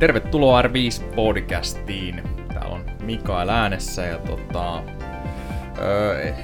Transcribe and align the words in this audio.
Tervetuloa 0.00 0.62
R5-podcastiin. 0.62 2.22
Täällä 2.48 2.74
on 2.74 2.84
Mikael 3.02 3.48
äänessä 3.48 4.02
ja 4.02 4.18
tota, 4.18 4.82
öö, 5.78 6.34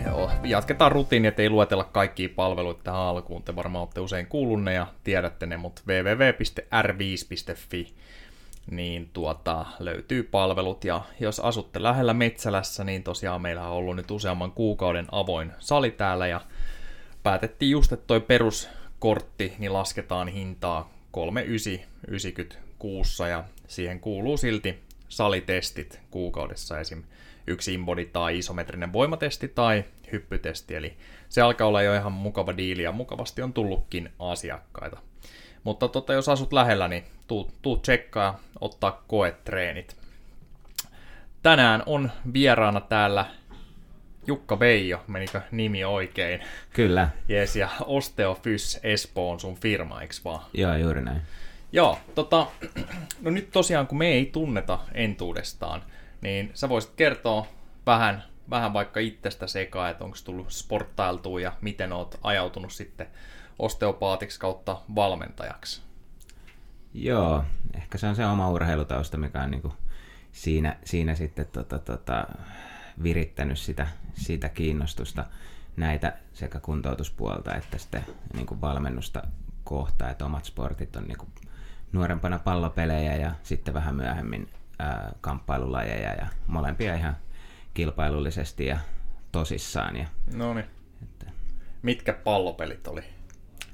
jatketaan 0.45 0.93
rutiini, 0.93 1.29
ettei 1.29 1.51
luetella 1.51 1.85
kaikkia 1.85 2.29
palveluita 2.37 2.81
tähän 2.85 3.01
alkuun. 3.01 3.43
Te 3.43 3.57
varmaan 3.57 3.83
olette 3.83 4.01
usein 4.01 4.27
kuulunne 4.27 4.75
ja 4.75 4.87
tiedätte 5.05 5.47
ne, 5.47 5.57
mutta 5.57 5.83
www.r5.fi 5.89 7.95
niin 8.71 9.11
tuota, 9.13 9.67
löytyy 9.79 10.23
palvelut. 10.23 10.85
Ja 10.85 11.03
jos 11.21 11.41
asutte 11.41 11.83
lähellä 11.83 12.15
Metsälässä, 12.15 12.85
niin 12.85 13.03
tosiaan 13.03 13.43
meillä 13.43 13.69
on 13.69 13.77
ollut 13.77 13.97
nyt 13.97 14.11
useamman 14.11 14.53
kuukauden 14.53 15.07
avoin 15.13 15.53
sali 15.59 15.91
täällä 15.91 16.27
ja 16.27 16.41
päätettiin 17.23 17.71
just, 17.71 17.93
että 17.93 18.07
toi 18.07 18.21
peruskortti 18.21 19.55
niin 19.59 19.73
lasketaan 19.73 20.29
hintaa 20.29 20.91
3,990 21.11 22.66
kuussa 22.79 23.29
ja 23.29 23.45
siihen 23.69 24.01
kuuluu 24.01 24.37
silti 24.37 24.79
salitestit 25.09 26.01
kuukaudessa 26.11 26.81
esim. 26.81 27.03
yksi 27.47 27.75
inbody 27.75 28.05
tai 28.05 28.39
isometrinen 28.39 28.93
voimatesti 28.93 29.49
tai 29.49 29.85
hyppytesti, 30.13 30.75
eli 30.75 30.97
se 31.29 31.41
alkaa 31.41 31.67
olla 31.67 31.83
jo 31.83 31.95
ihan 31.95 32.13
mukava 32.13 32.57
diili 32.57 32.83
ja 32.83 32.93
mukavasti 32.93 33.43
on 33.43 33.53
tullutkin 33.53 34.13
asiakkaita. 34.19 34.97
Mutta 35.65 35.89
tota, 35.89 36.13
jos 36.13 36.29
asut 36.29 36.53
lähellä, 36.53 36.89
niin 36.89 37.05
tuu, 37.27 37.51
tuu 37.63 37.77
tsekkaa, 37.77 38.41
ottaa 38.61 39.05
koetreenit. 39.07 39.97
Tänään 41.43 41.83
on 41.87 42.11
vieraana 42.33 42.81
täällä 42.81 43.27
Jukka 44.27 44.61
Veijo, 44.61 45.05
menikö 45.07 45.41
nimi 45.51 45.85
oikein? 45.85 46.41
Kyllä. 46.73 47.09
Jees, 47.29 47.57
ja 47.57 47.69
Osteofys 47.85 48.81
Espoo 48.83 49.31
on 49.31 49.41
sun 49.41 49.55
firma, 49.55 50.03
eikö 50.03 50.15
vaan? 50.25 50.45
Joo, 50.55 50.77
juuri 50.77 51.03
näin. 51.03 51.23
Joo, 51.73 51.99
tota, 52.15 52.47
no 53.23 53.31
nyt 53.31 53.51
tosiaan 53.51 53.87
kun 53.87 53.99
me 53.99 54.07
ei 54.07 54.27
tunneta 54.27 54.79
entuudestaan, 54.95 55.83
niin 56.21 56.51
sä 56.55 56.69
voisit 56.69 56.93
kertoa 56.97 57.47
vähän, 57.87 58.23
vähän 58.51 58.73
vaikka 58.73 59.01
itsestä 59.01 59.47
sekaan, 59.47 59.91
että 59.91 60.05
onko 60.05 60.17
tullut 60.25 60.51
sporttailtua 60.51 61.41
ja 61.41 61.53
miten 61.61 61.93
oot 61.93 62.19
ajautunut 62.23 62.73
sitten 62.73 63.07
osteopaatiksi 63.59 64.41
kautta 64.41 64.81
valmentajaksi. 64.95 65.83
Joo, 66.95 67.45
ehkä 67.75 67.99
se 67.99 68.07
on 68.07 68.17
se 68.17 68.27
oma 68.27 68.51
urheilutausta, 68.51 69.17
mikä 69.17 69.43
on 69.43 69.51
niinku 69.51 69.73
siinä, 70.33 70.77
siinä 70.85 71.15
sitten 71.15 71.47
tota, 71.53 71.79
tota, 71.79 72.27
virittänyt 73.03 73.59
sitä, 73.59 73.87
sitä 74.15 74.49
kiinnostusta 74.49 75.25
näitä 75.77 76.17
sekä 76.33 76.61
kuntoutuspuolta 76.61 77.55
että 77.55 77.79
sitten 77.79 78.05
niin 78.35 78.61
valmennusta 78.61 79.23
kohtaa, 79.65 80.11
että 80.11 80.25
omat 80.25 80.45
sportit 80.45 80.97
on 80.97 81.05
niin 81.05 81.19
nuorempana 81.93 82.39
pallopelejä 82.39 83.17
ja 83.17 83.33
sitten 83.43 83.75
vähän 83.75 83.95
myöhemmin 83.95 84.49
ää, 84.79 85.13
kamppailulajeja 85.21 86.13
ja 86.13 86.27
molempia 86.47 86.95
ihan 86.95 87.17
kilpailullisesti 87.75 88.67
ja 88.67 88.79
tosissaan. 89.33 89.97
Ja, 89.97 90.07
no 90.35 90.55
niin. 90.55 90.67
Että... 91.03 91.27
Mitkä 91.83 92.13
pallopelit 92.13 92.87
oli? 92.89 93.05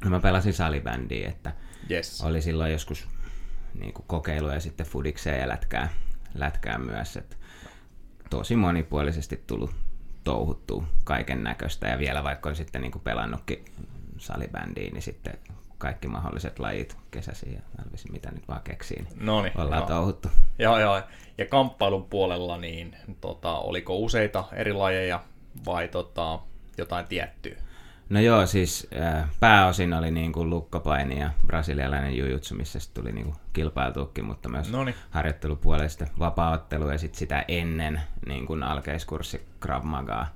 No 0.04 0.10
mä 0.10 0.20
pelasin 0.20 0.54
salibändiä, 0.54 1.28
että 1.28 1.52
yes. 1.91 2.20
oli 2.20 2.42
silloin 2.42 2.72
joskus 2.72 3.08
niin 3.74 3.92
kuin 3.92 4.06
kokeiluja 4.06 4.60
sitten 4.60 4.86
fudikseen 4.86 5.41
ja 5.41 5.48
lätkää, 5.48 5.88
lätkää 6.34 6.78
myös. 6.78 7.16
Että 7.16 7.36
tosi 8.30 8.56
monipuolisesti 8.56 9.44
tullut 9.47 9.74
touhuttua 10.24 10.84
kaiken 11.04 11.44
näköistä 11.44 11.88
ja 11.88 11.98
vielä 11.98 12.24
vaikka 12.24 12.48
on 12.48 12.56
sitten 12.56 12.82
niin 12.82 12.92
kuin 12.92 13.02
pelannutkin 13.02 13.64
salibändiin, 14.19 14.92
niin 14.92 15.02
sitten 15.02 15.38
kaikki 15.83 16.08
mahdolliset 16.08 16.58
lajit, 16.58 16.97
kesäsi 17.11 17.55
ja 17.55 17.61
talvisin, 17.77 18.12
mitä 18.12 18.30
nyt 18.30 18.48
vaan 18.48 18.62
keksii, 18.64 19.02
niin 19.02 19.27
Noniin, 19.27 19.61
ollaan 19.61 19.80
joo. 19.80 19.88
touhuttu. 19.88 20.28
Joo, 20.58 20.78
joo. 20.78 21.02
Ja 21.38 21.47
kamppailun 21.47 22.05
puolella, 22.05 22.56
niin 22.56 22.97
tota, 23.20 23.58
oliko 23.58 23.97
useita 23.97 24.44
eri 24.53 24.72
lajeja 24.72 25.20
vai 25.66 25.88
tota, 25.88 26.38
jotain 26.78 27.06
tiettyä? 27.06 27.56
No 28.09 28.20
joo, 28.20 28.47
siis 28.47 28.88
äh, 29.00 29.28
pääosin 29.41 29.94
oli 29.94 30.10
niin 30.10 30.32
kuin 30.32 30.50
lukkopaini 30.50 31.20
ja 31.20 31.31
brasilialainen 31.47 32.16
jujutsu, 32.16 32.54
missä 32.54 32.78
tuli 32.94 33.12
niin 33.12 33.25
kuin 33.25 33.37
kilpailtuukin, 33.53 34.25
mutta 34.25 34.49
myös 34.49 34.70
Noniin. 34.72 34.97
harjoittelupuolesta 35.10 36.06
vapaaottelu 36.19 36.91
ja 36.91 36.99
sit 36.99 37.14
sitä 37.14 37.44
ennen 37.49 38.00
niin 38.26 38.47
kuin 38.47 38.62
alkeiskurssi 38.62 39.47
Krav 39.60 39.84
Magaa. 39.84 40.26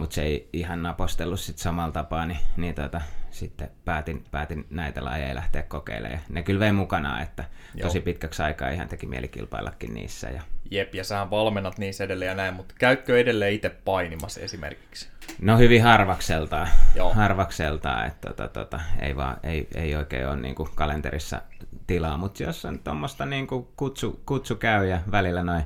Mutta 0.00 0.14
se 0.14 0.22
ei 0.22 0.48
ihan 0.52 0.82
napostellut 0.82 1.40
sit 1.40 1.58
samalla 1.58 1.92
tapaa, 1.92 2.26
niin, 2.26 2.38
niin 2.56 2.74
tota, 2.74 3.00
sitten 3.36 3.70
päätin, 3.84 4.24
päätin 4.30 4.66
näitä 4.70 5.04
lajeja 5.04 5.34
lähteä 5.34 5.62
kokeilemaan. 5.62 6.20
Ne 6.28 6.42
kyllä 6.42 6.60
vei 6.60 6.72
mukana, 6.72 7.22
että 7.22 7.44
Joo. 7.74 7.88
tosi 7.88 8.00
pitkäksi 8.00 8.42
aikaa 8.42 8.70
ihan 8.70 8.88
teki 8.88 9.06
mieli 9.06 9.28
kilpaillakin 9.28 9.94
niissä. 9.94 10.28
Ja... 10.28 10.42
Jep, 10.70 10.94
ja 10.94 11.04
sähän 11.04 11.30
valmennat 11.30 11.78
niissä 11.78 12.04
edelleen 12.04 12.28
ja 12.28 12.34
näin, 12.34 12.54
mutta 12.54 12.74
käytkö 12.78 13.20
edelleen 13.20 13.52
itse 13.52 13.70
painimassa 13.70 14.40
esimerkiksi? 14.40 15.08
No 15.40 15.58
hyvin 15.58 15.82
harvakseltaan, 15.82 16.68
Joo. 16.94 17.14
harvakseltaan 17.14 18.06
että 18.06 18.28
tota, 18.28 18.48
tota, 18.48 18.80
ei, 19.00 19.16
vaan, 19.16 19.36
ei, 19.42 19.68
ei 19.74 19.96
oikein 19.96 20.28
ole 20.28 20.36
niin 20.36 20.54
kuin 20.54 20.68
kalenterissa 20.74 21.42
tilaa, 21.86 22.16
mutta 22.16 22.42
jos 22.42 22.64
on 22.64 22.78
tuommoista 22.78 23.26
niin 23.26 23.46
kutsu, 23.76 24.20
kutsu 24.26 24.54
käy 24.54 24.86
ja 24.86 25.00
välillä 25.10 25.42
noin 25.42 25.62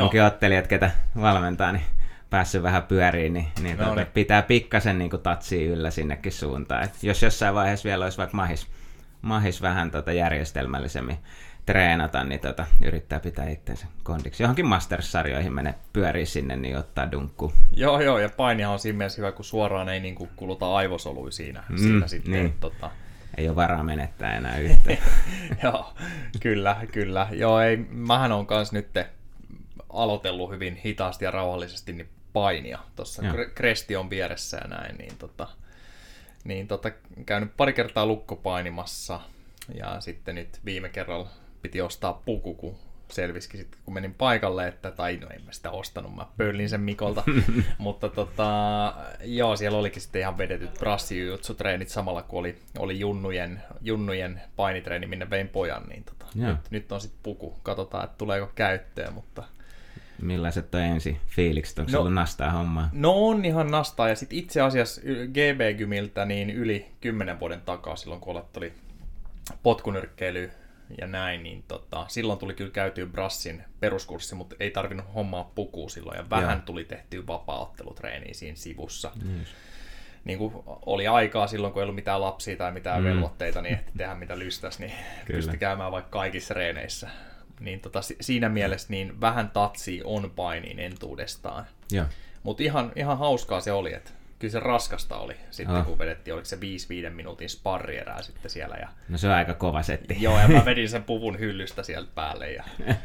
munkin 0.00 0.22
ottelijat, 0.22 0.66
ketä 0.66 0.90
valmentaa, 1.20 1.72
niin 1.72 1.84
päässyt 2.34 2.62
vähän 2.62 2.82
pyöriin, 2.82 3.32
niin, 3.32 3.46
niin, 3.62 3.76
no 3.78 3.84
tuota, 3.84 4.00
niin. 4.00 4.12
pitää 4.14 4.42
pikkasen 4.42 4.98
niin 4.98 5.10
tatsia 5.22 5.72
yllä 5.72 5.90
sinnekin 5.90 6.32
suuntaan. 6.32 6.84
Et 6.84 7.02
jos 7.02 7.22
jossain 7.22 7.54
vaiheessa 7.54 7.88
vielä 7.88 8.04
olisi 8.04 8.18
vaikka 8.18 8.36
mahis, 8.36 8.66
mahis 9.22 9.62
vähän 9.62 9.90
tota 9.90 10.12
järjestelmällisemmin 10.12 11.18
treenata, 11.66 12.24
niin 12.24 12.40
tota, 12.40 12.66
yrittää 12.84 13.20
pitää 13.20 13.48
itseensä 13.48 13.86
kondiksi. 14.02 14.42
Johonkin 14.42 14.66
Masters-sarjoihin 14.66 15.52
menee 15.52 15.74
pyörii 15.92 16.26
sinne, 16.26 16.56
niin 16.56 16.78
ottaa 16.78 17.12
dunkku. 17.12 17.52
Joo, 17.72 18.00
joo, 18.00 18.18
ja 18.18 18.28
painihan 18.28 18.72
on 18.72 18.78
siinä 18.78 18.98
mielessä 18.98 19.22
hyvä, 19.22 19.32
kun 19.32 19.44
suoraan 19.44 19.88
ei 19.88 20.00
niin 20.00 20.14
kuin 20.14 20.30
kuluta 20.36 20.74
aivosoluja 20.76 21.32
siinä, 21.32 21.64
mm, 21.68 21.78
siinä 21.78 22.08
sitten. 22.08 22.32
Niin. 22.32 22.54
Tota... 22.60 22.90
Ei 23.36 23.48
ole 23.48 23.56
varaa 23.56 23.82
menettää 23.82 24.36
enää 24.36 24.58
yhtään. 24.58 24.98
joo, 25.62 25.94
kyllä, 26.40 26.76
kyllä. 26.92 27.28
Joo, 27.32 27.60
ei, 27.60 27.76
mähän 27.90 28.32
on 28.32 28.46
kanssa 28.46 28.76
nyt 28.76 28.88
aloitellut 29.88 30.50
hyvin 30.50 30.76
hitaasti 30.76 31.24
ja 31.24 31.30
rauhallisesti 31.30 31.92
niin 31.92 32.08
painia. 32.34 32.78
Tuossa 32.96 33.22
Kresti 33.54 33.96
on 33.96 34.10
vieressä 34.10 34.56
ja 34.56 34.68
näin, 34.68 34.96
niin, 34.96 35.16
tota, 35.18 35.48
niin 36.44 36.68
tota, 36.68 36.90
käynyt 37.26 37.56
pari 37.56 37.72
kertaa 37.72 38.06
lukkopainimassa 38.06 39.20
ja 39.74 40.00
sitten 40.00 40.34
nyt 40.34 40.60
viime 40.64 40.88
kerralla 40.88 41.30
piti 41.62 41.80
ostaa 41.80 42.22
puku, 42.24 42.54
kun 42.54 42.76
selvisikin 43.08 43.60
sitten, 43.60 43.80
kun 43.84 43.94
menin 43.94 44.14
paikalle, 44.14 44.68
että, 44.68 44.90
tai 44.90 45.16
no 45.16 45.28
en 45.28 45.44
mä 45.44 45.52
sitä 45.52 45.70
ostanut, 45.70 46.14
mä 46.14 46.26
pöllin 46.36 46.68
sen 46.68 46.80
Mikolta, 46.80 47.24
mutta 47.78 48.08
tota, 48.08 48.94
joo, 49.24 49.56
siellä 49.56 49.78
olikin 49.78 50.02
sitten 50.02 50.20
ihan 50.20 50.38
vedetyt 50.38 50.74
brassijutsutreenit 50.78 51.88
samalla, 51.88 52.22
kun 52.22 52.38
oli, 52.38 52.58
oli 52.78 53.00
junnujen, 53.00 53.62
junnujen 53.80 54.40
painitreeni, 54.56 55.06
minne 55.06 55.30
vein 55.30 55.48
pojan, 55.48 55.82
niin 55.88 56.04
tota, 56.04 56.26
nyt, 56.34 56.70
nyt, 56.70 56.92
on 56.92 57.00
sitten 57.00 57.20
puku, 57.22 57.58
katsotaan, 57.62 58.04
että 58.04 58.18
tuleeko 58.18 58.52
käyttöön, 58.54 59.12
mutta 59.12 59.42
Millaiset 60.22 60.74
on 60.74 60.80
ensi 60.80 61.16
fiilikset? 61.26 61.78
Onko 61.78 61.92
no, 61.92 61.98
ollut 61.98 62.14
nastaa 62.14 62.50
hommaa? 62.50 62.90
No 62.92 63.26
on 63.26 63.44
ihan 63.44 63.70
nastaa. 63.70 64.08
Ja 64.08 64.16
sitten 64.16 64.38
itse 64.38 64.60
asiassa 64.60 65.00
GB 65.32 65.78
Gymiltä 65.78 66.24
niin 66.24 66.50
yli 66.50 66.86
10 67.00 67.40
vuoden 67.40 67.60
takaa, 67.60 67.96
silloin 67.96 68.20
kun 68.20 68.32
olet 68.36 68.56
oli 68.56 68.72
potkunyrkkeily 69.62 70.50
ja 71.00 71.06
näin, 71.06 71.42
niin 71.42 71.64
tota, 71.68 72.04
silloin 72.08 72.38
tuli 72.38 72.54
kyllä 72.54 72.70
käytyä 72.70 73.06
Brassin 73.06 73.64
peruskurssi, 73.80 74.34
mutta 74.34 74.56
ei 74.60 74.70
tarvinnut 74.70 75.14
hommaa 75.14 75.52
pukua 75.54 75.88
silloin. 75.88 76.16
Ja 76.16 76.30
vähän 76.30 76.58
Joo. 76.58 76.66
tuli 76.66 76.84
tehty 76.84 77.26
vapaa-ottelutreeniä 77.26 78.34
siinä 78.34 78.56
sivussa. 78.56 79.10
Yes. 79.38 79.48
Niin 80.24 80.38
kuin 80.38 80.54
oli 80.66 81.06
aikaa 81.06 81.46
silloin, 81.46 81.72
kun 81.72 81.82
ei 81.82 81.84
ollut 81.84 81.94
mitään 81.94 82.20
lapsia 82.20 82.56
tai 82.56 82.72
mitään 82.72 83.02
mm. 83.02 83.08
velvoitteita, 83.08 83.62
niin 83.62 83.72
ehti 83.74 83.92
tehdä 83.96 84.14
mitä 84.14 84.38
lystäs, 84.38 84.78
niin 84.78 84.92
pystyi 85.26 85.58
käymään 85.58 85.92
vaikka 85.92 86.10
kaikissa 86.18 86.54
reeneissä 86.54 87.10
niin 87.60 87.80
tota, 87.80 88.00
siinä 88.20 88.48
mielessä 88.48 88.86
niin 88.90 89.20
vähän 89.20 89.50
tatsi 89.50 90.00
on 90.04 90.32
painiin 90.36 90.78
entuudestaan. 90.78 91.64
Mutta 92.42 92.62
ihan, 92.62 92.92
ihan 92.96 93.18
hauskaa 93.18 93.60
se 93.60 93.72
oli, 93.72 93.94
että 93.94 94.10
kyllä 94.44 94.52
se 94.52 94.60
raskasta 94.60 95.16
oli 95.16 95.36
sitten, 95.50 95.76
oh. 95.76 95.86
kun 95.86 95.98
vedettiin, 95.98 96.34
oliko 96.34 96.44
se 96.44 96.56
5-5 97.08 97.10
minuutin 97.10 97.48
sparrierää 97.48 98.22
sitten 98.22 98.50
siellä. 98.50 98.76
Ja... 98.80 98.88
No 99.08 99.18
se 99.18 99.28
on 99.28 99.34
aika 99.34 99.54
kova 99.54 99.82
setti. 99.82 100.16
Joo, 100.20 100.40
ja 100.40 100.48
mä 100.48 100.64
vedin 100.70 100.88
sen 100.88 101.04
puvun 101.04 101.38
hyllystä 101.38 101.82
sieltä 101.82 102.10
päälle 102.14 102.52
ja, 102.52 102.64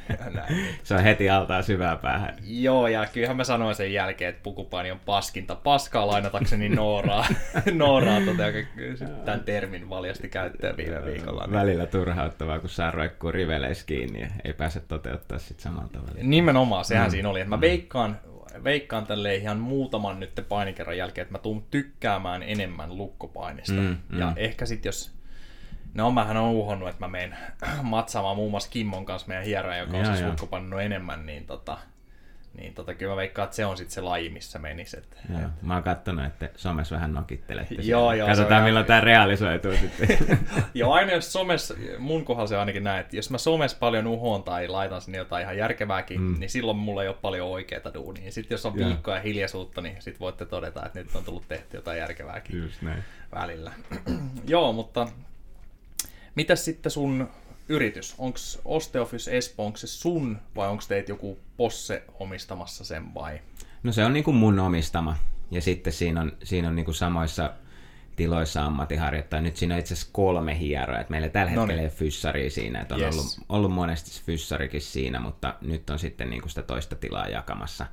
ja 0.10 0.30
näin. 0.30 0.66
Se 0.84 0.96
on 0.96 1.04
heti 1.04 1.30
altaa 1.30 1.62
syvää 1.62 1.96
päähän. 1.96 2.36
Joo, 2.44 2.88
ja 2.88 3.06
kyllähän 3.14 3.38
mä 3.38 3.44
sanoin 3.44 3.76
sen 3.76 3.94
jälkeen, 3.94 4.30
että 4.30 4.44
pukupaini 4.44 4.92
on 4.92 5.00
paskinta. 5.00 5.56
Paskaa 5.56 6.08
lainatakseni 6.08 6.70
Nooraa, 6.70 7.26
Nooraa 7.74 8.22
tota, 8.22 8.48
joka 8.48 8.60
tämän 9.26 9.44
termin 9.44 9.90
valjasti 9.90 10.30
käyttöön 10.30 10.78
viime 10.78 11.06
viikolla. 11.06 11.44
Niin. 11.44 11.54
Välillä 11.54 11.86
turhauttavaa, 11.86 12.60
kun 12.60 12.70
saa 12.70 12.92
roikkuu 12.92 13.32
riveleissä 13.32 13.86
kiinni 13.86 14.22
ja 14.22 14.28
ei 14.44 14.54
pääse 14.54 14.80
toteuttaa 14.80 15.40
sitten 15.40 15.64
samalla 15.64 15.90
tavalla. 15.94 16.14
Nimenomaan, 16.22 16.86
sehän 16.86 17.08
mm. 17.08 17.12
siinä 17.12 17.30
oli. 17.30 17.40
Että 17.40 17.50
mä 17.50 17.62
veikkaan, 17.62 18.20
veikkaan 18.64 19.06
tälle 19.06 19.36
ihan 19.36 19.58
muutaman 19.58 20.20
nyt 20.20 20.46
painikerran 20.50 20.98
jälkeen, 20.98 21.24
että 21.24 21.32
mä 21.32 21.40
tuun 21.40 21.64
tykkäämään 21.72 22.44
enemmän 22.44 22.98
lukkopainista. 22.98 23.74
Mm, 23.74 23.98
mm. 24.10 24.20
Ja 24.20 24.34
ehkä 24.36 24.66
sitten 24.66 24.90
jos 24.90 25.20
No 25.94 26.12
mähän 26.12 26.38
on 26.38 26.50
uhonnut, 26.50 26.90
että 26.90 27.06
mä 27.06 27.08
menen 27.08 27.38
matsaamaan 27.82 28.36
muun 28.36 28.52
muassa 28.52 28.70
Kimmon 28.70 29.06
kanssa 29.06 29.28
meidän 29.28 29.46
hieroja, 29.46 29.78
joka 29.78 29.98
on 29.98 30.06
siis 30.06 30.22
enemmän, 30.84 31.26
niin 31.26 31.46
tota, 31.46 31.78
niin 32.58 32.74
tota, 32.74 32.94
kyllä 32.94 33.12
mä 33.12 33.16
veikkaan, 33.16 33.44
että 33.44 33.56
se 33.56 33.66
on 33.66 33.78
sitten 33.78 33.94
se 33.94 34.02
laji, 34.02 34.30
missä 34.30 34.60
menisi. 34.60 34.98
Että, 34.98 35.18
joo, 35.30 35.42
et... 35.42 35.62
Mä 35.62 35.74
oon 35.74 35.84
kattonut, 35.84 36.26
että 36.26 36.50
somessa 36.56 36.96
vähän 36.96 37.14
nokittelette. 37.14 37.76
joo, 37.82 38.14
joo, 38.14 38.28
Katsotaan, 38.28 38.64
milloin 38.64 38.86
tämä 38.86 39.02
realisoituu 39.02 39.72
sitten. 39.72 40.40
joo, 40.74 40.94
aina 40.94 41.12
jos 41.12 41.34
somessa, 41.34 41.74
mun 41.98 42.26
kohdalla 42.26 42.48
se 42.48 42.58
ainakin 42.58 42.84
näin, 42.84 43.00
että 43.00 43.16
jos 43.16 43.30
mä 43.30 43.38
somessa 43.38 43.78
paljon 43.80 44.08
uhon 44.08 44.44
tai 44.44 44.68
laitan 44.68 45.02
sinne 45.02 45.18
jotain 45.18 45.44
ihan 45.44 45.58
järkevääkin, 45.58 46.22
mm. 46.22 46.40
niin 46.40 46.50
silloin 46.50 46.78
mulla 46.78 47.04
ei 47.04 47.10
ole 47.10 47.18
paljon 47.22 47.48
oikeita 47.48 47.94
duunia. 47.94 48.32
Sitten 48.32 48.56
jos 48.56 48.66
on 48.66 48.76
viikkoa 48.76 49.16
ja 49.16 49.22
hiljaisuutta, 49.22 49.82
niin 49.82 49.96
sitten 50.00 50.20
voitte 50.20 50.46
todeta, 50.46 50.86
että 50.86 51.00
nyt 51.00 51.16
on 51.16 51.24
tullut 51.24 51.48
tehty 51.48 51.78
jotain 51.78 52.00
järkevääkin 52.00 52.60
Just 52.62 52.82
näin. 52.82 53.04
välillä. 53.36 53.72
joo, 54.48 54.74
mutta 54.74 55.08
mitäs 56.36 56.66
sitten 56.66 56.92
sun 56.92 57.30
yritys? 57.70 58.16
Onko 58.18 58.40
Osteofys 58.66 59.28
Espoo, 59.28 59.66
onko 59.66 59.78
se 59.78 59.88
sun 59.88 60.38
vai 60.56 60.70
onko 60.70 60.84
teitä 60.88 61.12
joku 61.12 61.40
posse 61.58 62.04
omistamassa 62.20 62.86
sen 62.86 63.14
vai? 63.14 63.42
No 63.84 63.92
se 63.92 64.06
on 64.06 64.14
niin 64.14 64.24
kuin 64.24 64.38
mun 64.38 64.60
omistama. 64.60 65.16
Ja 65.52 65.62
sitten 65.62 65.94
siinä 65.94 66.22
on, 66.22 66.32
siinä 66.44 66.68
on 66.68 66.76
niin 66.76 66.86
kuin 66.86 66.96
samoissa 66.96 67.54
tiloissa 68.20 68.66
ammattiharjoittaja. 68.66 69.42
Nyt 69.42 69.58
siinä 69.58 69.76
on 69.76 69.80
itse 69.80 69.94
asiassa 69.94 70.10
kolme 70.14 70.60
hieroa. 70.60 71.04
Meillä 71.10 71.30
tällä 71.30 71.50
hetkellä 71.52 71.82
ei 71.82 71.86
ole 71.86 71.90
fyssaria 71.90 72.50
siinä. 72.50 72.82
Että 72.82 72.96
on 72.96 73.02
yes. 73.02 73.16
ollut, 73.16 73.40
ollut 73.50 73.72
monesti 73.72 74.24
fyssarikin 74.26 74.82
siinä, 74.82 75.20
mutta 75.20 75.56
nyt 75.62 75.90
on 75.90 76.00
sitten 76.00 76.30
niin 76.30 76.42
kuin 76.42 76.50
sitä 76.50 76.64
toista 76.64 76.96
tilaa 76.96 77.28
jakamassa. 77.28 77.86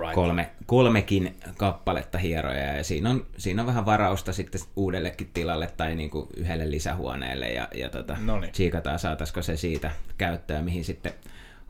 Right. 0.00 0.14
Kolme, 0.14 0.50
kolmekin 0.66 1.36
kappaletta 1.56 2.18
hieroja. 2.18 2.76
Ja 2.76 2.84
siinä 2.84 3.10
on, 3.10 3.26
siinä 3.36 3.62
on 3.62 3.66
vähän 3.66 3.86
varausta 3.86 4.32
sitten 4.32 4.60
uudellekin 4.76 5.30
tilalle 5.34 5.66
tai 5.76 5.94
niin 5.94 6.10
kuin 6.10 6.28
yhdelle 6.36 6.70
lisähuoneelle. 6.70 7.48
Ja, 7.48 7.68
ja 7.74 7.90
tota, 7.90 8.16
tsiikataan, 8.52 8.98
saataisiko 8.98 9.42
se 9.42 9.56
siitä 9.56 9.90
käyttöön, 10.18 10.64
mihin 10.64 10.84
sitten 10.84 11.12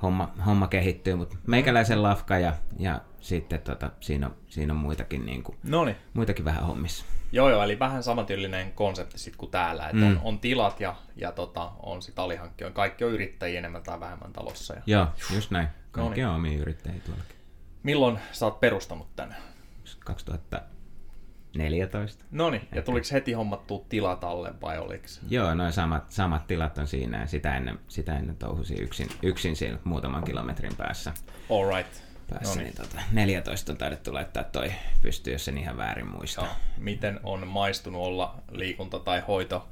homma, 0.02 0.32
homma 0.46 0.68
kehittyy. 0.68 1.14
Mutta 1.14 1.36
meikäläisen 1.46 2.02
lafka 2.02 2.38
ja, 2.38 2.52
ja 2.78 3.00
sitten 3.20 3.60
tota, 3.60 3.90
siinä, 4.00 4.26
on, 4.26 4.34
siinä 4.48 4.72
on 4.72 4.78
muitakin, 4.78 5.26
niin 5.26 5.42
kuin, 5.42 5.58
muitakin 6.14 6.44
vähän 6.44 6.66
hommissa. 6.66 7.04
Joo, 7.34 7.50
joo, 7.50 7.62
eli 7.62 7.78
vähän 7.78 8.02
samantyylinen 8.02 8.72
konsepti 8.72 9.18
sitten 9.18 9.38
kuin 9.38 9.50
täällä, 9.50 9.84
että 9.84 9.96
mm. 9.96 10.06
on, 10.06 10.20
on, 10.24 10.38
tilat 10.38 10.80
ja, 10.80 10.94
ja 11.16 11.32
tota, 11.32 11.72
on 11.82 12.02
sitten 12.02 12.24
alihankkijoita. 12.24 12.74
Kaikki 12.74 13.04
on 13.04 13.12
yrittäjiä 13.12 13.58
enemmän 13.58 13.82
tai 13.82 14.00
vähemmän 14.00 14.32
talossa. 14.32 14.74
Ja... 14.74 14.82
Joo, 14.86 15.06
just 15.34 15.50
näin. 15.50 15.68
Kaikki 15.90 16.20
Noniin. 16.20 16.26
on 16.26 16.34
omia 16.34 16.58
yrittäjiä 16.58 17.00
tuollakin. 17.06 17.36
Milloin 17.82 18.18
sä 18.32 18.46
oot 18.46 18.60
perustanut 18.60 19.16
tänne? 19.16 19.34
2014. 20.04 22.24
No 22.30 22.50
niin, 22.50 22.68
ja 22.74 22.82
tuliko 22.82 23.06
heti 23.12 23.32
hommattua 23.32 23.84
tilat 23.88 24.24
alle 24.24 24.54
vai 24.62 24.78
oliko? 24.78 25.04
Joo, 25.28 25.54
noin 25.54 25.72
samat, 25.72 26.10
samat 26.10 26.46
tilat 26.46 26.78
on 26.78 26.86
siinä 26.86 27.20
ja 27.20 27.26
sitä 27.26 27.56
ennen, 27.56 27.78
sitä 27.88 28.18
ennen 28.18 28.36
touhusin 28.36 28.82
yksin, 28.82 29.08
yksin 29.22 29.56
siellä 29.56 29.78
muutaman 29.84 30.24
kilometrin 30.24 30.76
päässä. 30.76 31.12
All 31.50 31.76
right 31.76 32.13
päässä, 32.30 32.60
niin 32.60 32.74
tota, 32.74 33.00
14 33.12 33.72
on 33.72 33.78
taidettu 33.78 34.14
laittaa 34.14 34.44
toi 34.44 34.72
pysty, 35.02 35.32
jos 35.32 35.44
sen 35.44 35.58
ihan 35.58 35.76
väärin 35.76 36.08
muista. 36.08 36.40
Joo. 36.40 36.50
Miten 36.78 37.20
on 37.22 37.48
maistunut 37.48 38.02
olla 38.02 38.34
liikunta- 38.50 38.98
tai 38.98 39.22
hoito 39.28 39.68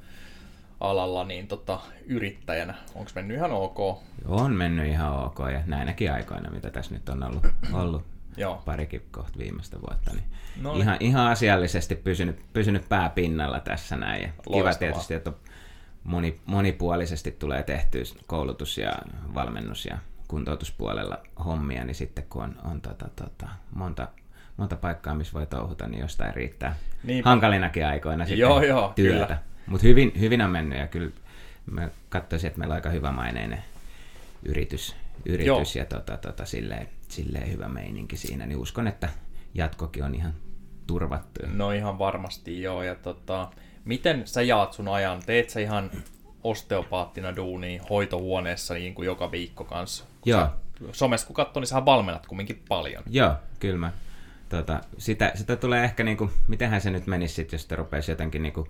alalla 0.79 1.23
niin 1.23 1.47
tota, 1.47 1.79
yrittäjänä? 2.05 2.75
Onko 2.95 3.11
mennyt 3.15 3.37
ihan 3.37 3.51
ok? 3.51 3.79
On 4.25 4.51
mennyt 4.51 4.87
ihan 4.87 5.25
ok 5.25 5.39
ja 5.53 5.61
näinäkin 5.65 6.11
aikoina, 6.13 6.51
mitä 6.51 6.69
tässä 6.69 6.93
nyt 6.93 7.09
on 7.09 7.23
ollut, 7.23 7.47
ollut 7.73 8.05
Joo. 8.37 8.61
parikin 8.65 9.05
kohta 9.11 9.39
viimeistä 9.39 9.77
vuotta, 9.81 10.11
niin 10.13 10.25
no, 10.61 10.75
ihan, 10.75 10.97
ihan 10.99 11.27
asiallisesti 11.27 11.95
pysynyt, 11.95 12.39
pysynyt 12.53 12.89
pää 12.89 13.09
pinnalla 13.09 13.59
tässä 13.59 13.95
näin. 13.95 14.21
Ja 14.21 14.29
kiva 14.53 14.73
tietysti, 14.73 15.13
että 15.13 15.31
moni, 16.03 16.39
monipuolisesti 16.45 17.31
tulee 17.31 17.63
tehty 17.63 18.03
koulutus 18.27 18.77
ja 18.77 18.93
valmennus 19.33 19.85
ja 19.85 19.97
kuntoutuspuolella 20.33 21.17
hommia, 21.45 21.83
niin 21.83 21.95
sitten 21.95 22.25
kun 22.29 22.43
on, 22.43 22.55
on 22.63 22.81
tota, 22.81 23.09
tota, 23.15 23.47
monta, 23.75 24.07
monta 24.57 24.75
paikkaa, 24.75 25.15
missä 25.15 25.33
voi 25.33 25.45
touhuta, 25.45 25.87
niin 25.87 25.99
jostain 25.99 26.33
riittää 26.33 26.75
Niinpä. 27.03 27.29
hankalinakin 27.29 27.85
aikoina 27.85 28.25
sitten 28.25 28.39
joo, 28.39 28.63
joo, 28.63 28.93
työtä. 28.95 29.37
Mutta 29.67 29.87
hyvin, 29.87 30.11
hyvin 30.19 30.41
on 30.41 30.49
mennyt 30.49 30.79
ja 30.79 30.87
kyllä 30.87 31.11
mä 31.71 31.89
katsoisin, 32.09 32.47
että 32.47 32.59
meillä 32.59 32.73
on 32.73 32.75
aika 32.75 32.89
hyvä 32.89 33.11
maineinen 33.11 33.63
yritys, 34.45 34.95
yritys 35.25 35.75
ja 35.75 35.85
tota, 35.85 36.17
tota, 36.17 36.45
silleen, 36.45 36.87
silleen 37.07 37.51
hyvä 37.51 37.69
meininki 37.69 38.17
siinä, 38.17 38.45
niin 38.45 38.57
uskon, 38.57 38.87
että 38.87 39.09
jatkokin 39.53 40.03
on 40.03 40.15
ihan 40.15 40.33
turvattu. 40.87 41.39
No 41.53 41.71
ihan 41.71 41.99
varmasti 41.99 42.61
joo, 42.61 42.83
ja 42.83 42.95
tota, 42.95 43.51
miten 43.85 44.27
sä 44.27 44.41
jaat 44.41 44.73
sun 44.73 44.87
ajan? 44.87 45.21
Teet 45.25 45.49
sä 45.49 45.59
ihan 45.59 45.91
osteopaattina 46.43 47.35
duuni 47.35 47.81
hoitohuoneessa 47.89 48.73
niin 48.73 48.93
kuin 48.93 49.05
joka 49.05 49.31
viikko 49.31 49.63
kanssa. 49.63 50.05
Joo. 50.25 50.49
Somessa 50.91 51.27
kun 51.27 51.35
katsoo, 51.35 51.61
niin 51.61 51.67
sä 51.67 51.85
valmennat 51.85 52.27
kumminkin 52.27 52.63
paljon. 52.69 53.03
Joo, 53.09 53.33
kyllä 53.59 53.77
mä. 53.77 53.91
Tota, 54.49 54.81
sitä, 54.97 55.31
sitä 55.35 55.55
tulee 55.55 55.83
ehkä, 55.83 56.03
niin 56.03 56.17
kuin, 56.17 56.31
mitenhän 56.47 56.81
se 56.81 56.89
nyt 56.89 57.07
menisi 57.07 57.33
sit, 57.33 57.51
jos 57.51 57.65
te 57.65 57.75
rupeaisi 57.75 58.11
jotenkin 58.11 58.43
niin 58.43 58.53
kuin, 58.53 58.69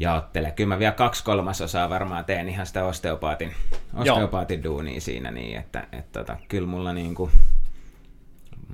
jaottele. 0.00 0.50
Kyllä 0.50 0.68
mä 0.68 0.78
vielä 0.78 0.92
kaksi 0.92 1.24
kolmasosaa 1.24 1.90
varmaan 1.90 2.24
teen 2.24 2.48
ihan 2.48 2.66
sitä 2.66 2.84
osteopaatin, 2.84 3.54
osteopaatin 3.94 4.64
duunia 4.64 5.00
siinä 5.00 5.30
niin, 5.30 5.58
että 5.58 5.86
et, 5.92 6.12
tota, 6.12 6.36
kyllä 6.48 6.68
mulla 6.68 6.92
niin 6.92 7.14
kuin, 7.14 7.30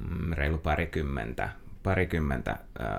mm, 0.09 0.32
reilu 0.32 0.59
parikymmentä, 0.59 1.49
parikymmentä 1.82 2.50
ä, 2.50 2.59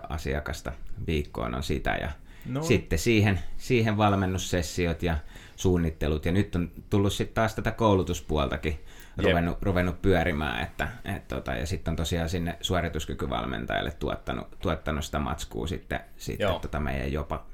asiakasta 0.09 0.71
viikkoon 1.07 1.55
on 1.55 1.63
sitä 1.63 1.91
ja 2.01 2.09
No. 2.49 2.63
Sitten 2.63 2.99
siihen, 2.99 3.39
siihen 3.57 3.97
valmennussessiot 3.97 5.03
ja 5.03 5.17
suunnittelut. 5.55 6.25
Ja 6.25 6.31
nyt 6.31 6.55
on 6.55 6.71
tullut 6.89 7.13
sitten 7.13 7.33
taas 7.33 7.55
tätä 7.55 7.71
koulutuspuoltakin 7.71 8.79
ruvennut, 9.17 9.57
ruvennut 9.61 10.01
pyörimään. 10.01 10.63
Että, 10.63 10.87
et 11.15 11.27
tota, 11.27 11.53
ja 11.53 11.65
sitten 11.65 11.91
on 11.91 11.95
tosiaan 11.95 12.29
sinne 12.29 12.57
suorituskykyvalmentajalle 12.61 13.91
tuottanut, 13.91 14.47
tuottanut 14.61 15.05
sitä 15.05 15.19
matskua 15.19 15.67
sitten, 15.67 15.99
sitten 16.17 16.59
tota 16.61 16.79
meidän 16.79 17.11
jopa, 17.11 17.45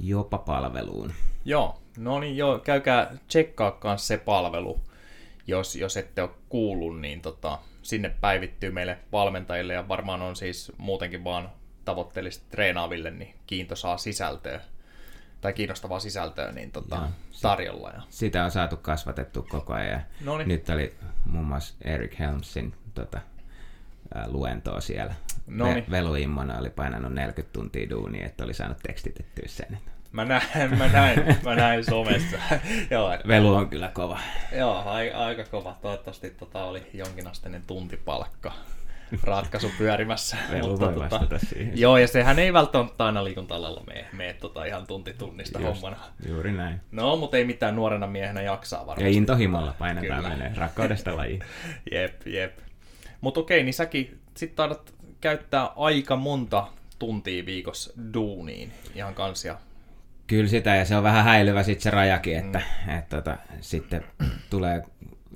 jopa 0.00 0.38
palveluun. 0.38 1.12
Joo, 1.44 1.82
no 1.98 2.20
niin 2.20 2.36
joo, 2.36 2.58
käykää 2.58 3.16
tsekkaa 3.28 3.96
se 3.96 4.16
palvelu, 4.16 4.80
jos, 5.46 5.76
jos 5.76 5.96
ette 5.96 6.22
ole 6.22 6.30
kuullut, 6.48 7.00
niin 7.00 7.20
tota, 7.20 7.58
sinne 7.82 8.14
päivittyy 8.20 8.70
meille 8.70 8.98
valmentajille 9.12 9.72
ja 9.72 9.88
varmaan 9.88 10.22
on 10.22 10.36
siis 10.36 10.72
muutenkin 10.78 11.24
vaan 11.24 11.50
tavoitteellisesti 11.84 12.46
treenaaville 12.50 13.10
niin 13.10 13.34
kiintoisaa 13.46 13.96
sisältöä 13.96 14.60
tai 15.40 15.52
kiinnostavaa 15.52 16.00
sisältöä 16.00 16.52
niin 16.52 16.70
tota, 16.72 16.96
Joo, 16.96 17.08
tarjolla. 17.42 17.90
Ja. 17.90 18.02
Sitä 18.10 18.44
on 18.44 18.50
saatu 18.50 18.76
kasvatettu 18.76 19.46
koko 19.48 19.72
ajan. 19.72 20.02
Noniin. 20.20 20.48
Nyt 20.48 20.68
oli 20.68 20.94
muun 21.26 21.44
muassa 21.44 21.74
Eric 21.84 22.18
Helmsin 22.18 22.74
tota, 22.94 23.20
luentoa 24.26 24.80
siellä. 24.80 25.14
Ve- 25.50 25.90
Velu 25.90 26.14
Immona 26.14 26.58
oli 26.58 26.70
painanut 26.70 27.12
40 27.12 27.52
tuntia 27.52 27.90
duunia, 27.90 28.26
että 28.26 28.44
oli 28.44 28.54
saanut 28.54 28.78
tekstitettyä 28.82 29.44
sen. 29.48 29.78
Mä 30.12 30.24
näin, 30.24 30.78
mä 30.78 30.88
näin, 30.88 31.36
mä 31.44 31.54
näin 31.54 31.84
somessa. 31.84 32.38
Joo, 32.90 33.10
Velu 33.28 33.54
on 33.54 33.68
kyllä 33.68 33.90
kova. 33.94 34.18
Joo, 34.52 34.82
aika 35.14 35.44
kova. 35.44 35.76
Toivottavasti 35.82 36.30
tota 36.30 36.64
oli 36.64 36.90
jonkinasteinen 36.94 37.62
tuntipalkka 37.66 38.52
ratkaisu 39.22 39.70
pyörimässä. 39.78 40.36
Mutta, 40.62 40.92
tota, 40.92 41.38
siihen. 41.38 41.80
Joo, 41.80 41.98
ja 41.98 42.08
sehän 42.08 42.38
ei 42.38 42.52
välttämättä 42.52 43.04
aina 43.04 43.24
liikunta-alalla 43.24 43.82
mene, 43.86 44.06
mene 44.12 44.32
tota 44.32 44.64
ihan 44.64 44.86
tunti 44.86 45.14
tunnista 45.18 45.60
Just, 45.60 45.82
hommana. 45.82 46.02
Juuri 46.28 46.52
näin. 46.52 46.80
No, 46.92 47.16
mutta 47.16 47.36
ei 47.36 47.44
mitään 47.44 47.76
nuorena 47.76 48.06
miehenä 48.06 48.42
jaksaa 48.42 48.86
varmasti. 48.86 49.04
Ja 49.04 49.16
intohimolla 49.16 49.74
painetaan 49.78 50.22
Kyllä. 50.22 50.36
menee, 50.36 50.52
rakkaudesta 50.56 51.16
laji. 51.16 51.38
jep, 51.92 52.26
jep. 52.26 52.58
Mutta 53.20 53.40
okei, 53.40 53.62
niin 53.62 53.74
säkin 53.74 54.20
sit 54.36 54.54
taidat 54.54 54.94
käyttää 55.20 55.70
aika 55.76 56.16
monta 56.16 56.66
tuntia 56.98 57.46
viikossa 57.46 57.92
duuniin 58.14 58.72
ihan 58.94 59.14
kansia. 59.14 59.56
Kyllä 60.26 60.48
sitä, 60.48 60.76
ja 60.76 60.84
se 60.84 60.96
on 60.96 61.02
vähän 61.02 61.24
häilyvä 61.24 61.62
sitten 61.62 61.82
se 61.82 61.90
rajakin, 61.90 62.36
että 62.38 62.62
mm. 62.86 62.98
et, 62.98 63.08
tota, 63.08 63.36
sitten 63.60 64.04
tulee 64.50 64.82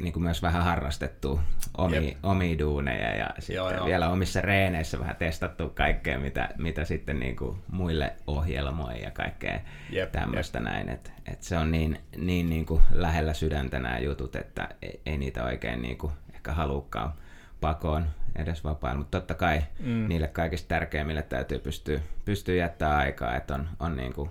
niin 0.00 0.12
kuin 0.12 0.22
myös 0.22 0.42
vähän 0.42 0.64
harrastettu 0.64 1.40
omi, 1.78 2.16
omia 2.22 2.58
duuneja 2.58 3.16
ja 3.16 3.30
sitten 3.38 3.56
joo, 3.56 3.72
joo. 3.72 3.86
vielä 3.86 4.10
omissa 4.10 4.40
reeneissä 4.40 4.98
vähän 4.98 5.16
testattu 5.16 5.68
kaikkea, 5.68 6.18
mitä, 6.18 6.48
mitä 6.58 6.84
sitten 6.84 7.20
niin 7.20 7.36
kuin 7.36 7.58
muille 7.72 8.12
ohjelmoi 8.26 9.02
ja 9.02 9.10
kaikkea 9.10 9.60
jep, 9.90 10.12
tämmöistä 10.12 10.58
jep. 10.58 10.64
näin. 10.64 10.88
Et, 10.88 11.12
et 11.32 11.42
se 11.42 11.56
on 11.56 11.72
niin, 11.72 12.00
niin, 12.16 12.50
niin 12.50 12.66
kuin 12.66 12.82
lähellä 12.92 13.34
sydäntä 13.34 13.78
nämä 13.78 13.98
jutut, 13.98 14.36
että 14.36 14.68
ei, 14.82 15.00
ei 15.06 15.16
niitä 15.16 15.44
oikein 15.44 15.82
niin 15.82 15.98
kuin 15.98 16.12
ehkä 16.34 16.52
halukkaan 16.52 17.12
pakoon 17.60 18.06
edes 18.36 18.64
vapailla, 18.64 18.98
mutta 18.98 19.18
totta 19.18 19.34
kai 19.34 19.62
mm. 19.80 20.08
niille 20.08 20.28
kaikista 20.28 20.68
tärkeimmille 20.68 21.22
täytyy 21.22 21.58
pystyä, 21.58 22.00
pystyä 22.24 22.54
jättämään 22.54 22.98
aikaa, 22.98 23.36
että 23.36 23.54
on, 23.54 23.68
on 23.80 23.96
niin 23.96 24.12
kuin 24.12 24.30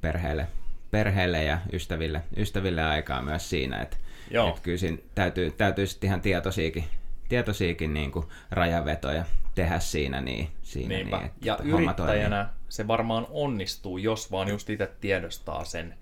perheelle, 0.00 0.46
perheelle 0.90 1.44
ja 1.44 1.58
ystäville, 1.72 2.22
ystäville 2.36 2.84
aikaa 2.84 3.22
myös 3.22 3.50
siinä, 3.50 3.80
että 3.80 3.96
Joo. 4.30 4.48
Että 4.48 4.60
kyllä 4.60 4.78
siinä 4.78 4.98
täytyy, 5.14 5.50
täytyy 5.50 5.86
sitten 5.86 6.08
ihan 6.08 6.20
tietoisiakin, 6.20 6.84
tietoisiakin 7.28 7.94
niin 7.94 8.12
kuin 8.12 8.26
rajavetoja 8.50 9.24
tehdä 9.54 9.78
siinä. 9.78 10.20
Niin, 10.20 10.48
siinä 10.62 10.94
Niinpä. 10.94 11.16
niin, 11.16 11.26
että 11.26 11.38
ja 11.46 11.58
yrittäjänä 11.64 12.44
toimii. 12.44 12.64
se 12.68 12.88
varmaan 12.88 13.26
onnistuu, 13.30 13.98
jos 13.98 14.32
vaan 14.32 14.48
just 14.48 14.70
itse 14.70 14.90
tiedostaa 15.00 15.64
sen, 15.64 15.94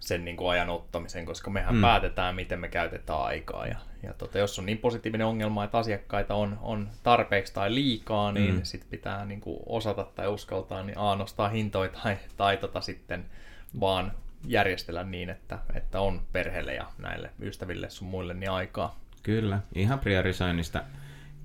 sen 0.00 0.24
niin 0.24 0.36
kuin 0.36 0.50
ajan 0.50 0.70
ottamisen, 0.70 1.26
koska 1.26 1.50
mehän 1.50 1.74
mm. 1.74 1.80
päätetään, 1.80 2.34
miten 2.34 2.60
me 2.60 2.68
käytetään 2.68 3.22
aikaa. 3.22 3.66
Ja, 3.66 3.76
ja 4.02 4.14
tota, 4.14 4.38
jos 4.38 4.58
on 4.58 4.66
niin 4.66 4.78
positiivinen 4.78 5.26
ongelma, 5.26 5.64
että 5.64 5.78
asiakkaita 5.78 6.34
on, 6.34 6.58
on 6.62 6.88
tarpeeksi 7.02 7.54
tai 7.54 7.74
liikaa, 7.74 8.32
niin 8.32 8.54
mm. 8.54 8.60
sitten 8.62 8.90
pitää 8.90 9.24
niin 9.24 9.40
kuin 9.40 9.58
osata 9.66 10.04
tai 10.04 10.28
uskaltaa 10.28 10.82
niin 10.82 10.98
A, 10.98 11.16
nostaa 11.16 11.48
hintoja 11.48 11.90
tai, 12.02 12.16
tai 12.36 12.56
tota 12.56 12.80
sitten 12.80 13.24
vaan 13.80 14.12
järjestellä 14.46 15.04
niin, 15.04 15.30
että, 15.30 15.58
että 15.74 16.00
on 16.00 16.22
perheelle 16.32 16.74
ja 16.74 16.86
näille 16.98 17.30
ystäville 17.40 17.90
sun 17.90 18.08
muille 18.08 18.34
niin 18.34 18.50
aikaa. 18.50 19.00
Kyllä, 19.22 19.60
ihan 19.74 19.98
priorisoinnista 19.98 20.82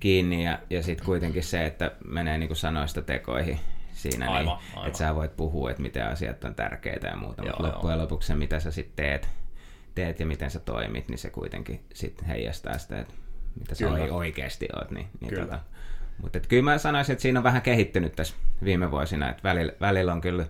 kiinni 0.00 0.44
ja, 0.44 0.58
ja 0.70 0.82
sitten 0.82 1.06
kuitenkin 1.06 1.42
se, 1.42 1.66
että 1.66 1.92
menee 2.04 2.38
niin 2.38 2.48
kuin 2.48 2.56
sanoista 2.56 3.02
tekoihin 3.02 3.60
siinä, 3.92 4.30
aivan, 4.30 4.44
niin, 4.44 4.68
aivan. 4.74 4.86
että 4.86 4.98
sä 4.98 5.14
voit 5.14 5.36
puhua, 5.36 5.70
että 5.70 5.82
miten 5.82 6.06
asiat 6.06 6.44
on 6.44 6.54
tärkeitä 6.54 7.08
ja 7.08 7.16
muuta, 7.16 7.42
mutta 7.42 7.62
loppujen 7.62 7.98
lopuksi 7.98 8.26
se, 8.26 8.34
mitä 8.34 8.60
sä 8.60 8.70
sitten 8.70 9.04
teet, 9.04 9.28
teet 9.94 10.20
ja 10.20 10.26
miten 10.26 10.50
sä 10.50 10.60
toimit, 10.60 11.08
niin 11.08 11.18
se 11.18 11.30
kuitenkin 11.30 11.84
sitten 11.94 12.26
heijastaa 12.26 12.78
sitä, 12.78 13.00
että 13.00 13.14
mitä 13.58 13.74
sä 13.74 13.86
kyllä. 13.86 14.14
oikeasti 14.14 14.68
oot. 14.76 14.90
Niin, 14.90 15.06
niin 15.20 15.28
kyllä. 15.28 15.44
Tota, 15.44 15.60
mutta 16.22 16.40
kyllä 16.40 16.62
mä 16.62 16.78
sanoisin, 16.78 17.12
että 17.12 17.22
siinä 17.22 17.40
on 17.40 17.44
vähän 17.44 17.62
kehittynyt 17.62 18.16
tässä 18.16 18.34
viime 18.64 18.90
vuosina, 18.90 19.30
että 19.30 19.42
välillä, 19.42 19.72
välillä 19.80 20.12
on 20.12 20.20
kyllä 20.20 20.46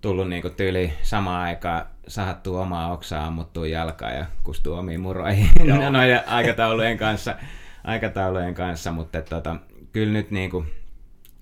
tullut 0.00 0.28
niinku 0.28 0.50
tyyli 0.50 0.92
samaan 1.02 1.42
aikaan 1.42 1.86
sahattu 2.08 2.56
omaa 2.56 2.92
oksaa, 2.92 3.26
ammuttua 3.26 3.66
jalkaa 3.66 4.10
ja 4.10 4.26
kustuu 4.44 4.74
omiin 4.74 5.00
muroihin 5.00 5.48
noiden 5.90 6.28
aikataulujen 6.28 6.98
kanssa, 6.98 7.34
aikataulujen 7.84 8.54
kanssa 8.54 8.92
mutta 8.92 9.22
tota, 9.22 9.56
kyllä 9.92 10.12
nyt 10.12 10.30
niinku, 10.30 10.66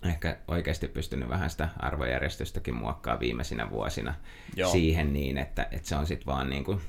ehkä 0.04 0.36
oikeasti 0.48 0.88
pystynyt 0.88 1.28
vähän 1.28 1.50
sitä 1.50 1.68
arvojärjestystäkin 1.78 2.74
muokkaa 2.74 3.20
viimeisinä 3.20 3.70
vuosina 3.70 4.14
Joo. 4.56 4.70
siihen 4.70 5.12
niin, 5.12 5.38
että, 5.38 5.68
että 5.72 5.88
se 5.88 5.96
on 5.96 6.06
sitten 6.06 6.26
vaan 6.26 6.50
niin 6.50 6.64
kuin 6.64 6.80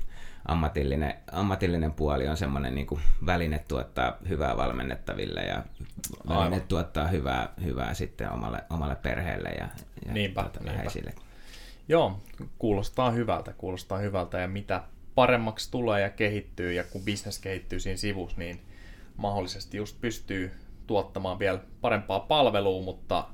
ammatillinen, 0.48 1.14
ammatillinen 1.32 1.94
puoli 1.94 2.28
on 2.28 2.38
semmoinen 2.38 2.76
niin 2.76 2.88
kuin 2.88 3.02
väline 3.26 3.60
tuottaa 3.68 4.18
hyvää 4.30 4.58
valmennettaville 4.58 5.42
ja 5.42 5.64
väline 6.30 6.44
Aivan. 6.44 6.62
tuottaa 6.62 7.08
hyvää, 7.08 7.50
hyvää 7.64 7.94
sitten 7.94 8.32
omalle, 8.32 8.64
omalle 8.70 8.96
perheelle 8.96 9.50
ja, 9.50 9.68
ja 10.06 10.14
niinpä, 10.14 10.42
tuota, 10.42 10.60
niinpä. 10.60 10.78
läheisille. 10.78 11.14
Joo, 11.89 12.20
kuulostaa 12.60 13.12
hyvältä, 13.12 13.53
kuulostaa 13.53 13.98
hyvältä 13.98 14.39
ja 14.39 14.48
mitä 14.48 14.84
paremmaksi 15.15 15.72
tulee 15.72 16.01
ja 16.01 16.10
kehittyy 16.10 16.74
ja 16.74 16.84
kun 16.84 17.01
bisnes 17.01 17.39
kehittyy 17.39 17.79
siinä 17.79 17.98
sivussa, 17.98 18.38
niin 18.38 18.62
mahdollisesti 19.17 19.77
just 19.77 20.01
pystyy 20.01 20.51
tuottamaan 20.88 21.39
vielä 21.39 21.60
parempaa 21.82 22.20
palvelua, 22.20 22.84
mutta 22.84 23.27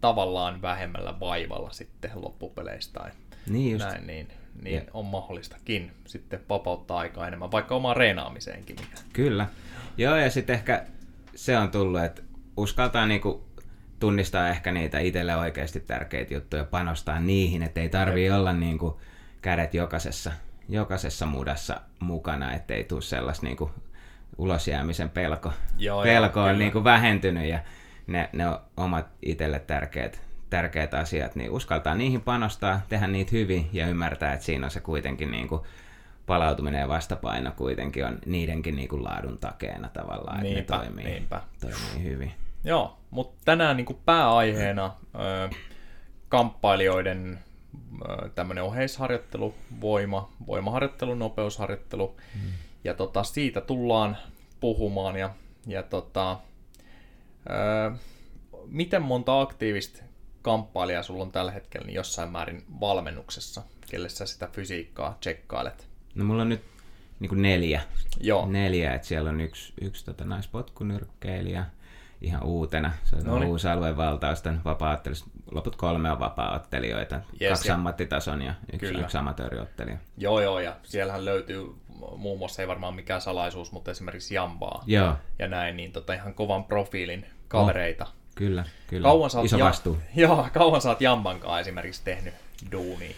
tavallaan 0.00 0.62
vähemmällä 0.62 1.20
vaivalla 1.20 1.70
sitten 1.70 2.10
loppupeleistä 2.14 3.00
tai 3.00 3.10
niin 3.46 3.72
just. 3.72 3.84
näin, 3.84 4.06
niin, 4.06 4.28
niin 4.62 4.82
on 4.94 5.04
mahdollistakin 5.04 5.92
sitten 6.06 6.40
vapauttaa 6.48 6.98
aikaa 6.98 7.28
enemmän, 7.28 7.52
vaikka 7.52 7.74
omaan 7.74 7.96
reenaamiseenkin. 7.96 8.76
Kyllä. 9.12 9.46
Joo, 9.96 10.16
ja 10.16 10.30
sitten 10.30 10.54
ehkä 10.54 10.86
se 11.34 11.58
on 11.58 11.70
tullut, 11.70 12.02
että 12.02 12.22
uskaltaa 12.56 13.06
niinku 13.06 13.47
tunnistaa 14.00 14.48
ehkä 14.48 14.72
niitä 14.72 14.98
itselle 14.98 15.36
oikeasti 15.36 15.80
tärkeitä 15.80 16.34
juttuja, 16.34 16.64
panostaa 16.64 17.20
niihin, 17.20 17.62
että 17.62 17.80
ei 17.80 17.88
tarvii 17.88 18.30
olla 18.30 18.52
niinku 18.52 19.00
kädet 19.42 19.74
jokaisessa, 19.74 20.32
jokaisessa 20.68 21.26
mudassa 21.26 21.80
mukana, 22.00 22.54
ettei 22.54 22.84
tule 22.84 23.02
sellaista 23.02 23.46
niinku 23.46 23.70
ulosjäämisen 24.38 25.10
pelko, 25.10 25.52
joo, 25.78 26.02
pelko 26.02 26.40
joo, 26.40 26.48
on 26.48 26.58
niin 26.58 26.72
kuin 26.72 26.84
vähentynyt 26.84 27.48
ja 27.48 27.58
ne, 28.06 28.30
ne 28.32 28.48
on 28.48 28.58
omat 28.76 29.06
itselle 29.22 29.58
tärkeät, 29.58 30.20
tärkeät 30.50 30.94
asiat, 30.94 31.36
niin 31.36 31.50
uskaltaa 31.50 31.94
niihin 31.94 32.20
panostaa, 32.20 32.80
tehdä 32.88 33.06
niitä 33.06 33.30
hyvin 33.32 33.70
ja 33.72 33.86
ymmärtää, 33.86 34.32
että 34.32 34.46
siinä 34.46 34.66
on 34.66 34.70
se 34.70 34.80
kuitenkin 34.80 35.30
niin 35.30 35.48
kuin 35.48 35.62
palautuminen 36.26 36.80
ja 36.80 36.88
vastapaino 36.88 37.52
kuitenkin 37.56 38.06
on 38.06 38.18
niidenkin 38.26 38.76
niin 38.76 38.88
kuin 38.88 39.04
laadun 39.04 39.38
takeena 39.38 39.88
tavallaan, 39.88 40.42
niinpä, 40.42 40.60
että 40.60 40.76
ne 40.76 40.84
toimii, 40.84 41.04
niinpä. 41.04 41.40
toimii 41.60 42.12
hyvin. 42.12 42.32
Joo, 42.64 42.97
mutta 43.10 43.42
tänään 43.44 43.76
niin 43.76 43.84
kuin 43.84 43.98
pääaiheena 44.04 44.94
ö, 45.14 45.50
kamppailijoiden 46.28 47.38
tämmöinen 48.34 48.64
oheisharjoittelu, 48.64 49.54
voima, 49.80 50.32
voimaharjoittelu, 50.46 51.14
nopeusharjoittelu. 51.14 52.16
Hmm. 52.34 52.50
Ja 52.84 52.94
tota, 52.94 53.24
siitä 53.24 53.60
tullaan 53.60 54.16
puhumaan. 54.60 55.16
Ja, 55.16 55.30
ja 55.66 55.82
tota, 55.82 56.38
öö, 57.50 57.90
miten 58.66 59.02
monta 59.02 59.40
aktiivista 59.40 60.02
kamppailijaa 60.42 61.02
sulla 61.02 61.22
on 61.22 61.32
tällä 61.32 61.52
hetkellä 61.52 61.86
niin 61.86 61.94
jossain 61.94 62.30
määrin 62.30 62.64
valmennuksessa, 62.80 63.62
kelle 63.90 64.08
sä 64.08 64.26
sitä 64.26 64.48
fysiikkaa 64.52 65.16
tsekkailet? 65.20 65.88
No 66.14 66.24
mulla 66.24 66.42
on 66.42 66.48
nyt 66.48 66.62
niin 67.20 67.28
kuin 67.28 67.42
neljä. 67.42 67.82
Joo. 68.20 68.46
Neljä, 68.46 68.94
että 68.94 69.08
siellä 69.08 69.30
on 69.30 69.40
yksi, 69.40 69.72
yksi 69.80 70.04
tota, 70.04 70.24
naispotkunyrkkeilijä 70.24 71.66
ihan 72.20 72.44
uutena. 72.44 72.92
Se 73.04 73.16
on 73.16 73.24
Noniin. 73.24 73.48
uusi 73.48 73.68
aluevaltaus 73.68 74.42
tämän 74.42 74.60
vapaa 74.64 75.02
Loput 75.50 75.76
kolme 75.76 76.10
on 76.10 76.20
vapaa-ottelijoita. 76.20 77.20
Yes, 77.42 77.50
Kaksi 77.50 77.68
ja... 77.68 77.74
ammattitason 77.74 78.42
ja 78.42 78.54
yksi, 78.72 78.94
yksi 78.94 79.18
amatööriottelija. 79.18 79.96
Joo, 80.16 80.40
joo, 80.40 80.60
ja 80.60 80.76
siellähän 80.82 81.24
löytyy 81.24 81.74
muun 82.16 82.38
muassa 82.38 82.62
ei 82.62 82.68
varmaan 82.68 82.94
mikään 82.94 83.20
salaisuus, 83.20 83.72
mutta 83.72 83.90
esimerkiksi 83.90 84.34
Jambaa 84.34 84.82
Joo. 84.86 85.14
ja 85.38 85.48
näin, 85.48 85.76
niin 85.76 85.92
tota 85.92 86.14
ihan 86.14 86.34
kovan 86.34 86.64
profiilin 86.64 87.26
kavereita. 87.48 88.04
Oh, 88.04 88.12
kyllä, 88.34 88.64
kyllä. 88.86 89.08
Kauan 89.08 89.30
sä 89.30 89.40
Iso 89.40 89.56
ja, 89.58 89.64
vastuu. 89.64 89.98
Joo, 90.16 90.48
kauan 90.52 90.80
sä 90.80 90.88
oot 90.88 91.00
Jambankaan 91.00 91.60
esimerkiksi 91.60 92.04
tehnyt 92.04 92.34
duunia? 92.72 93.14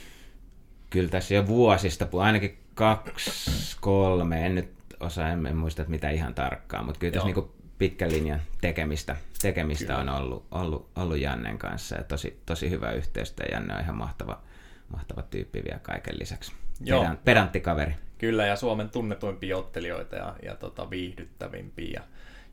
Kyllä 0.91 1.11
tässä 1.11 1.35
jo 1.35 1.47
vuosista, 1.47 2.09
ainakin 2.13 2.59
kaksi, 2.75 3.77
kolme, 3.81 4.47
en 4.47 4.55
nyt 4.55 4.71
osaa, 5.01 5.29
en, 5.29 5.47
en 5.47 5.57
muista 5.57 5.83
että 5.83 5.91
mitä 5.91 6.11
ihan 6.11 6.35
tarkkaan, 6.35 6.85
mutta 6.85 6.99
kyllä 6.99 7.13
tässä 7.13 7.27
niinku 7.27 7.60
pitkän 7.81 8.13
linjan 8.13 8.41
tekemistä, 8.61 9.17
tekemistä 9.43 9.99
on 9.99 10.09
ollut, 10.09 10.47
ollut, 10.51 10.91
ollut 10.97 11.19
Jannen 11.19 11.59
kanssa 11.59 11.97
ja 11.97 12.05
tosi, 12.05 12.41
tosi 12.47 12.71
hyvä 12.71 12.93
yhteistyö. 12.93 13.47
Janne 13.53 13.75
on 13.75 13.81
ihan 13.81 13.97
mahtava, 13.97 14.43
mahtava 14.89 15.23
tyyppi 15.23 15.65
vielä 15.65 15.79
kaiken 15.79 16.19
lisäksi. 16.19 16.53
Joo. 16.81 17.07
pedantti 17.25 17.61
kaveri. 17.61 17.95
Kyllä, 18.19 18.47
ja 18.47 18.57
Suomen 18.57 18.91
tunnetuimpia 18.91 19.57
ottelijoita 19.57 20.17
ja, 20.17 20.35
ja 20.43 20.55
tota, 20.55 20.91
viihdyttävimpiä. 20.91 21.91
Ja, 21.95 22.03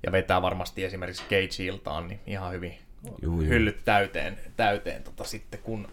ja 0.03 0.11
vetää 0.11 0.41
varmasti 0.41 0.83
esimerkiksi 0.83 1.23
Cage-iltaan 1.23 2.07
niin 2.07 2.19
ihan 2.27 2.53
hyvin 2.53 2.77
juu, 3.03 3.41
juu. 3.41 3.49
hyllyt 3.49 3.85
täyteen, 3.85 4.37
täyteen 4.57 5.03
tota, 5.03 5.23
sitten, 5.23 5.59
kun 5.63 5.87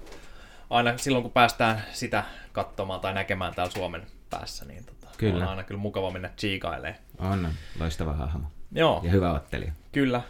aina 0.70 0.98
silloin 0.98 1.22
kun 1.22 1.32
päästään 1.32 1.84
sitä 1.92 2.24
katsomaan 2.52 3.00
tai 3.00 3.14
näkemään 3.14 3.54
täällä 3.54 3.72
Suomen 3.72 4.02
päässä, 4.30 4.64
niin 4.64 4.84
tota, 4.84 5.08
kyllä. 5.18 5.44
on 5.44 5.50
aina 5.50 5.62
kyllä 5.62 5.80
mukava 5.80 6.10
mennä 6.10 6.30
chiikailemaan. 6.38 7.02
On, 7.18 7.48
loistava 7.80 8.12
hahmo. 8.12 8.53
Joo. 8.74 9.00
Ja 9.04 9.10
hyvä 9.10 9.32
ottelija. 9.32 9.72
Kyllä. 9.92 10.22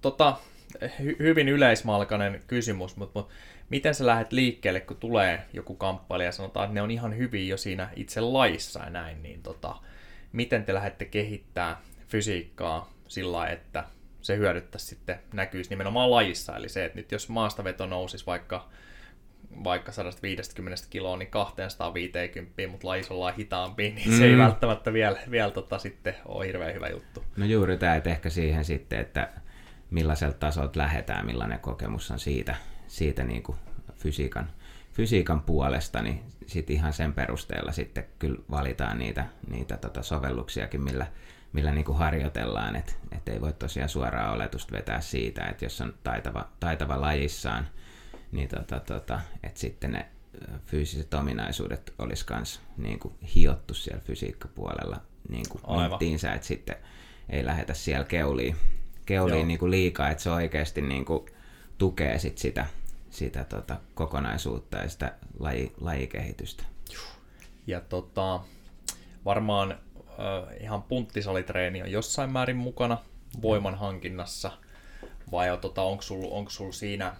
Tota, 0.00 0.36
hy- 0.84 1.18
hyvin 1.18 1.48
yleismalkainen 1.48 2.42
kysymys, 2.46 2.96
mutta, 2.96 3.18
mutta 3.18 3.34
miten 3.70 3.94
sä 3.94 4.06
lähdet 4.06 4.32
liikkeelle, 4.32 4.80
kun 4.80 4.96
tulee 4.96 5.46
joku 5.52 5.74
kamppailija 5.74 6.28
ja 6.28 6.32
sanotaan, 6.32 6.64
että 6.64 6.74
ne 6.74 6.82
on 6.82 6.90
ihan 6.90 7.16
hyvin 7.16 7.48
jo 7.48 7.56
siinä 7.56 7.88
itse 7.96 8.20
laissa 8.20 8.84
ja 8.84 8.90
näin, 8.90 9.22
niin 9.22 9.42
tota, 9.42 9.76
miten 10.32 10.64
te 10.64 10.74
lähdette 10.74 11.04
kehittää 11.04 11.80
fysiikkaa 12.08 12.92
sillä 13.08 13.48
että 13.48 13.84
se 14.22 14.36
hyödyttäisi 14.36 14.86
sitten, 14.86 15.20
näkyisi 15.32 15.70
nimenomaan 15.70 16.10
lajissa, 16.10 16.56
eli 16.56 16.68
se, 16.68 16.84
että 16.84 16.98
nyt 16.98 17.12
jos 17.12 17.28
maastaveto 17.28 17.86
nousisi 17.86 18.26
vaikka 18.26 18.68
vaikka 19.64 19.92
150 19.92 20.84
kiloa, 20.90 21.16
niin 21.16 21.30
250, 21.30 22.68
mutta 22.70 22.86
lajissa 22.86 23.14
ollaan 23.14 23.34
hitaampi, 23.34 23.90
niin 23.90 24.10
mm. 24.10 24.18
se 24.18 24.24
ei 24.24 24.32
mm. 24.32 24.38
välttämättä 24.38 24.92
vielä, 24.92 25.18
vielä 25.30 25.50
tota, 25.50 25.78
sitten 25.78 26.14
ole 26.24 26.46
hirveän 26.46 26.74
hyvä 26.74 26.88
juttu. 26.88 27.24
No 27.36 27.44
juuri 27.44 27.76
tämä, 27.76 27.96
että 27.96 28.10
ehkä 28.10 28.30
siihen 28.30 28.64
sitten, 28.64 29.00
että 29.00 29.28
millaiselta 29.90 30.38
tasolta 30.38 30.78
lähdetään, 30.78 31.26
millainen 31.26 31.60
kokemus 31.60 32.10
on 32.10 32.18
siitä, 32.18 32.54
siitä 32.86 33.24
niin 33.24 33.42
kuin 33.42 33.58
fysiikan, 33.96 34.50
fysiikan 34.92 35.42
puolesta, 35.42 36.02
niin 36.02 36.22
sitten 36.46 36.76
ihan 36.76 36.92
sen 36.92 37.12
perusteella 37.12 37.72
sitten 37.72 38.04
kyllä 38.18 38.38
valitaan 38.50 38.98
niitä, 38.98 39.24
niitä 39.50 39.76
tota 39.76 40.02
sovelluksiakin, 40.02 40.84
millä, 40.84 41.06
millä 41.52 41.72
niin 41.72 41.84
kuin 41.84 41.98
harjoitellaan, 41.98 42.76
että 42.76 42.92
et 43.12 43.28
ei 43.28 43.40
voi 43.40 43.52
tosiaan 43.52 43.88
suoraan 43.88 44.34
oletusta 44.34 44.72
vetää 44.72 45.00
siitä, 45.00 45.44
että 45.44 45.64
jos 45.64 45.80
on 45.80 45.94
taitava, 46.02 46.48
taitava 46.60 47.00
lajissaan, 47.00 47.68
niin 48.32 48.48
tota, 48.48 48.80
tota, 48.80 49.20
että 49.42 49.60
sitten 49.60 49.92
ne 49.92 50.06
fyysiset 50.66 51.14
ominaisuudet 51.14 51.94
olisi 51.98 52.24
myös 52.30 52.60
niin 52.76 53.00
hiottu 53.34 53.74
siellä 53.74 54.00
fysiikkapuolella 54.00 55.00
niin 55.28 55.48
kuin 55.48 55.62
mittiinsä, 55.90 56.32
että 56.32 56.46
sitten 56.46 56.76
ei 57.28 57.44
lähetä 57.44 57.74
siellä 57.74 58.04
keuliin, 58.04 58.56
keuliin 59.06 59.48
niin 59.48 59.58
kuin 59.58 59.70
liikaa, 59.70 60.10
että 60.10 60.22
se 60.22 60.30
oikeasti 60.30 60.82
niin 60.82 61.04
kuin 61.04 61.26
tukee 61.78 62.18
sit 62.18 62.38
sitä, 62.38 62.66
sitä 63.10 63.44
tota, 63.44 63.76
kokonaisuutta 63.94 64.78
ja 64.78 64.88
sitä 64.88 65.12
laji, 65.38 65.72
lajikehitystä. 65.80 66.64
Ja 67.66 67.80
tota, 67.80 68.40
varmaan 69.24 69.72
äh, 69.72 70.56
ihan 70.60 70.82
punttisalitreeni 70.82 71.82
on 71.82 71.90
jossain 71.90 72.32
määrin 72.32 72.56
mukana 72.56 72.98
voiman 73.42 73.74
hankinnassa, 73.74 74.52
vai 75.32 75.58
tota, 75.60 75.82
onko 75.82 76.02
sulla 76.02 76.50
sul 76.50 76.72
siinä 76.72 77.16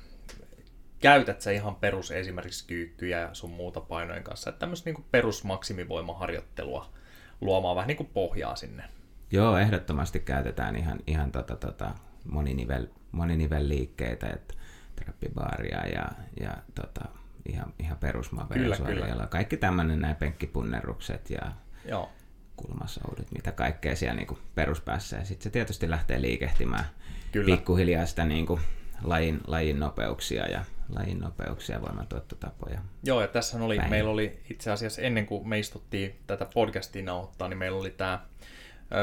käytät 1.01 1.41
sä 1.41 1.51
ihan 1.51 1.75
perus 1.75 2.11
esimerkiksi 2.11 2.67
kyykkyjä 2.67 3.21
ja 3.21 3.35
sun 3.35 3.51
muuta 3.51 3.81
painojen 3.81 4.25
kanssa, 4.25 4.51
että 4.51 4.61
tämmöistä 4.61 4.91
niin 4.91 5.05
perusmaksimivoimaharjoittelua 5.11 6.93
luomaan 7.41 7.77
vähän 7.77 7.89
niin 7.89 7.97
kuin 7.97 8.11
pohjaa 8.15 8.57
sinne. 8.57 8.85
Joo, 9.31 9.59
ehdottomasti 9.59 10.21
käytetään 10.21 10.77
ihan, 10.77 10.99
ihan 11.07 11.33
tota, 11.33 11.57
tota, 11.57 11.91
moninivel, 12.25 12.87
moninivelliikkeitä, 13.13 14.27
että 14.27 14.55
trappibaaria 14.97 15.87
ja, 15.87 16.05
ja 16.41 16.57
tota, 16.75 17.09
ihan, 17.49 17.75
ihan 17.79 17.99
perusmaverosuojella. 17.99 19.27
Kaikki 19.27 19.57
tämmöinen 19.57 20.01
nämä 20.01 20.15
penkkipunnerrukset 20.15 21.31
ja 21.31 21.53
Joo. 21.85 22.11
kulmasoudut, 22.57 23.33
mitä 23.33 23.53
kaikkea 23.53 23.97
siellä 23.97 24.17
niin 24.17 24.27
kuin 24.27 24.41
peruspäässä. 24.55 25.17
Ja 25.17 25.25
sitten 25.25 25.45
se 25.45 25.51
tietysti 25.51 25.91
lähtee 25.91 26.21
liikehtimään 26.21 26.85
Kyllä. 27.33 27.57
pikkuhiljaa 27.57 28.07
sitä 28.07 28.25
niin 28.25 28.47
kuin 28.47 28.61
lajin, 29.03 29.41
lajin 29.47 29.81
nopeuksia 29.81 30.47
ja 30.47 30.65
lajin 30.95 31.19
nopeuksia, 31.19 31.83
voimatuottotapoja. 31.83 32.81
Joo, 33.03 33.21
ja 33.21 33.29
tässä 33.29 33.65
oli, 33.65 33.77
Päin. 33.77 33.91
meillä 33.91 34.11
oli 34.11 34.41
itse 34.51 34.71
asiassa 34.71 35.03
ennen 35.03 35.27
kuin 35.27 35.49
me 35.49 35.59
istuttiin 35.59 36.17
tätä 36.27 36.47
podcastia 36.55 37.05
nauhoittaa, 37.05 37.49
niin 37.49 37.59
meillä 37.59 37.79
oli 37.79 37.91
tämä 37.91 38.21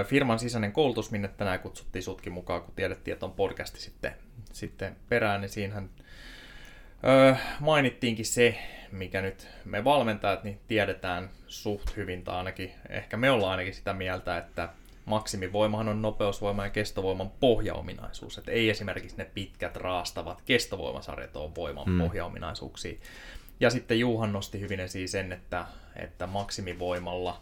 firman 0.04 0.40
sisäinen 0.40 0.72
koulutus, 0.72 1.12
minne 1.12 1.28
tänään 1.28 1.60
kutsuttiin 1.60 2.04
sutkin 2.04 2.34
mukaan, 2.34 2.62
kun 2.62 2.74
tiedettiin, 2.76 3.14
että 3.14 3.26
on 3.26 3.32
podcasti 3.32 3.80
sitten, 3.80 4.14
sitten 4.54 4.96
perään, 5.10 5.42
niin 5.42 5.50
siinähän 5.50 5.90
öö, 7.04 7.36
mainittiinkin 7.60 8.26
se, 8.26 8.58
mikä 8.92 9.22
nyt 9.22 9.48
me 9.66 9.84
valmentajat 9.84 10.44
niin 10.44 10.60
tiedetään 10.68 11.30
suht 11.48 11.96
hyvin, 11.96 12.24
tai 12.24 12.36
ainakin 12.36 12.72
ehkä 12.90 13.18
me 13.18 13.32
ollaan 13.32 13.52
ainakin 13.52 13.74
sitä 13.74 13.94
mieltä, 13.94 14.38
että 14.38 14.70
maksimivoimahan 15.08 15.90
on 15.90 16.02
nopeusvoima 16.02 16.64
ja 16.64 16.70
kestovoiman 16.70 17.30
pohjaominaisuus. 17.30 18.38
Että 18.38 18.52
ei 18.52 18.70
esimerkiksi 18.70 19.18
ne 19.18 19.26
pitkät 19.34 19.76
raastavat 19.76 20.42
kestovoimasarjat 20.42 21.36
ole 21.36 21.56
voiman 21.56 21.90
mm. 21.90 22.00
pohjaominaisuuksia. 22.00 23.00
Ja 23.60 23.70
sitten 23.70 24.00
Juhan 24.00 24.34
nosti 24.34 24.60
hyvin 24.60 24.80
esiin 24.80 25.10
sen, 25.10 25.32
että, 25.32 25.66
että 25.96 26.28
maksimivoimalla 26.28 27.42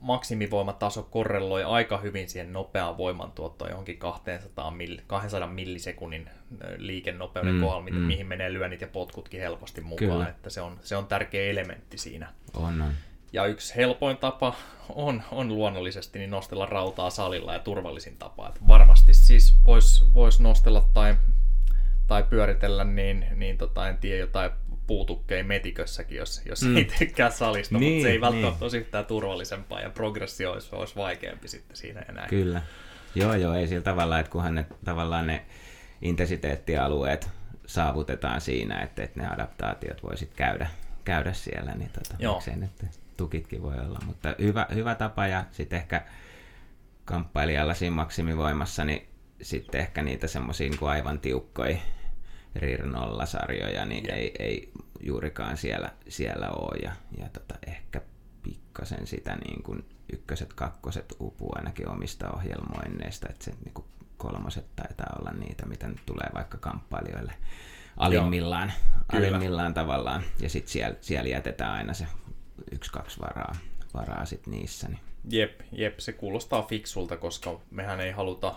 maksimivoimataso 0.00 1.02
korreloi 1.02 1.64
aika 1.64 1.98
hyvin 1.98 2.28
siihen 2.28 2.52
nopeaan 2.52 2.96
voimantuottoon 2.96 3.70
johonkin 3.70 3.98
200, 3.98 4.70
mill, 4.70 4.96
200 5.06 5.48
millisekunnin 5.48 6.30
liikennopeuden 6.76 7.54
mm, 7.54 7.60
kohdalla, 7.60 7.90
mm. 7.90 7.96
mihin 7.96 8.26
menee 8.26 8.52
lyönnit 8.52 8.80
ja 8.80 8.88
potkutkin 8.88 9.40
helposti 9.40 9.80
mukaan. 9.80 10.10
Kyllä. 10.10 10.28
Että 10.28 10.50
se 10.50 10.60
on, 10.60 10.78
se 10.82 10.96
on 10.96 11.06
tärkeä 11.06 11.50
elementti 11.50 11.98
siinä. 11.98 12.32
On, 12.56 12.82
on. 12.82 12.92
Ja 13.32 13.46
yksi 13.46 13.76
helpoin 13.76 14.16
tapa 14.16 14.54
on, 14.94 15.22
on 15.30 15.48
luonnollisesti 15.48 16.18
niin 16.18 16.30
nostella 16.30 16.66
rautaa 16.66 17.10
salilla 17.10 17.52
ja 17.52 17.58
turvallisin 17.58 18.16
tapa. 18.16 18.48
Että 18.48 18.60
varmasti 18.68 19.14
siis 19.14 19.54
voisi 19.66 20.04
vois 20.14 20.40
nostella 20.40 20.88
tai, 20.94 21.16
tai 22.06 22.22
pyöritellä, 22.22 22.84
niin, 22.84 23.26
niin 23.34 23.58
tota, 23.58 23.88
en 23.88 23.98
tiedä, 23.98 24.18
jotain 24.18 24.50
puutukkeja 24.86 25.44
metikössäkin, 25.44 26.18
jos, 26.18 26.42
jos 26.46 26.62
mm. 26.62 26.76
ei 26.76 26.84
tykkää 26.98 27.30
salista, 27.30 27.78
niin, 27.78 27.92
mutta 27.92 28.02
se 28.02 28.12
ei 28.12 28.20
välttämättä 28.20 28.56
niin. 28.56 28.62
olisi 28.62 28.78
yhtään 28.78 29.06
turvallisempaa 29.06 29.80
ja 29.80 29.90
progressio 29.90 30.52
olisi, 30.52 30.68
olisi 30.72 30.96
vaikeampi 30.96 31.48
sitten 31.48 31.76
siinä 31.76 32.00
enää. 32.08 32.26
Kyllä. 32.28 32.62
Joo, 33.14 33.34
joo, 33.34 33.54
ei 33.54 33.68
sillä 33.68 33.82
tavalla, 33.82 34.18
että 34.18 34.32
kunhan 34.32 34.54
ne, 34.54 34.66
tavallaan 34.84 35.26
ne 35.26 35.44
intensiteettialueet 36.02 37.30
saavutetaan 37.66 38.40
siinä, 38.40 38.80
että, 38.80 39.02
että 39.02 39.20
ne 39.20 39.28
adaptaatiot 39.28 40.02
voisit 40.02 40.34
käydä, 40.34 40.70
käydä 41.04 41.32
siellä, 41.32 41.74
niin 41.74 41.90
tota, 41.90 42.14
joo. 42.18 42.34
Miksei, 42.34 42.54
että 42.64 43.07
tukitkin 43.18 43.62
voi 43.62 43.78
olla, 43.78 43.98
mutta 44.06 44.34
hyvä, 44.38 44.66
hyvä 44.74 44.94
tapa 44.94 45.26
ja 45.26 45.44
sitten 45.52 45.78
ehkä 45.78 46.04
kamppailijalla 47.04 47.74
siinä 47.74 47.96
maksimivoimassa, 47.96 48.84
niin 48.84 49.08
sitten 49.42 49.80
ehkä 49.80 50.02
niitä 50.02 50.26
semmoisia 50.26 50.70
niin 50.70 50.88
aivan 50.88 51.20
tiukkoja 51.20 51.78
rirnolla-sarjoja, 52.54 53.84
niin 53.84 54.10
ei, 54.10 54.34
ei 54.38 54.72
juurikaan 55.00 55.56
siellä, 55.56 55.92
siellä 56.08 56.50
ole 56.50 56.78
ja, 56.82 56.92
ja 57.18 57.28
tota, 57.28 57.54
ehkä 57.66 58.00
pikkasen 58.42 59.06
sitä 59.06 59.36
niin 59.36 59.62
kuin 59.62 59.84
ykköset, 60.12 60.52
kakkoset 60.52 61.14
upuu 61.20 61.52
ainakin 61.54 61.88
omista 61.88 62.30
ohjelmoinneista, 62.30 63.28
että 63.30 63.44
se 63.44 63.50
niin 63.64 63.74
kuin 63.74 63.86
kolmoset 64.16 64.66
taitaa 64.76 65.16
olla 65.20 65.30
niitä, 65.30 65.66
mitä 65.66 65.88
nyt 65.88 66.06
tulee 66.06 66.30
vaikka 66.34 66.58
kamppailijoille 66.58 67.32
alimmillaan, 67.96 68.72
alimmillaan 69.12 69.74
tavallaan, 69.74 70.22
ja 70.40 70.48
sitten 70.50 70.72
siellä, 70.72 70.96
siellä 71.00 71.28
jätetään 71.28 71.72
aina 71.72 71.94
se 71.94 72.06
yksi-kaksi 72.72 73.20
varaa, 73.20 73.56
varaa 73.94 74.24
sit 74.24 74.46
niissä. 74.46 74.88
Niin. 74.88 75.00
Jep, 75.30 75.60
jep, 75.72 75.98
se 75.98 76.12
kuulostaa 76.12 76.62
fiksulta, 76.62 77.16
koska 77.16 77.60
mehän 77.70 78.00
ei 78.00 78.10
haluta 78.10 78.54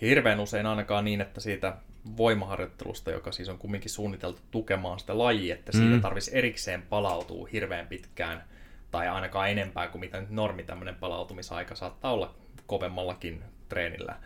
hirveän 0.00 0.40
usein 0.40 0.66
ainakaan 0.66 1.04
niin, 1.04 1.20
että 1.20 1.40
siitä 1.40 1.76
voimaharjoittelusta, 2.16 3.10
joka 3.10 3.32
siis 3.32 3.48
on 3.48 3.58
kumminkin 3.58 3.90
suunniteltu 3.90 4.40
tukemaan 4.50 4.98
sitä 4.98 5.18
lajia, 5.18 5.54
että 5.54 5.72
siitä 5.72 5.94
mm. 5.94 6.00
tarvitsisi 6.00 6.36
erikseen 6.36 6.82
palautua 6.82 7.48
hirveän 7.52 7.86
pitkään 7.86 8.44
tai 8.90 9.08
ainakaan 9.08 9.50
enempää 9.50 9.88
kuin 9.88 10.00
mitä 10.00 10.20
nyt 10.20 10.30
normi 10.30 10.62
tämmöinen 10.62 10.94
palautumisaika 10.94 11.74
saattaa 11.74 12.12
olla 12.12 12.34
kovemmallakin 12.66 13.44
treenillä 13.68 14.16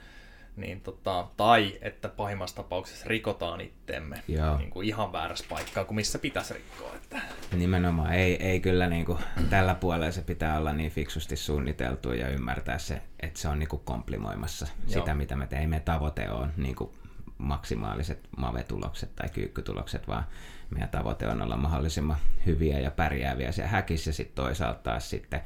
niin 0.56 0.80
tota, 0.80 1.28
tai 1.36 1.78
että 1.80 2.08
pahimmassa 2.08 2.56
tapauksessa 2.56 3.08
rikotaan 3.08 3.60
itteemme 3.60 4.22
niin 4.58 4.70
kuin 4.70 4.88
ihan 4.88 5.12
väärässä 5.12 5.44
paikkaa 5.48 5.84
kuin 5.84 5.96
missä 5.96 6.18
pitäisi 6.18 6.54
rikkoa. 6.54 6.94
Että... 6.94 7.20
Nimenomaan, 7.52 8.12
ei, 8.12 8.36
ei 8.36 8.60
kyllä 8.60 8.86
niin 8.86 9.04
kuin, 9.04 9.18
tällä 9.50 9.74
puolella 9.74 10.12
se 10.12 10.22
pitää 10.22 10.58
olla 10.58 10.72
niin 10.72 10.90
fiksusti 10.90 11.36
suunniteltu 11.36 12.12
ja 12.12 12.28
ymmärtää 12.28 12.78
se, 12.78 13.02
että 13.20 13.40
se 13.40 13.48
on 13.48 13.58
niin 13.58 13.68
kuin 13.68 13.82
komplimoimassa 13.84 14.66
Joo. 14.80 14.92
sitä, 14.92 15.14
mitä 15.14 15.36
me 15.36 15.46
teemme. 15.46 15.80
Tavoite 15.80 16.30
on 16.30 16.52
niin 16.56 16.76
kuin 16.76 16.90
maksimaaliset 17.38 18.28
mavetulokset 18.36 19.16
tai 19.16 19.28
kyykkytulokset, 19.28 20.08
vaan 20.08 20.24
meidän 20.70 20.88
tavoite 20.88 21.28
on 21.28 21.42
olla 21.42 21.56
mahdollisimman 21.56 22.16
hyviä 22.46 22.78
ja 22.78 22.90
pärjääviä 22.90 23.52
siellä 23.52 23.70
häkissä 23.70 24.12
sitten 24.12 24.44
toisaalta 24.44 24.80
taas 24.82 25.10
sitten 25.10 25.40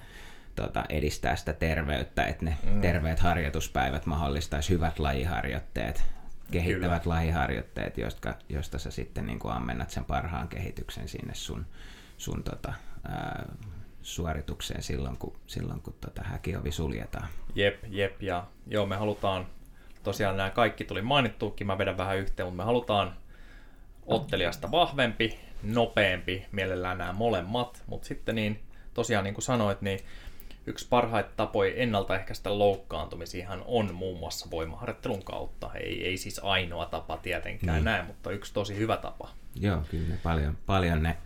tota, 0.55 0.85
edistää 0.89 1.37
sitä 1.37 1.53
terveyttä, 1.53 2.25
että 2.27 2.45
ne 2.45 2.57
mm. 2.63 2.81
terveet 2.81 3.19
harjoituspäivät 3.19 4.07
mahdollistaisi 4.07 4.71
hyvät 4.71 4.99
lajiharjoitteet, 4.99 6.05
kehittävät 6.51 7.03
Kyllä. 7.03 7.17
lajiharjoitteet, 7.17 7.99
josta, 7.99 8.35
josta 8.49 8.79
sä 8.79 8.91
sitten 8.91 9.27
niin 9.27 9.39
kuin 9.39 9.55
ammennat 9.55 9.91
sen 9.91 10.05
parhaan 10.05 10.49
kehityksen 10.49 11.09
sinne 11.09 11.35
sun, 11.35 11.67
sun 12.19 12.43
tota, 12.43 12.73
ää, 13.09 13.47
suoritukseen 14.03 14.83
silloin, 14.83 15.17
kun, 15.17 15.37
silloin, 15.47 15.81
kun 15.81 15.95
tota 16.01 16.23
häkiovi 16.23 16.73
suljetaan. 16.73 17.29
Jep, 17.55 17.85
jep, 17.89 18.23
ja 18.23 18.47
joo, 18.67 18.87
me 18.87 18.97
halutaan, 18.97 19.47
tosiaan 20.03 20.37
nämä 20.37 20.51
kaikki 20.51 20.85
tuli 20.85 21.03
mainittuukin, 21.03 21.67
mä 21.67 21.79
vedän 21.79 21.97
vähän 21.97 22.19
yhteen, 22.19 22.47
mutta 22.47 22.57
me 22.57 22.67
halutaan 22.67 23.17
ottelijasta 24.07 24.71
vahvempi, 24.71 25.39
nopeampi, 25.63 26.47
mielellään 26.53 26.99
nämä 26.99 27.13
molemmat, 27.13 27.83
mutta 27.87 28.09
sitten 28.09 28.35
niin, 28.35 28.63
tosiaan 28.95 29.25
niin 29.25 29.35
kuin 29.35 29.45
sanoit, 29.45 29.83
niin 29.83 30.01
Yksi 30.67 30.87
parhaita 30.89 31.31
tapoja 31.37 31.75
ennaltaehkäistä 31.75 32.59
loukkaantumisiahan 32.59 33.63
on 33.67 33.95
muun 33.95 34.19
muassa 34.19 34.51
voimaharjoittelun 34.51 35.25
kautta. 35.25 35.71
Ei, 35.75 36.07
ei 36.07 36.17
siis 36.17 36.41
ainoa 36.43 36.87
tapa 36.87 37.17
tietenkään 37.17 37.75
niin. 37.75 37.85
näin, 37.85 38.07
mutta 38.07 38.31
yksi 38.31 38.55
tosi 38.55 38.77
hyvä 38.77 38.97
tapa. 38.97 39.29
Joo, 39.61 39.83
kyllä 39.91 40.15
paljon, 40.23 40.59
paljon 40.67 41.03
ne 41.03 41.17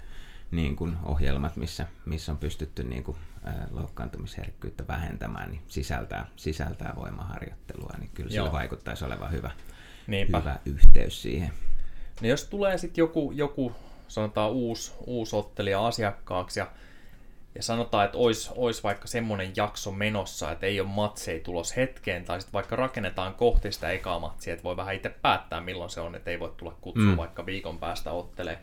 niin 0.51 0.77
kuin 0.77 0.97
ohjelmat, 1.05 1.57
missä, 1.57 1.87
missä 2.07 2.33
on 2.33 2.39
pystytty 2.39 2.85
niin 2.85 3.05
kuin, 3.05 3.17
loukkaantumisherkkyyttä 3.71 4.85
vähentämään, 4.89 5.51
niin 5.51 5.63
sisältää, 5.69 6.27
sisältää 6.37 6.93
voimaharjoittelua, 6.97 7.93
niin 7.99 8.11
kyllä 8.15 8.31
Joo. 8.31 8.47
sillä 8.47 8.59
vaikuttaisi 8.59 9.05
olevan 9.05 9.33
hyvä, 9.33 9.51
hyvä 10.29 10.57
yhteys 10.67 11.23
siihen. 11.23 11.53
No 12.21 12.29
jos 12.29 12.45
tulee 12.45 12.79
sitten 12.79 13.03
joku, 13.03 13.33
joku 13.33 13.73
sanotaan 14.09 14.51
uusi, 14.51 14.93
uusi 15.07 15.37
ottelija 15.37 15.87
asiakkaaksi 15.87 16.61
ja 16.61 16.71
ja 17.55 17.63
sanotaan, 17.63 18.05
että 18.05 18.19
olisi, 18.19 18.51
olisi 18.57 18.83
vaikka 18.83 19.09
semmoinen 19.09 19.53
jakso 19.57 19.93
menossa, 19.93 20.53
että 20.53 20.67
ei 20.67 20.81
ole 20.81 20.89
matsei 20.89 21.41
tulos 21.41 21.77
hetkeen, 21.77 22.25
tai 22.25 22.41
sitten 22.41 22.53
vaikka 22.53 22.77
rakennetaan 22.77 23.35
kohti 23.35 23.73
sitä 23.73 23.91
ekaa 23.91 24.19
matsia, 24.19 24.53
että 24.53 24.65
voi 24.65 24.77
vähän 24.77 24.95
itse 24.95 25.09
päättää 25.09 25.61
milloin 25.61 25.91
se 25.91 26.01
on, 26.01 26.15
että 26.15 26.31
ei 26.31 26.41
voi 26.41 26.55
tulla 26.57 26.77
kutsua 26.81 27.11
mm. 27.11 27.17
vaikka 27.17 27.47
viikon 27.47 27.79
päästä 27.79 28.13
ottelee. 28.13 28.59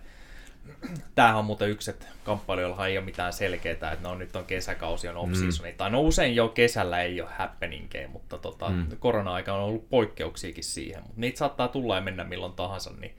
Tämähän 1.16 1.38
on 1.38 1.46
muuten 1.46 1.70
yksi, 1.70 1.92
että 1.92 2.06
kamppailijoilla 2.24 2.88
ei 2.88 2.98
ole 2.98 3.06
mitään 3.06 3.34
selkeää, 3.34 3.74
että 3.74 3.98
no 4.02 4.16
nyt 4.16 4.36
on 4.36 4.46
kesäkausi, 4.46 5.08
on 5.08 5.18
off 5.18 5.32
mm. 5.32 5.76
tai 5.78 5.92
no 5.92 6.02
usein 6.02 6.36
jo 6.36 6.48
kesällä 6.48 7.02
ei 7.02 7.22
ole 7.22 7.30
happeningkeja, 7.38 8.10
mutta 8.10 8.38
tota, 8.38 8.70
mm. 8.70 8.88
korona-aika 9.00 9.54
on 9.54 9.64
ollut 9.64 9.90
poikkeuksiakin 9.90 10.64
siihen, 10.64 11.02
mutta 11.02 11.22
niitä 11.22 11.38
saattaa 11.38 11.68
tulla 11.68 11.96
ja 11.96 12.02
mennä 12.02 12.24
milloin 12.24 12.54
tahansa, 12.54 12.92
niin 13.00 13.16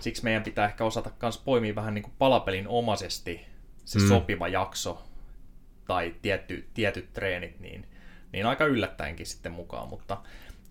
siksi 0.00 0.24
meidän 0.24 0.42
pitää 0.42 0.66
ehkä 0.66 0.84
osata 0.84 1.10
myös 1.22 1.38
poimia 1.38 1.74
vähän 1.74 1.94
niin 1.94 2.02
kuin 2.02 2.14
palapelin 2.18 2.68
omaisesti 2.68 3.46
se 3.84 3.98
mm. 3.98 4.08
sopiva 4.08 4.48
jakso 4.48 5.09
tai 5.90 6.14
tietty, 6.22 6.68
tietyt 6.74 7.12
treenit, 7.12 7.60
niin, 7.60 7.86
niin 8.32 8.46
aika 8.46 8.64
yllättäenkin 8.64 9.26
sitten 9.26 9.52
mukaan, 9.52 9.88
mutta 9.88 10.16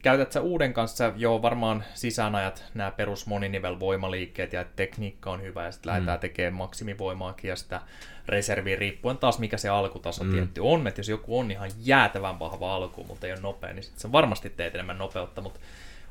käytät 0.04 0.32
sä 0.32 0.42
uuden 0.42 0.74
kanssa 0.74 1.14
jo 1.16 1.42
varmaan 1.42 1.84
sisäänajat 1.94 2.66
nämä 2.74 2.92
perus 2.92 3.28
moninivel 3.28 3.80
voimaliikkeet 3.80 4.54
ja 4.54 4.66
tekniikka 4.76 5.32
on 5.32 5.42
hyvä 5.42 5.66
ja 5.66 5.72
sitten 5.72 5.90
mm. 5.90 5.94
lähdetään 5.94 6.20
tekemään 6.20 6.54
maksimivoimaakin 6.54 7.50
ja 7.50 7.56
sitä 7.56 7.82
reserviin 8.28 8.78
riippuen 8.78 9.18
taas 9.18 9.40
mikä 9.40 9.58
se 9.58 9.70
alkutaso 9.70 10.24
mm. 10.24 10.32
tietty 10.32 10.62
on, 10.62 10.88
että 10.88 11.00
jos 11.00 11.10
joku 11.10 11.40
on 11.40 11.52
ihan 11.52 11.72
jäätävän 11.78 12.40
vahva 12.40 12.76
alku, 12.76 13.04
mutta 13.04 13.28
ei 13.28 13.34
ole 13.34 13.42
nopea, 13.42 13.74
niin 13.74 13.84
sitten 13.84 14.02
sä 14.02 14.12
varmasti 14.12 14.50
teet 14.50 14.76
enemmän 14.76 14.98
nopeutta, 14.98 15.42
mutta 15.42 15.60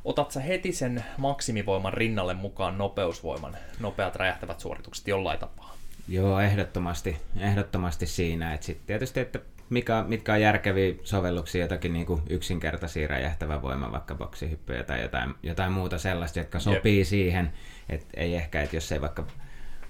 otat 0.05 0.31
sä 0.31 0.41
heti 0.41 0.73
sen 0.73 1.05
maksimivoiman 1.17 1.95
rinnalle 1.95 2.35
mukaan 2.35 2.79
nopeusvoiman, 2.79 3.57
nopeat 3.81 4.17
räjähtävät 4.17 4.61
suoritukset 4.61 5.09
jollain 5.09 5.39
tapaa? 5.39 5.68
Joo, 6.09 6.41
ehdottomasti, 6.41 7.17
ehdottomasti 7.37 8.07
siinä. 8.07 8.55
Että 8.55 8.67
sitten 8.67 8.87
tietysti, 8.87 9.21
että 9.21 9.39
mikä, 9.71 10.05
mitkä 10.09 10.33
on 10.33 10.41
järkeviä 10.41 10.95
sovelluksia, 11.05 11.65
jotakin 11.65 11.93
niin 11.93 12.07
kuin 12.07 12.23
yksinkertaisia 12.31 13.09
räjähtävä 13.09 13.63
voima, 13.63 13.93
vaikka 13.93 14.15
boksihyppyjä 14.15 14.83
tai 14.83 15.03
jotain, 15.03 15.35
jotain 15.43 15.73
muuta 15.73 15.99
sellaista, 15.99 16.39
jotka 16.39 16.61
sopii 16.61 16.99
Jep. 16.99 17.07
siihen. 17.07 17.53
Että 17.89 18.09
ei 18.17 18.35
ehkä, 18.35 18.63
että 18.63 18.77
jos 18.77 18.93
ei 18.93 19.01
vaikka 19.01 19.27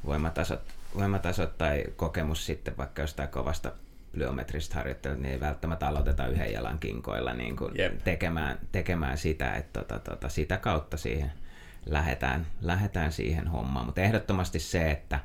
voimatasot, 0.06 0.60
voimatasot 0.96 1.58
tai 1.58 1.84
kokemus 1.96 2.46
sitten 2.46 2.76
vaikka 2.76 3.02
jostain 3.02 3.28
kovasta 3.28 3.72
plyometrista 4.12 4.74
harjoittelusta, 4.74 5.22
niin 5.22 5.32
ei 5.32 5.40
välttämättä 5.40 5.88
aloiteta 5.88 6.26
yhden 6.26 6.52
jalan 6.52 6.78
kinkoilla 6.78 7.34
niin 7.34 7.56
kuin 7.56 7.74
tekemään, 8.04 8.58
tekemään 8.72 9.18
sitä, 9.18 9.54
että 9.54 9.80
tota, 9.80 9.98
tota, 9.98 10.28
sitä 10.28 10.56
kautta 10.56 10.96
siihen 10.96 11.32
lähdetään, 11.86 12.46
lähdetään 12.62 13.12
siihen 13.12 13.48
hommaan. 13.48 13.86
Mutta 13.86 14.00
ehdottomasti 14.00 14.58
se, 14.58 14.90
että 14.90 15.20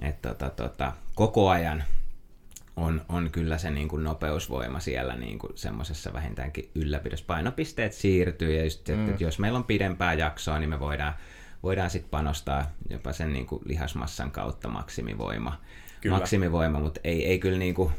et 0.00 0.22
tota, 0.22 0.50
tota, 0.50 0.92
koko 1.14 1.48
ajan 1.48 1.84
on, 2.76 3.02
on 3.08 3.30
kyllä 3.30 3.58
se 3.58 3.70
niin 3.70 3.88
kuin 3.88 4.04
nopeusvoima 4.04 4.80
siellä 4.80 5.16
niin 5.16 5.38
kuin 5.38 5.52
semmoisessa 5.54 6.12
vähintäänkin 6.12 6.70
ylläpidossa. 6.74 7.26
Painopisteet 7.26 7.92
siirtyy 7.92 8.56
ja 8.56 8.64
just, 8.64 8.88
mm. 8.88 9.08
että 9.08 9.24
jos 9.24 9.38
meillä 9.38 9.56
on 9.56 9.64
pidempää 9.64 10.14
jaksoa, 10.14 10.58
niin 10.58 10.70
me 10.70 10.80
voidaan, 10.80 11.14
voidaan 11.62 11.90
sitten 11.90 12.10
panostaa 12.10 12.70
jopa 12.90 13.12
sen 13.12 13.32
niin 13.32 13.46
kuin 13.46 13.62
lihasmassan 13.64 14.30
kautta 14.30 14.68
maksimivoima. 14.68 15.60
Kyllä. 16.00 16.16
maksimivoima, 16.16 16.80
mutta 16.80 17.00
ei, 17.04 17.26
ei 17.26 17.38
kyllä 17.38 17.58
niin 17.58 17.74
kuin, 17.74 17.92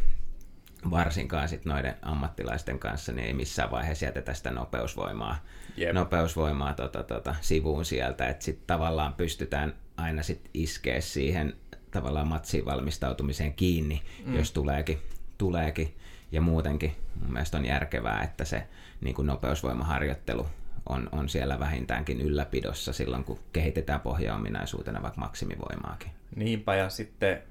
varsinkaan 0.91 1.49
sit 1.49 1.65
noiden 1.65 1.95
ammattilaisten 2.01 2.79
kanssa, 2.79 3.12
niin 3.12 3.27
ei 3.27 3.33
missään 3.33 3.71
vaiheessa 3.71 4.05
jätetä 4.05 4.33
sitä 4.33 4.51
nopeusvoimaa, 4.51 5.45
yep. 5.77 5.93
nopeusvoimaa 5.93 6.73
tota, 6.73 7.03
tota, 7.03 7.36
sivuun 7.41 7.86
sieltä, 7.86 8.27
että 8.27 8.45
sitten 8.45 8.67
tavallaan 8.67 9.13
pystytään 9.13 9.73
aina 9.97 10.23
sit 10.23 10.49
iskeä 10.53 11.01
siihen 11.01 11.53
tavallaan 11.91 12.28
matsiin 12.28 12.65
valmistautumiseen 12.65 13.54
kiinni, 13.54 14.02
mm. 14.26 14.36
jos 14.36 14.52
tuleekin, 14.52 14.97
tuleekin. 15.38 15.93
Ja 16.32 16.41
muutenkin 16.41 16.95
mun 17.21 17.34
mielestä 17.34 17.58
on 17.58 17.65
järkevää, 17.65 18.23
että 18.23 18.45
se 18.45 18.67
niin 19.02 19.15
kuin 19.15 19.26
nopeusvoimaharjoittelu 19.26 20.47
on, 20.89 21.10
on 21.12 21.30
siellä 21.30 21.60
vähintäänkin 21.60 22.21
ylläpidossa 22.21 22.93
silloin, 22.93 23.23
kun 23.23 23.39
kehitetään 23.54 24.00
pohjaominaisuutena 24.00 25.02
vaikka 25.02 25.21
maksimivoimaakin. 25.21 26.12
Niinpä, 26.36 26.76
ja 26.76 26.89
sitten 26.89 27.41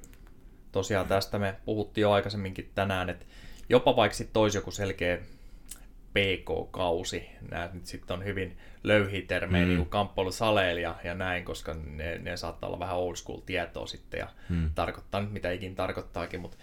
tosiaan 0.72 1.07
tästä 1.07 1.38
me 1.38 1.55
puhuttiin 1.64 2.03
jo 2.03 2.12
aikaisemminkin 2.12 2.70
tänään, 2.75 3.11
että 3.11 3.27
jopa 3.68 3.96
vaikka 3.96 4.16
sitten 4.16 4.42
olisi 4.42 4.59
joku 4.59 4.70
selkeä 4.70 5.18
PK-kausi, 6.16 7.31
nämä 7.50 7.70
nyt 7.72 7.87
sitten 7.87 8.14
on 8.14 8.24
hyvin 8.24 8.59
löyhiä 8.85 9.22
termejä, 9.29 9.64
mm. 9.64 9.68
niin 9.68 9.79
kuin 9.79 9.88
kamppailusaleilla 9.88 10.81
ja, 10.81 10.94
ja 11.05 11.14
näin, 11.14 11.44
koska 11.44 11.74
ne, 11.74 12.18
ne 12.18 12.37
saattaa 12.37 12.68
olla 12.68 12.79
vähän 12.79 12.96
old 12.96 13.16
school 13.16 13.40
tietoa 13.40 13.87
sitten 13.87 14.18
ja 14.18 14.29
mm. 14.48 14.70
tarkoittaa 14.74 15.20
nyt 15.20 15.33
mitä 15.33 15.50
ikin 15.50 15.74
tarkoittaakin, 15.74 16.40
mutta 16.40 16.57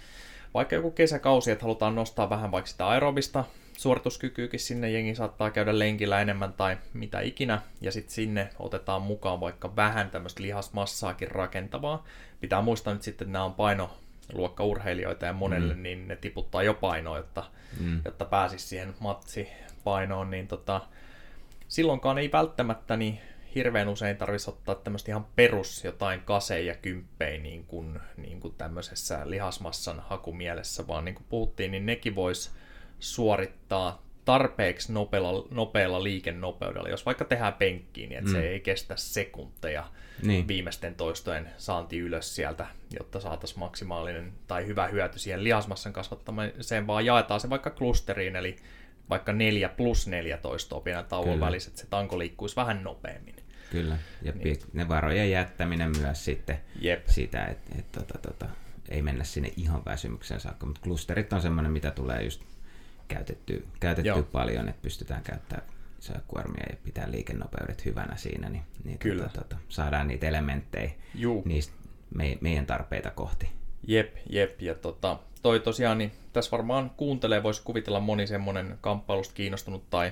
vaikka 0.54 0.76
joku 0.76 0.92
kesäkausi, 0.92 1.52
että 1.52 1.64
halutaan 1.66 1.96
nostaa 1.96 2.30
vähän 2.30 2.52
vaikka 2.52 2.72
sitä 2.72 2.88
aerobista 2.88 3.44
suorituskykyykin 3.78 4.60
sinne, 4.60 4.92
jengi 4.92 5.16
saattaa 5.16 5.52
käydä 5.52 5.80
lenkillä 5.80 6.22
enemmän 6.22 6.54
tai 6.54 6.78
mitä 6.94 7.20
ikinä, 7.20 7.62
ja 7.82 7.92
sitten 7.92 8.14
sinne 8.14 8.50
otetaan 8.60 9.02
mukaan 9.02 9.40
vaikka 9.40 9.76
vähän 9.76 10.10
tämmöistä 10.10 10.42
lihasmassaakin 10.42 11.32
rakentavaa. 11.32 12.06
Pitää 12.42 12.62
muistaa 12.62 12.94
nyt 12.94 13.04
sitten, 13.04 13.26
että 13.26 13.34
nämä 13.34 13.46
on 13.46 13.54
paino 13.54 13.98
luokkaurheilijoita 14.34 15.26
ja 15.26 15.34
monelle, 15.34 15.74
mm. 15.74 15.84
niin 15.84 16.08
ne 16.08 16.16
tiputtaa 16.16 16.64
jo 16.64 16.74
painoa, 16.74 17.18
jotta, 17.18 17.44
mm. 17.80 18.02
jotta 18.06 18.26
pääsisi 18.26 18.68
siihen 18.68 18.94
matsipainoon, 19.00 20.32
niin 20.32 20.48
tota, 20.48 20.82
silloinkaan 21.68 22.18
ei 22.18 22.32
välttämättä 22.32 22.98
niin 22.98 23.20
hirveän 23.56 23.90
usein 23.90 24.18
tarvitsisi 24.18 24.50
ottaa 24.50 24.76
tämmöistä 24.76 25.12
ihan 25.12 25.26
perus 25.36 25.84
jotain 25.84 26.22
kaseja 26.22 26.76
kymppejä 26.76 27.40
niin 27.40 27.66
kuin, 27.66 28.00
niin 28.18 28.40
kuin 28.40 28.54
tämmöisessä 28.58 29.22
lihasmassan 29.26 30.00
hakumielessä, 30.00 30.88
vaan 30.88 31.06
niin 31.06 31.16
kuin 31.16 31.26
puhuttiin, 31.30 31.72
niin 31.72 31.86
nekin 31.86 32.16
voisi 32.16 32.52
suorittaa 33.00 34.02
tarpeeksi 34.26 34.94
nopealla, 34.94 35.48
nopealla 35.52 36.04
liikennopeudella. 36.04 36.90
Jos 36.90 37.06
vaikka 37.06 37.26
tehdään 37.26 37.54
penkkiin, 37.54 38.10
niin 38.10 38.20
että 38.20 38.30
mm. 38.30 38.36
se 38.36 38.50
ei 38.50 38.60
kestä 38.60 38.96
sekunteja 38.98 39.84
niin. 40.22 40.48
viimeisten 40.48 40.96
toistojen 40.96 41.50
saanti 41.58 42.00
ylös 42.00 42.36
sieltä, 42.36 42.68
jotta 43.00 43.20
saataisiin 43.20 43.60
maksimaalinen 43.60 44.34
tai 44.48 44.66
hyvä 44.66 44.88
hyöty 44.88 45.20
siihen 45.20 45.44
lihasmassan 45.44 45.94
kasvattamiseen, 45.94 46.88
vaan 46.88 47.06
jaetaan 47.06 47.40
se 47.40 47.50
vaikka 47.50 47.70
klusteriin, 47.70 48.36
eli 48.36 48.56
vaikka 49.10 49.34
4 49.34 49.70
plus 49.70 50.08
14 50.08 50.80
pienen 50.80 51.06
tauon 51.06 51.40
välissä, 51.40 51.70
että 51.70 51.82
se 51.82 51.88
tanko 51.90 52.20
liikkuisi 52.20 52.56
vähän 52.56 52.84
nopeammin. 52.84 53.36
Kyllä, 53.72 53.98
ja 54.22 54.32
niin. 54.36 54.58
ne 54.74 54.90
varojen 54.90 55.32
jättäminen 55.32 55.92
myös 56.02 56.26
sitten 56.26 56.60
Jep. 56.82 57.08
sitä, 57.08 57.46
että 57.46 57.76
et, 57.80 57.92
tota, 57.92 58.18
tota, 58.18 58.46
ei 58.90 59.02
mennä 59.02 59.24
sinne 59.24 59.54
ihan 59.58 59.86
väsymyksen 59.86 60.40
saakka, 60.40 60.66
mutta 60.66 60.82
klusterit 60.82 61.34
on 61.34 61.42
semmoinen, 61.42 61.72
mitä 61.72 61.92
tulee 61.92 62.24
just 62.24 62.42
käytetty, 63.14 63.66
käytetty 63.80 64.24
paljon, 64.32 64.70
että 64.70 64.82
pystytään 64.82 65.24
käyttämään 65.24 65.68
kuormia 66.28 66.66
ja 66.70 66.78
pitää 66.84 67.12
liikennopeudet 67.12 67.86
hyvänä 67.86 68.16
siinä, 68.16 68.50
niin, 68.50 68.64
niin 68.84 69.00
Kyllä. 69.00 69.24
Tota, 69.24 69.42
tota, 69.42 69.56
saadaan 69.70 70.08
niitä 70.08 70.28
elementtejä 70.28 70.92
Juu. 71.16 71.42
niistä 71.46 71.74
me, 72.16 72.38
meidän 72.42 72.66
tarpeita 72.66 73.12
kohti. 73.12 73.50
Jep, 73.88 74.16
jep. 74.30 74.62
Ja 74.62 74.76
tota, 74.76 75.20
toi 75.42 75.60
tosiaan, 75.60 75.98
niin 75.98 76.12
tässä 76.34 76.52
varmaan 76.52 76.90
kuuntelee, 76.90 77.44
voisi 77.44 77.62
kuvitella 77.64 78.00
moni 78.00 78.28
semmoinen 78.28 78.78
kamppailusta 78.82 79.34
kiinnostunut 79.34 79.90
tai, 79.90 80.12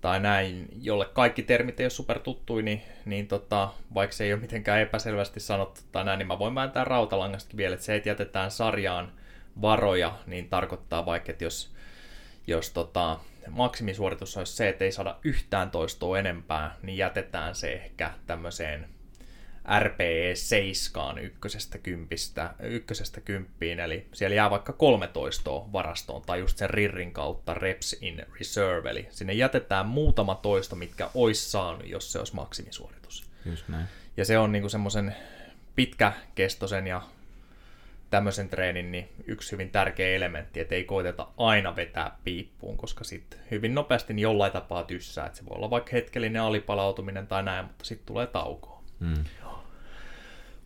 tai 0.00 0.20
näin, 0.20 0.68
jolle 0.82 1.04
kaikki 1.12 1.42
termit 1.42 1.80
ei 1.80 1.84
ole 1.84 1.90
supertuttui, 1.90 2.62
niin, 2.62 2.82
niin 3.04 3.28
tota, 3.28 3.72
vaikka 3.94 4.16
se 4.16 4.24
ei 4.24 4.32
ole 4.32 4.40
mitenkään 4.40 4.80
epäselvästi 4.80 5.40
sanottu 5.40 5.80
tai 5.92 6.04
näin, 6.04 6.18
niin 6.18 6.26
mä 6.26 6.38
voin 6.38 6.54
vääntää 6.54 6.84
rautalangastakin 6.84 7.56
vielä, 7.56 7.74
että 7.74 7.86
se, 7.86 7.96
että 7.96 8.08
jätetään 8.08 8.50
sarjaan 8.50 9.12
varoja, 9.62 10.18
niin 10.26 10.48
tarkoittaa 10.48 11.06
vaikka, 11.06 11.32
että 11.32 11.44
jos 11.44 11.75
jos 12.46 12.70
tota, 12.70 13.20
maksimisuoritus 13.50 14.36
olisi 14.36 14.52
se, 14.52 14.68
että 14.68 14.84
ei 14.84 14.92
saada 14.92 15.18
yhtään 15.24 15.70
toistoa 15.70 16.18
enempää, 16.18 16.76
niin 16.82 16.98
jätetään 16.98 17.54
se 17.54 17.72
ehkä 17.72 18.10
tämmöiseen 18.26 18.88
RPE 19.80 20.34
7 20.34 21.18
ykkösestä, 21.18 21.78
kympistä, 21.78 22.54
ykkösestä 22.60 23.20
kymppiin, 23.20 23.80
eli 23.80 24.06
siellä 24.12 24.36
jää 24.36 24.50
vaikka 24.50 24.72
13 24.72 25.50
varastoon, 25.50 26.22
tai 26.22 26.38
just 26.38 26.58
sen 26.58 26.70
RIRin 26.70 27.12
kautta 27.12 27.54
reps 27.54 27.96
in 28.00 28.26
reserve, 28.38 28.90
eli 28.90 29.08
sinne 29.10 29.32
jätetään 29.32 29.86
muutama 29.86 30.34
toisto, 30.34 30.76
mitkä 30.76 31.10
olisi 31.14 31.50
saanut, 31.50 31.88
jos 31.88 32.12
se 32.12 32.18
olisi 32.18 32.34
maksimisuoritus. 32.34 33.24
Just 33.44 33.68
näin. 33.68 33.86
Ja 34.16 34.24
se 34.24 34.38
on 34.38 34.52
niinku 34.52 34.68
semmoisen 34.68 35.16
pitkäkestoisen 35.76 36.86
ja 36.86 37.02
tämmöisen 38.10 38.48
treenin 38.48 38.92
niin 38.92 39.08
yksi 39.26 39.52
hyvin 39.52 39.70
tärkeä 39.70 40.16
elementti, 40.16 40.60
että 40.60 40.74
ei 40.74 40.84
koiteta 40.84 41.28
aina 41.36 41.76
vetää 41.76 42.16
piippuun, 42.24 42.76
koska 42.76 43.04
sitten 43.04 43.40
hyvin 43.50 43.74
nopeasti 43.74 44.14
niin 44.14 44.22
jollain 44.22 44.52
tapaa 44.52 44.82
tyssää. 44.82 45.26
Että 45.26 45.38
se 45.38 45.46
voi 45.46 45.56
olla 45.56 45.70
vaikka 45.70 45.90
hetkellinen 45.92 46.42
alipalautuminen 46.42 47.26
tai 47.26 47.42
näin, 47.42 47.66
mutta 47.66 47.84
sitten 47.84 48.06
tulee 48.06 48.26
tauko. 48.26 48.84
Mm. 49.00 49.24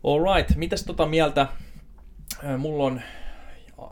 Alright, 0.03 0.55
mitäs 0.55 0.83
tota 0.83 1.05
mieltä? 1.05 1.47
Mulla 2.57 2.83
on 2.83 3.01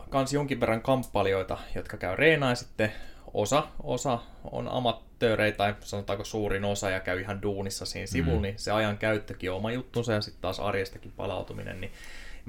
kans 0.10 0.34
jonkin 0.34 0.60
verran 0.60 0.82
kamppailijoita, 0.82 1.58
jotka 1.76 1.98
käy 1.98 2.16
reenaa 2.16 2.56
sitten 2.56 2.92
osa, 3.34 3.68
osa 3.84 4.20
on 4.52 4.68
amatöörejä 4.68 5.52
tai 5.52 5.76
sanotaanko 5.80 6.24
suurin 6.24 6.66
osa 6.66 6.90
ja 6.90 7.00
käy 7.00 7.20
ihan 7.20 7.42
duunissa 7.42 7.86
siinä 7.86 8.08
sivulla, 8.08 8.38
mm. 8.38 8.42
niin 8.42 8.60
se 8.60 8.72
ajan 8.72 8.98
käyttökin 8.98 9.52
on 9.52 9.58
oma 9.58 9.72
juttunsa 9.72 10.14
ja 10.14 10.22
sitten 10.22 10.42
taas 10.42 10.60
arjestakin 10.60 11.12
palautuminen, 11.12 11.82
niin 11.82 11.92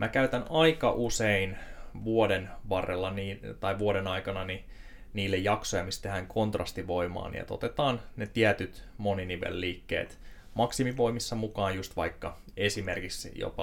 Mä 0.01 0.09
käytän 0.09 0.45
aika 0.51 0.93
usein 0.93 1.57
vuoden 2.05 2.51
varrella 2.69 3.11
niin, 3.11 3.41
tai 3.61 3.79
vuoden 3.79 4.07
aikana 4.07 4.45
niin 4.45 4.65
niille 5.13 5.37
jaksoja, 5.37 5.85
missä 5.85 6.03
tehdään 6.03 6.27
kontrastivoimaa, 6.27 7.31
niin 7.31 7.41
että 7.41 7.55
otetaan 7.55 8.01
ne 8.17 8.27
tietyt 8.27 8.85
moninivelliikkeet 8.99 10.19
maksimivoimissa 10.55 11.37
mukaan 11.37 11.77
just 11.77 11.97
vaikka 11.97 12.39
esimerkiksi 12.57 13.33
jopa 13.35 13.63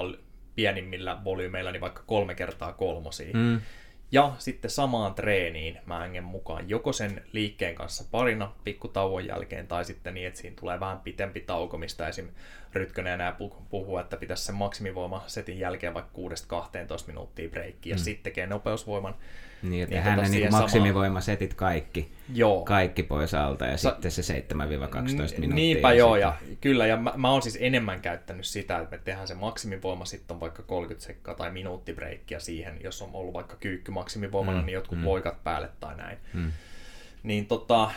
pienimmillä 0.54 1.24
volyymeilla, 1.24 1.72
niin 1.72 1.80
vaikka 1.80 2.02
kolme 2.06 2.34
kertaa 2.34 2.72
kolmosia. 2.72 3.34
Mm. 3.34 3.60
Ja 4.12 4.32
sitten 4.38 4.70
samaan 4.70 5.14
treeniin 5.14 5.78
mä 5.86 6.00
hengen 6.00 6.24
mukaan 6.24 6.68
joko 6.68 6.92
sen 6.92 7.22
liikkeen 7.32 7.74
kanssa 7.74 8.04
parina 8.10 8.52
pikkutauon 8.64 9.26
jälkeen 9.26 9.66
tai 9.66 9.84
sitten 9.84 10.14
niin, 10.14 10.26
että 10.26 10.40
siinä 10.40 10.56
tulee 10.60 10.80
vähän 10.80 11.00
pitempi 11.00 11.40
tauko, 11.40 11.78
mistä 11.78 12.08
esim. 12.08 12.28
Rytkönen 12.74 13.12
enää 13.12 13.36
puhuu, 13.70 13.98
että 13.98 14.16
pitäisi 14.16 14.44
sen 14.44 14.54
maksimivoima 14.54 15.24
setin 15.26 15.58
jälkeen 15.58 15.94
vaikka 15.94 16.18
6-12 16.18 16.20
minuuttia 17.06 17.48
breikkiä 17.48 17.94
mm. 17.94 17.98
ja 17.98 18.04
sitten 18.04 18.22
tekee 18.22 18.46
nopeusvoiman 18.46 19.14
niin, 19.62 19.82
että 19.82 19.94
niin, 19.94 20.04
hän 20.04 20.18
tota 20.18 20.30
niin 20.30 20.50
maksimivoimasetit 20.50 21.54
kaikki, 21.54 22.12
joo. 22.34 22.64
kaikki 22.64 23.02
pois 23.02 23.34
alta 23.34 23.66
ja 23.66 23.76
Sa- 23.76 23.90
sitten 23.90 24.10
se 24.10 24.40
7-12 24.40 24.54
minuuttia. 24.54 25.48
Niinpä 25.54 25.92
joo, 25.92 26.16
ja 26.16 26.36
kyllä, 26.60 26.86
ja 26.86 26.96
mä, 26.96 27.12
mä 27.16 27.30
oon 27.30 27.42
siis 27.42 27.58
enemmän 27.60 28.00
käyttänyt 28.00 28.46
sitä, 28.46 28.78
että 28.78 28.96
me 28.96 29.02
tehdään 29.04 29.28
se 29.28 29.34
maksimivoima, 29.34 30.04
sitten 30.04 30.34
on 30.34 30.40
vaikka 30.40 30.62
30 30.62 31.06
sekkaa 31.06 31.34
tai 31.34 31.50
minuuttibreikkiä 31.50 32.40
siihen, 32.40 32.80
jos 32.84 33.02
on 33.02 33.10
ollut 33.12 33.34
vaikka 33.34 33.56
kyykky 33.56 33.90
maksimivoimana, 33.90 34.60
mm, 34.60 34.66
niin 34.66 34.74
jotkut 34.74 34.98
mm. 34.98 35.04
loikat 35.04 35.44
päälle 35.44 35.68
tai 35.80 35.96
näin. 35.96 36.18
Mm. 36.32 36.52
Niin 37.22 37.46
tota, 37.46 37.90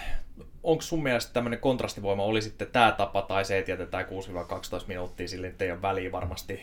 onko 0.63 0.82
sun 0.82 1.04
mielestä 1.04 1.34
tämmöinen 1.34 1.60
kontrastivoima, 1.60 2.24
oli 2.24 2.41
sitten 2.41 2.67
tämä 2.67 2.91
tapa 2.91 3.21
tai 3.21 3.45
se, 3.45 3.58
että 3.58 3.71
jätetään 3.71 4.06
6-12 4.06 4.08
minuuttia, 4.88 5.28
sille 5.28 5.47
että 5.47 5.65
ei 5.65 5.71
ole 5.71 5.82
väliä 5.82 6.12
varmasti 6.12 6.62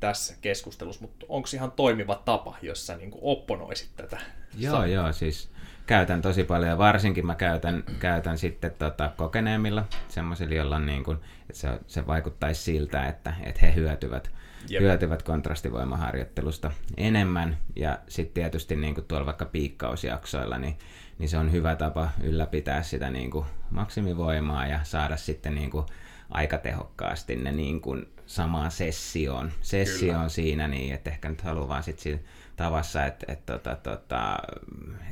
tässä 0.00 0.34
keskustelussa, 0.40 1.02
mutta 1.02 1.26
onko 1.28 1.48
ihan 1.54 1.72
toimiva 1.72 2.22
tapa, 2.24 2.56
jos 2.62 2.86
sä 2.86 2.96
niin 2.96 3.10
opponoisit 3.20 3.90
tätä? 3.96 4.18
Joo, 4.58 4.76
Sa- 4.76 4.86
joo, 4.86 5.12
siis 5.12 5.50
käytän 5.86 6.22
tosi 6.22 6.44
paljon 6.44 6.70
ja 6.70 6.78
varsinkin 6.78 7.26
mä 7.26 7.34
käytän, 7.34 7.84
käytän 8.00 8.38
sitten 8.38 8.72
tota, 8.78 9.10
kokeneemmilla 9.16 9.84
semmoisilla, 10.08 10.54
joilla 10.54 10.76
on 10.76 10.86
niin 10.86 11.04
kuin, 11.04 11.18
että 11.40 11.60
se, 11.60 11.68
se 11.86 12.06
vaikuttaisi 12.06 12.62
siltä, 12.62 13.06
että, 13.06 13.34
että 13.42 13.60
he 13.66 13.74
hyötyvät, 13.74 14.30
Jep. 14.68 14.82
hyötyvät 14.82 15.22
kontrastivoimaharjoittelusta 15.22 16.70
enemmän 16.96 17.56
ja 17.76 17.98
sitten 18.08 18.34
tietysti 18.34 18.76
niin 18.76 18.94
kuin 18.94 19.04
tuolla 19.04 19.26
vaikka 19.26 19.44
piikkausjaksoilla, 19.44 20.58
niin, 20.58 20.78
niin 21.18 21.28
se 21.28 21.38
on 21.38 21.52
hyvä 21.52 21.76
tapa 21.76 22.08
ylläpitää 22.22 22.82
sitä 22.82 23.10
niin 23.10 23.30
kuin 23.30 23.46
maksimivoimaa 23.70 24.66
ja 24.66 24.80
saada 24.82 25.16
sitten 25.16 25.54
niin 25.54 25.70
kuin 25.70 25.86
aika 26.30 26.58
tehokkaasti 26.58 27.36
ne 27.36 27.52
niin 27.52 27.80
kuin 27.80 28.08
samaan 28.26 28.70
sessioon, 28.70 29.52
sessioon 29.60 30.16
Kyllä. 30.16 30.28
siinä, 30.28 30.68
niin 30.68 30.94
että 30.94 31.10
ehkä 31.10 31.28
nyt 31.28 31.40
haluan 31.40 31.68
vaan 31.68 31.82
sitten 31.82 32.20
tavassa, 32.56 33.06
että 33.06 33.32
et, 33.32 33.46
tota, 33.46 33.76
tota, 33.76 34.38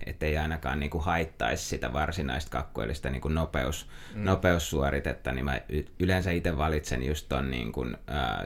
et 0.07 0.23
ei 0.23 0.39
ainakaan 0.39 0.81
niin 0.81 0.91
kuin 0.91 1.05
haittaisi 1.05 1.65
sitä 1.65 1.93
varsinaista 1.93 2.51
kakkoillista 2.51 3.11
niin 3.11 3.21
kuin 3.21 3.35
nopeus, 3.35 3.89
mm. 4.15 4.25
nopeussuoritetta, 4.25 5.33
niin 5.33 5.45
mä 5.45 5.61
yleensä 5.99 6.31
itse 6.31 6.57
valitsen 6.57 7.03
just 7.03 7.27
ton 7.29 7.51
niin 7.51 7.73
kuin, 7.73 7.97
äh, 8.11 8.45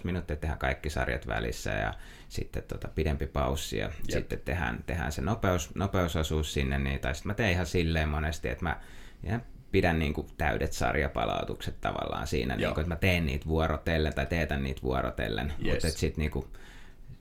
7-12 0.00 0.04
minuuttia, 0.04 0.36
tehdään 0.36 0.58
kaikki 0.58 0.90
sarjat 0.90 1.26
välissä 1.26 1.70
ja 1.70 1.94
sitten 2.28 2.62
tota, 2.62 2.88
pidempi 2.88 3.26
paussi 3.26 3.78
ja 3.78 3.86
Jep. 3.86 4.10
sitten 4.10 4.40
tehdään, 4.44 4.84
tehdään 4.86 5.12
se 5.12 5.22
nopeus, 5.22 5.74
nopeusosuus 5.74 6.54
sinne, 6.54 6.78
niin, 6.78 7.00
tai 7.00 7.14
sitten 7.14 7.30
mä 7.30 7.34
teen 7.34 7.52
ihan 7.52 7.66
silleen 7.66 8.08
monesti, 8.08 8.48
että 8.48 8.64
mä 8.64 8.80
pidän 9.74 9.98
niin 9.98 10.14
kuin 10.14 10.26
täydet 10.38 10.72
sarjapalautukset 10.72 11.80
tavallaan 11.80 12.26
siinä, 12.26 12.56
niin 12.56 12.68
kuin, 12.74 12.80
että 12.80 12.94
mä 12.94 12.96
teen 12.96 13.26
niitä 13.26 13.46
vuorotellen 13.46 14.14
tai 14.14 14.26
teetän 14.26 14.62
niitä 14.62 14.82
vuorotellen, 14.82 15.52
yes. 15.64 15.72
mutta 15.72 15.90
sitten 15.90 16.22
niin 16.22 16.30
kuin, 16.30 16.46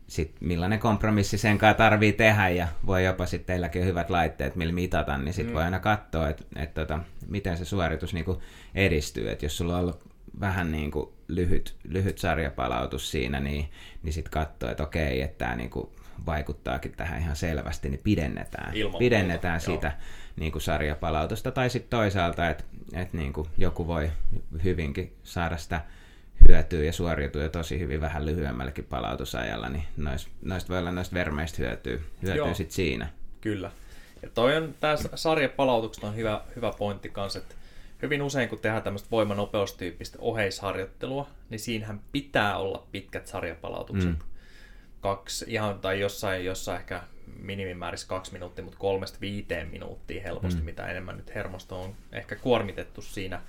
sit 0.08 0.36
millainen 0.40 0.80
kompromissi 0.80 1.38
sen 1.38 1.58
kanssa 1.58 1.78
tarvii 1.78 2.14
tehdä 2.14 2.50
ja 2.50 2.68
voi 2.86 3.06
jopa 3.06 3.26
sitten 3.26 3.46
teilläkin 3.46 3.82
on 3.82 3.88
hyvät 3.88 4.10
laitteet, 4.10 4.56
millä 4.56 4.74
mitata, 4.74 5.18
niin 5.18 5.34
sitten 5.34 5.52
mm. 5.52 5.56
voi 5.56 5.64
aina 5.64 5.80
katsoa, 5.80 6.30
että 6.30 6.44
et, 6.56 6.74
tota, 6.74 7.00
miten 7.28 7.58
se 7.58 7.66
suoritus 7.66 8.14
niin 8.14 8.26
kuin 8.26 8.40
edistyy. 8.76 9.32
Et 9.32 9.44
jos 9.44 9.58
sulla 9.58 9.74
on 9.74 9.80
ollut 9.80 10.14
vähän 10.40 10.72
niin 10.72 10.92
kuin 10.92 11.10
lyhyt, 11.28 11.76
lyhyt 11.84 12.18
sarjapalautus 12.18 13.12
siinä, 13.12 13.40
niin, 13.40 13.70
niin 14.04 14.14
sitten 14.14 14.32
katsoo, 14.32 14.70
että 14.70 14.84
okei, 14.84 15.22
että 15.22 15.46
tämä 15.46 15.56
niin 15.56 15.70
kuin 15.70 15.90
vaikuttaakin 16.26 16.92
tähän 16.92 17.22
ihan 17.22 17.36
selvästi, 17.36 17.90
niin 17.90 18.02
pidennetään, 18.04 18.76
Ilman 18.76 19.00
pidennetään 19.00 19.62
muuta, 19.68 19.88
sitä 19.90 19.98
niin 20.36 20.52
kuin 20.52 20.62
sarjapalautusta. 20.62 21.52
Tai 21.52 21.70
sitten 21.70 21.90
toisaalta, 21.90 22.50
että, 22.50 22.64
että 22.94 23.18
niin 23.18 23.34
kuin 23.34 23.48
joku 23.58 23.88
voi 23.88 24.12
hyvinkin 24.64 25.14
saada 25.24 25.58
sitä 25.58 25.82
hyötyä 26.50 26.84
ja 26.84 26.94
suoriutuu 26.94 27.42
jo 27.42 27.50
tosi 27.50 27.80
hyvin 27.80 28.02
vähän 28.02 28.26
lyhyemmälläkin 28.26 28.86
palautusajalla, 28.86 29.70
niin 29.70 29.84
noista, 29.98 30.32
noista 30.42 30.70
voi 30.70 30.80
olla 30.80 30.92
noista 30.92 31.14
vermeistä 31.14 31.58
hyötyä, 31.58 31.98
hyötyä 32.24 32.54
sit 32.54 32.72
siinä. 32.72 33.10
Kyllä. 33.42 33.72
Ja 34.22 34.30
toi 34.30 34.58
on, 34.58 34.76
tää 34.80 34.96
sarjapalautukset 35.16 36.04
on 36.04 36.16
hyvä, 36.16 36.42
hyvä 36.56 36.74
pointti 36.78 37.10
kanssa, 37.10 37.40
että 37.40 37.56
hyvin 38.02 38.22
usein 38.22 38.50
kun 38.50 38.60
tehdään 38.60 38.84
tämmöistä 38.84 39.12
voimanopeustyyppistä 39.12 40.18
oheisharjoittelua, 40.22 41.28
niin 41.50 41.60
siinähän 41.60 42.02
pitää 42.12 42.58
olla 42.58 42.88
pitkät 42.92 43.28
sarjapalautukset. 43.28 44.10
Mm. 44.10 44.18
Kaksi, 45.02 45.46
ihan, 45.48 45.80
tai 45.80 46.00
jossain, 46.00 46.46
jossain 46.46 46.80
ehkä 46.80 47.04
minimimäärissä 47.40 48.08
kaksi 48.08 48.34
minuuttia, 48.34 48.64
mutta 48.64 48.80
kolmesta 48.80 49.18
viiteen 49.22 49.68
minuuttia 49.68 50.24
helposti, 50.24 50.60
mm. 50.60 50.66
mitä 50.66 50.88
enemmän 50.88 51.18
nyt 51.18 51.36
hermosto 51.36 51.82
on 51.82 51.96
ehkä 52.12 52.36
kuormitettu 52.36 53.02
siinä 53.02 53.42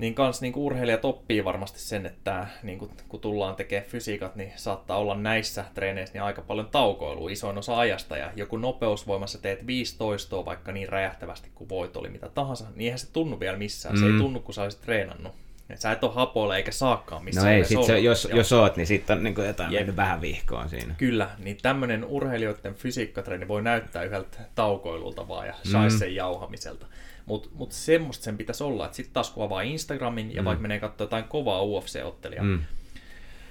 niin 0.00 0.14
kans 0.14 0.40
niin 0.40 0.52
urheilijat 0.56 1.04
oppii 1.04 1.44
varmasti 1.44 1.80
sen, 1.80 2.06
että 2.06 2.46
niin 2.62 2.78
kun, 2.78 2.90
kun 3.08 3.20
tullaan 3.20 3.56
tekemään 3.56 3.90
fysiikat, 3.90 4.36
niin 4.36 4.52
saattaa 4.56 4.98
olla 4.98 5.14
näissä 5.14 5.64
treeneissä 5.74 6.12
niin 6.12 6.22
aika 6.22 6.42
paljon 6.42 6.68
taukoilua 6.70 7.30
isoin 7.30 7.58
osa 7.58 7.78
ajasta. 7.78 8.16
Ja 8.16 8.32
joku 8.36 8.56
nopeusvoimassa 8.56 9.38
teet 9.38 9.66
15 9.66 10.44
vaikka 10.44 10.72
niin 10.72 10.88
räjähtävästi 10.88 11.50
kuin 11.54 11.68
voit 11.68 11.96
oli 11.96 12.08
mitä 12.08 12.28
tahansa, 12.28 12.64
niin 12.74 12.86
eihän 12.86 12.98
se 12.98 13.12
tunnu 13.12 13.40
vielä 13.40 13.56
missään. 13.56 13.94
Mm. 13.94 14.00
Se 14.00 14.06
ei 14.06 14.12
mm. 14.12 14.18
tunnu, 14.18 14.40
kun 14.40 14.54
sä 14.54 14.62
olisit 14.62 14.80
treenannut. 14.80 15.32
Et 15.70 15.80
sä 15.80 15.92
et 15.92 16.04
ole 16.04 16.12
hapoilla 16.14 16.56
eikä 16.56 16.72
saakaan 16.72 17.24
missään. 17.24 17.46
No 17.46 17.52
ei, 17.52 17.64
sit 17.64 17.84
se, 17.84 17.98
jos, 17.98 18.28
jos 18.34 18.52
oot, 18.52 18.76
niin 18.76 18.86
sitten 18.86 19.18
on 19.18 19.24
niin 19.24 19.34
jotain 19.46 19.72
Jep. 19.72 19.96
vähän 19.96 20.20
vihkoa 20.20 20.68
siinä. 20.68 20.94
Kyllä, 20.98 21.30
niin 21.38 21.58
tämmöinen 21.62 22.04
urheilijoiden 22.04 22.74
fysiikkatreeni 22.74 23.48
voi 23.48 23.62
näyttää 23.62 24.02
yhdeltä 24.02 24.38
taukoilulta 24.54 25.28
vaan 25.28 25.46
ja 25.46 25.54
saisi 25.62 25.96
mm. 25.96 25.98
sen 25.98 26.14
jauhamiselta. 26.14 26.86
Mutta 27.30 27.48
mut 27.52 27.72
semmoista 27.72 28.24
sen 28.24 28.36
pitäisi 28.36 28.64
olla, 28.64 28.84
että 28.84 28.96
sitten 28.96 29.14
taas 29.14 29.30
kun 29.30 29.44
avaa 29.44 29.62
Instagramin 29.62 30.34
ja 30.34 30.42
mm. 30.42 30.46
vaikka 30.46 30.62
menee 30.62 30.80
katsoa 30.80 31.04
jotain 31.04 31.24
kovaa 31.24 31.62
UFC-ottelijaa, 31.62 32.44
mm. 32.44 32.60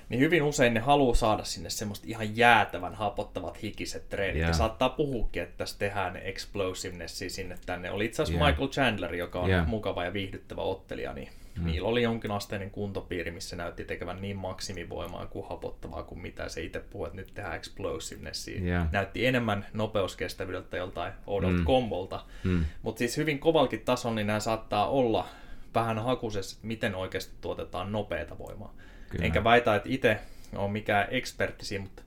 niin 0.10 0.20
hyvin 0.20 0.44
usein 0.44 0.74
ne 0.74 0.80
haluaa 0.80 1.16
saada 1.16 1.44
sinne 1.44 1.70
semmoista 1.70 2.08
ihan 2.10 2.38
jäätävän 2.38 2.96
hapottavat 2.96 3.64
hikiset 3.64 4.10
treenit. 4.10 4.36
Yeah. 4.36 4.50
Ja 4.50 4.54
saattaa 4.54 4.90
puhukin, 4.90 5.44
että 5.44 5.58
tässä 5.58 5.80
tehdään 5.80 6.18
explosivenessia 6.18 7.30
sinne 7.30 7.58
tänne. 7.66 7.92
Oli 7.92 8.06
itse 8.06 8.22
asiassa 8.22 8.44
yeah. 8.44 8.52
Michael 8.52 8.70
Chandler, 8.70 9.16
joka 9.16 9.40
on 9.40 9.50
yeah. 9.50 9.68
mukava 9.68 10.06
ja 10.06 10.14
viihdyttävä 10.14 10.62
ottelija, 10.62 11.14
niin 11.14 11.30
Mm. 11.58 11.66
Niillä 11.66 11.88
oli 11.88 12.04
jonkinasteinen 12.04 12.72
kuntopiiri, 12.72 13.32
missä 13.32 13.56
näytti 13.56 13.84
tekevän 13.84 14.22
niin 14.22 14.38
maksimivoimaa 14.38 15.26
kuin 15.26 15.48
hapottavaa 15.50 16.04
kuin 16.04 16.22
mitä 16.22 16.50
se 16.50 16.62
itse 16.62 16.80
puhui, 16.80 17.08
että 17.08 17.18
nyt 17.18 17.34
tehdään 17.34 17.56
explosivenessia. 17.56 18.62
Yeah. 18.62 18.92
Näytti 18.92 19.26
enemmän 19.26 19.66
nopeuskestävyydeltä 19.74 20.78
joltain 20.78 21.14
oudolta 21.28 21.58
mm. 21.58 21.66
kombolta. 21.66 22.26
Mm. 22.44 22.66
Mutta 22.82 23.00
siis 23.00 23.18
hyvin 23.18 23.40
kovalkin 23.40 23.82
tason, 23.82 24.16
niin 24.16 24.28
nämä 24.28 24.40
saattaa 24.40 24.90
olla 24.90 25.28
vähän 25.76 26.00
hakusessa, 26.00 26.56
että 26.56 26.68
miten 26.68 26.96
oikeasti 26.96 27.34
tuotetaan 27.42 27.92
nopeata 27.92 28.38
voimaa. 28.38 28.74
Kyllä. 29.10 29.26
Enkä 29.26 29.44
väitä, 29.44 29.76
että 29.76 29.90
itse 29.90 30.20
on 30.56 30.72
mikään 30.72 31.08
eksperttisi, 31.12 31.80
mutta 31.80 32.02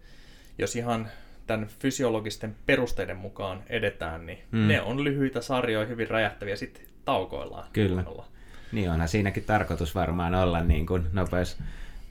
jos 0.58 0.76
ihan 0.76 1.08
tämän 1.46 1.68
fysiologisten 1.78 2.56
perusteiden 2.66 3.16
mukaan 3.16 3.62
edetään, 3.68 4.26
niin 4.26 4.38
mm. 4.50 4.68
ne 4.68 4.82
on 4.82 5.04
lyhyitä 5.04 5.40
sarjoja, 5.40 5.86
hyvin 5.86 6.08
räjähtäviä, 6.08 6.56
sitten 6.56 6.82
taukoillaan. 7.04 7.68
Kyllä. 7.72 8.02
Kunnolla. 8.02 8.31
Niin 8.72 8.90
onhan 8.90 9.08
siinäkin 9.08 9.44
tarkoitus 9.44 9.94
varmaan 9.94 10.34
olla 10.34 10.60
niin 10.60 10.86
kuin 10.86 11.06
nopeus 11.12 11.58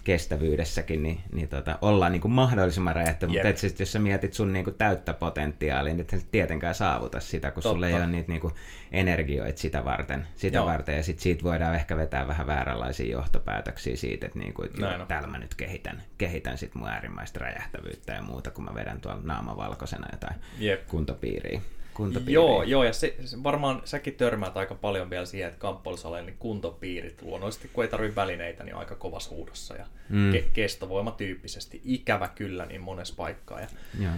kestävyydessäkin, 0.04 1.04
niin, 1.04 1.22
niin 1.32 1.48
tota, 1.48 1.78
olla 1.82 2.10
niin 2.10 2.22
kuin 2.22 2.32
mahdollisimman 2.32 2.96
räjähtävä, 2.96 3.34
yep. 3.34 3.46
mutta 3.46 3.60
siis, 3.60 3.80
jos 3.80 3.92
sä 3.92 4.00
mietit 4.00 4.34
sun 4.34 4.54
niin 4.54 4.66
kuin 4.66 4.76
täyttä 4.76 5.14
potentiaalia, 5.14 5.94
niin 5.94 6.08
et 6.14 6.26
tietenkään 6.32 6.76
saavuta 6.76 7.20
sitä, 7.20 7.52
kun 7.52 7.64
Totta. 7.64 7.76
sulla 7.76 7.88
ei 7.88 7.94
ole 7.94 8.08
niitä 8.08 8.32
niin 8.32 8.42
kuin 8.42 8.54
energioita 8.92 9.60
sitä 9.60 9.86
varten, 9.86 10.28
sitä 10.36 10.58
Joo. 10.58 10.66
varten 10.66 10.98
ja 10.98 11.04
sitten 11.04 11.24
siitä 11.24 11.44
voidaan 11.44 11.76
ehkä 11.76 11.98
vetää 11.98 12.28
vähän 12.28 12.48
vääränlaisia 12.48 13.12
johtopäätöksiä 13.12 13.96
siitä, 13.96 14.26
että, 14.26 14.40
niin 14.40 14.54
kuin, 14.54 14.66
että 14.66 14.82
joo, 14.82 15.06
täällä 15.06 15.28
mä 15.28 15.38
nyt 15.38 15.56
kehitän, 15.56 16.04
kehitän 16.18 16.58
sit 16.58 16.76
mun 16.76 16.90
äärimmäistä 16.90 17.40
räjähtävyyttä 17.40 18.14
ja 18.14 18.22
muuta, 18.22 18.52
kun 18.52 18.64
mä 18.64 18.76
vedän 18.76 19.02
tuolla 19.02 19.22
naamavalkoisena 19.24 20.08
jotain 20.12 20.36
yep. 20.62 20.88
kuntopiiriä 20.88 21.62
kuntopiiriin. 21.94 22.34
Joo, 22.34 22.64
joo 22.64 22.84
ja 22.84 22.94
se, 22.94 23.16
se, 23.26 23.44
varmaan 23.44 23.82
säkin 23.86 24.16
törmäät 24.16 24.58
aika 24.58 24.76
paljon 24.76 25.10
vielä 25.10 25.26
siihen, 25.26 25.48
että 25.48 25.60
kamppailusalien 25.60 26.26
niin 26.26 26.38
kuntopiirit 26.40 27.22
luonnollisesti, 27.22 27.68
kun 27.74 27.84
ei 27.84 27.90
tarvitse 27.90 28.16
välineitä, 28.16 28.64
niin 28.64 28.76
aika 28.76 28.96
kovassa 28.96 29.30
huudossa 29.30 29.76
ja 29.76 29.86
mm. 30.10 30.32
ke, 30.32 30.46
kestovoima 30.54 31.12
tyyppisesti. 31.12 31.82
Ikävä 31.86 32.28
kyllä 32.28 32.66
niin 32.66 32.82
monessa 32.82 33.14
paikkaa. 33.18 33.60
Ja 33.62 33.68
joo. 34.00 34.14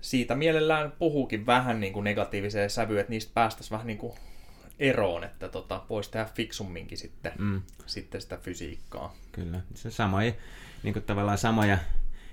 Siitä 0.00 0.34
mielellään 0.34 0.92
puhuukin 0.98 1.46
vähän 1.46 1.80
niin 1.80 1.92
kuin 1.92 2.04
negatiiviseen 2.04 2.70
sävyyn, 2.70 3.00
että 3.00 3.10
niistä 3.10 3.30
päästäisiin 3.34 3.70
vähän 3.70 3.86
niin 3.86 3.98
kuin 3.98 4.12
eroon, 4.78 5.24
että 5.24 5.48
tota, 5.48 5.82
voisi 5.90 6.10
tehdä 6.10 6.28
fiksumminkin 6.34 6.98
sitten, 6.98 7.32
mm. 7.38 7.62
sitten 7.86 8.20
sitä 8.20 8.36
fysiikkaa. 8.36 9.14
Kyllä, 9.32 9.60
se 9.74 9.90
samoja, 9.90 10.32
niin 10.82 10.92
kuin 10.92 11.02
tavallaan 11.02 11.38
samoja 11.38 11.78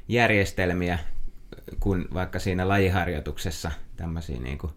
järjestelmiä 0.08 1.00
kuin 1.80 2.08
vaikka 2.14 2.40
siinä 2.40 2.68
lajiharjoituksessa 2.68 3.72
tämmöisiä 3.96 4.40
niin 4.40 4.58
kuin 4.58 4.74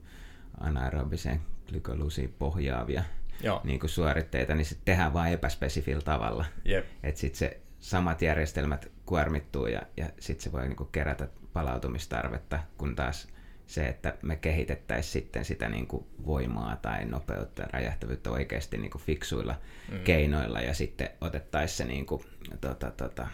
anaerobiseen 0.61 1.41
glykolusiin 1.69 2.35
pohjaavia 2.39 3.03
Joo. 3.43 3.61
Niin 3.65 3.81
kuin 3.81 3.91
suoritteita, 3.91 4.55
niin 4.55 4.65
sitten 4.65 4.85
tehdään 4.85 5.13
vain 5.13 5.33
epäspesifillä 5.33 6.03
tavalla. 6.03 6.45
Yep. 6.69 6.87
Että 7.03 7.21
sitten 7.21 7.39
se 7.39 7.61
samat 7.81 8.23
järjestelmät 8.23 8.91
kuormittuu 9.07 9.67
ja, 9.67 9.83
ja 9.97 10.07
sitten 10.21 10.45
se 10.45 10.53
voi 10.53 10.63
niin 10.63 10.77
kuin 10.77 10.89
kerätä 10.93 11.29
palautumistarvetta, 11.53 12.59
kun 12.79 12.97
taas 12.97 13.29
se, 13.67 13.87
että 13.87 14.15
me 14.23 14.37
kehitettäisiin 14.37 15.13
sitten 15.13 15.45
sitä 15.45 15.69
niin 15.69 15.87
kuin 15.87 16.07
voimaa 16.27 16.77
tai 16.77 17.05
nopeutta 17.05 17.63
ja 17.63 17.69
räjähtävyyttä 17.73 18.31
oikeasti 18.31 18.79
niin 18.79 18.91
kuin 18.91 19.03
fiksuilla 19.03 19.55
mm. 19.93 20.01
keinoilla 20.01 20.61
ja 20.61 20.75
sitten 20.75 21.11
otettaisiin 21.21 21.77
se 21.77 21.85
niin 21.85 22.07
kuin, 22.07 22.23
tota, 22.61 22.91
tota, 22.91 23.29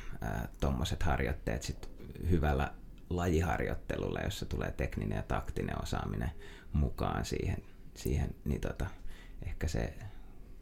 tuommoiset 0.61 1.03
harjoitteet 1.03 1.63
sit 1.63 1.91
hyvällä 2.31 2.73
lajiharjoittelulle, 3.17 4.21
jossa 4.25 4.47
tulee 4.47 4.71
tekninen 4.71 5.17
ja 5.17 5.23
taktinen 5.23 5.83
osaaminen 5.83 6.31
mukaan 6.73 7.25
siihen, 7.25 7.63
siihen 7.95 8.35
niin 8.45 8.61
tota, 8.61 8.87
ehkä 9.47 9.69
se 9.69 9.95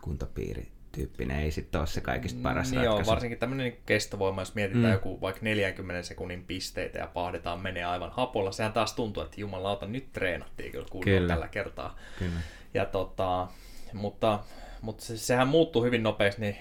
kuntopiiri 0.03 0.73
tyyppinen 0.93 1.41
ei 1.41 1.51
sitten 1.51 1.81
ole 1.81 1.87
se 1.87 2.01
kaikista 2.01 2.41
paras 2.43 2.71
niin 2.71 2.77
ratkaisu. 2.77 3.01
Joo, 3.01 3.15
varsinkin 3.15 3.39
tämmöinen 3.39 3.65
niin 3.65 3.83
kestovoima, 3.87 4.41
jos 4.41 4.55
mietitään 4.55 4.85
mm. 4.85 4.93
joku 4.93 5.21
vaikka 5.21 5.41
40 5.43 6.03
sekunnin 6.03 6.45
pisteitä 6.45 6.99
ja 6.99 7.07
pahdetaan 7.07 7.61
menee 7.61 7.85
aivan 7.85 8.11
hapolla, 8.11 8.53
sehän 8.53 8.73
taas 8.73 8.93
tuntuu, 8.93 9.23
että 9.23 9.41
jumalauta, 9.41 9.87
nyt 9.87 10.13
treenattiin 10.13 10.73
kyllä, 10.73 10.87
kyllä. 11.05 11.29
tällä 11.29 11.49
kertaa. 11.49 11.97
Kyllä. 12.19 12.41
Ja 12.75 12.87
tota, 12.87 13.49
mutta 13.93 14.39
mutta 14.81 15.05
se, 15.05 15.19
sehän 15.19 15.49
muuttuu 15.49 15.85
hyvin 15.85 16.03
nopeasti, 16.03 16.41
niin 16.41 16.57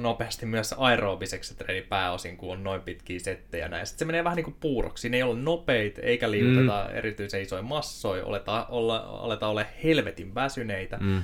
nopeasti 0.00 0.46
myös 0.46 0.74
aerobiseksi 0.78 1.48
se 1.48 1.56
treeni 1.56 1.82
pääosin, 1.86 2.36
kun 2.36 2.52
on 2.52 2.64
noin 2.64 2.80
pitkiä 2.80 3.18
settejä 3.18 3.68
näin. 3.68 3.86
Sitten 3.86 3.98
se 3.98 4.04
menee 4.04 4.24
vähän 4.24 4.36
niin 4.36 4.44
kuin 4.44 4.56
puuroksi. 4.60 5.08
Ne 5.08 5.16
ei 5.16 5.22
ole 5.22 5.40
nopeita, 5.40 6.00
eikä 6.00 6.30
liuteta 6.30 6.86
mm. 6.88 6.96
erityisen 6.96 7.42
isoja 7.42 7.62
massoja, 7.62 8.26
aletaan 8.26 8.66
olla, 8.68 8.96
aletaan 8.96 9.50
olla 9.50 9.64
helvetin 9.84 10.34
väsyneitä. 10.34 10.96
Mm. 10.96 11.22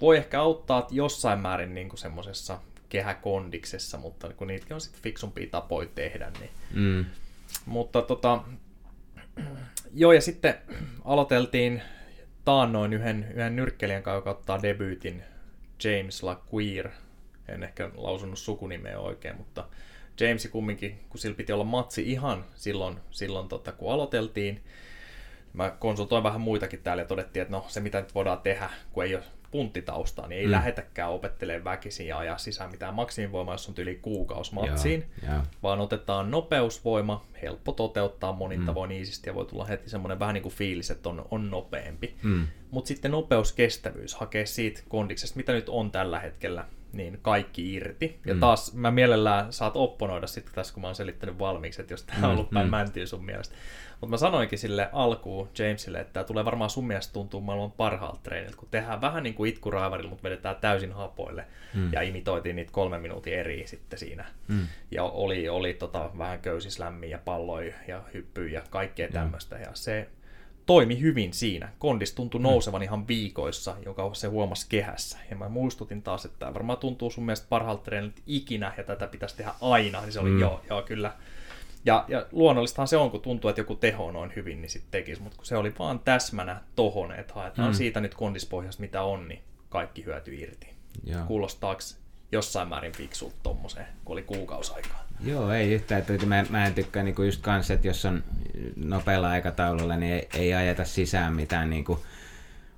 Voi 0.00 0.16
ehkä 0.16 0.40
auttaa 0.40 0.86
jossain 0.90 1.38
määrin 1.38 1.74
niin 1.74 1.98
semmoisessa 1.98 2.58
kehäkondiksessa, 2.88 3.98
mutta 3.98 4.32
kun 4.32 4.46
niitäkin 4.46 4.74
on 4.74 4.80
sitten 4.80 5.02
fiksumpia 5.02 5.46
tapoja 5.50 5.88
tehdä. 5.94 6.32
Niin. 6.40 6.50
Mm. 6.74 7.04
Mutta 7.66 8.02
tota, 8.02 8.42
joo, 9.94 10.12
ja 10.12 10.20
sitten 10.20 10.54
aloiteltiin 11.04 11.82
taannoin 12.44 12.92
yhden, 12.92 13.26
yhden 13.30 13.56
nyrkkelijän 13.56 14.02
kanssa, 14.02 14.16
joka 14.16 14.30
ottaa 14.30 14.62
debyytin 14.62 15.22
James 15.84 16.22
LaQueer. 16.22 16.88
En 17.48 17.62
ehkä 17.62 17.90
lausunut 17.94 18.38
sukunimeä 18.38 18.98
oikein, 18.98 19.36
mutta 19.36 19.68
Jamesi 20.20 20.48
kumminkin, 20.48 21.00
kun 21.08 21.20
sillä 21.20 21.36
piti 21.36 21.52
olla 21.52 21.64
matsi 21.64 22.12
ihan 22.12 22.44
silloin, 22.54 22.98
silloin 23.10 23.48
tota, 23.48 23.72
kun 23.72 23.92
aloiteltiin. 23.92 24.64
Mä 25.52 25.70
konsultoin 25.70 26.22
vähän 26.22 26.40
muitakin 26.40 26.82
täällä 26.82 27.02
ja 27.02 27.06
todettiin, 27.06 27.42
että 27.42 27.52
no 27.52 27.64
se 27.68 27.80
mitä 27.80 28.00
nyt 28.00 28.14
voidaan 28.14 28.40
tehdä, 28.40 28.70
kun 28.92 29.04
ei 29.04 29.14
ole 29.14 29.24
punttitaustaa, 29.50 30.26
niin 30.26 30.40
ei 30.40 30.46
mm. 30.46 30.52
lähetäkään 30.52 31.10
opettelemaan 31.10 31.64
väkisin 31.64 32.06
ja 32.06 32.18
ajaa 32.18 32.38
sisään 32.38 32.70
mitään 32.70 32.94
maksimivoimaa, 32.94 33.54
jos 33.54 33.68
on 33.68 33.74
yli 33.78 33.98
kuukausi 34.02 34.54
matsiin, 34.54 35.04
yeah, 35.22 35.34
yeah. 35.34 35.46
vaan 35.62 35.80
otetaan 35.80 36.30
nopeusvoima, 36.30 37.24
helppo 37.42 37.72
toteuttaa, 37.72 38.32
monin 38.32 38.60
mm. 38.60 38.66
tavoin 38.66 38.92
iisisti 38.92 39.30
ja 39.30 39.34
voi 39.34 39.46
tulla 39.46 39.64
heti 39.64 39.90
semmoinen 39.90 40.18
vähän 40.18 40.34
niin 40.34 40.42
kuin 40.42 40.54
fiilis, 40.54 40.90
että 40.90 41.08
on, 41.08 41.26
on 41.30 41.50
nopeampi. 41.50 42.14
Mm. 42.22 42.46
Mutta 42.70 42.88
sitten 42.88 43.10
nopeuskestävyys, 43.10 44.14
hakee 44.14 44.46
siitä 44.46 44.82
kondiksesta, 44.88 45.36
mitä 45.36 45.52
nyt 45.52 45.68
on 45.68 45.90
tällä 45.90 46.20
hetkellä, 46.20 46.64
niin 46.92 47.18
kaikki 47.22 47.74
irti. 47.74 48.20
Ja 48.26 48.34
mm. 48.34 48.40
taas 48.40 48.74
mä 48.74 48.90
mielellään 48.90 49.52
saat 49.52 49.76
opponoida 49.76 50.26
sitten 50.26 50.54
tässä, 50.54 50.74
kun 50.74 50.80
mä 50.80 50.88
oon 50.88 50.94
selittänyt 50.94 51.38
valmiiksi, 51.38 51.80
että 51.80 51.92
jos 51.92 52.02
tämä 52.02 52.26
on 52.26 52.32
ollut 52.32 52.50
mm. 52.50 52.54
päin 52.54 52.66
mm. 52.66 52.70
mäntyy 52.70 53.06
sun 53.06 53.24
mielestä. 53.24 53.54
Mutta 54.00 54.10
mä 54.10 54.16
sanoinkin 54.16 54.58
sille 54.58 54.88
alkuun 54.92 55.48
Jamesille, 55.58 56.00
että 56.00 56.12
tämä 56.12 56.24
tulee 56.24 56.44
varmaan 56.44 56.70
sun 56.70 56.86
mielestä 56.86 57.12
tuntuu 57.12 57.40
maailman 57.40 57.72
parhaalta 57.72 58.20
treeniltä, 58.22 58.56
kun 58.56 58.68
tehdään 58.70 59.00
vähän 59.00 59.22
niin 59.22 59.34
kuin 59.34 59.50
itkuraivarilla, 59.50 60.10
mutta 60.10 60.22
vedetään 60.22 60.56
täysin 60.56 60.92
hapoille. 60.92 61.46
Mm. 61.74 61.92
Ja 61.92 62.02
imitoitiin 62.02 62.56
niitä 62.56 62.72
kolme 62.72 62.98
minuutin 62.98 63.34
eri 63.34 63.66
sitten 63.66 63.98
siinä. 63.98 64.24
Mm. 64.48 64.66
Ja 64.90 65.04
oli, 65.04 65.48
oli 65.48 65.74
tota, 65.74 66.10
vähän 66.18 66.40
köysislämmiä 66.40 67.10
ja 67.10 67.18
palloja 67.18 67.74
ja 67.88 68.02
hyppyjä 68.14 68.58
ja 68.58 68.66
kaikkea 68.70 69.08
tämmöistä. 69.08 69.56
Ja 69.56 69.70
se 69.74 70.08
toimi 70.70 71.00
hyvin 71.00 71.32
siinä. 71.32 71.68
Kondis 71.78 72.12
tuntui 72.12 72.40
mm. 72.40 72.42
nousevan 72.42 72.82
ihan 72.82 73.08
viikoissa, 73.08 73.76
joka 73.86 74.10
se 74.14 74.26
huomasi 74.26 74.66
kehässä. 74.68 75.18
Ja 75.30 75.36
mä 75.36 75.48
muistutin 75.48 76.02
taas, 76.02 76.24
että 76.24 76.38
tämä 76.38 76.54
varmaan 76.54 76.78
tuntuu 76.78 77.10
sun 77.10 77.24
mielestä 77.24 77.46
parhaalta 77.48 77.82
treeniltä 77.82 78.20
ikinä, 78.26 78.74
ja 78.76 78.84
tätä 78.84 79.06
pitäisi 79.06 79.36
tehdä 79.36 79.52
aina. 79.60 80.00
Niin 80.00 80.12
se 80.12 80.20
oli 80.20 80.30
mm. 80.30 80.40
joo, 80.40 80.60
joo, 80.70 80.82
kyllä 80.82 81.12
ja, 81.84 82.04
ja 82.08 82.26
luonnollistahan 82.32 82.88
se 82.88 82.96
on, 82.96 83.10
kun 83.10 83.20
tuntuu, 83.20 83.48
että 83.48 83.60
joku 83.60 83.74
teho 83.74 84.10
noin 84.10 84.32
hyvin, 84.36 84.60
niin 84.60 84.70
sitten 84.70 84.90
tekisi, 84.90 85.22
mutta 85.22 85.36
kun 85.36 85.46
se 85.46 85.56
oli 85.56 85.74
vaan 85.78 85.98
täsmänä 85.98 86.60
tohon, 86.76 87.12
että 87.12 87.34
haetaan 87.34 87.70
mm. 87.70 87.74
siitä 87.74 88.00
nyt 88.00 88.14
kondispohjasta 88.14 88.80
mitä 88.80 89.02
on, 89.02 89.28
niin 89.28 89.40
kaikki 89.68 90.04
hyötyy 90.04 90.34
irti. 90.34 90.68
Joo. 91.04 91.24
Kuulostaako 91.26 91.80
jossain 92.32 92.68
määrin 92.68 92.92
fiksulta 92.92 93.36
tommoseen, 93.42 93.86
kun 94.04 94.12
oli 94.12 94.22
kuukausaikaa? 94.22 95.06
Joo, 95.24 95.52
ei 95.52 95.72
yhtään. 95.72 96.04
Että 96.08 96.26
mä, 96.26 96.44
mä 96.50 96.66
en 96.66 96.74
tykkää 96.74 97.02
niinku 97.02 97.22
just 97.22 97.42
kanssa, 97.42 97.74
että 97.74 97.86
jos 97.86 98.04
on 98.04 98.24
nopealla 98.76 99.30
aikataululla, 99.30 99.96
niin 99.96 100.12
ei, 100.12 100.28
ei 100.32 100.54
ajeta 100.54 100.84
sisään 100.84 101.34
mitään 101.34 101.70
niinku 101.70 102.04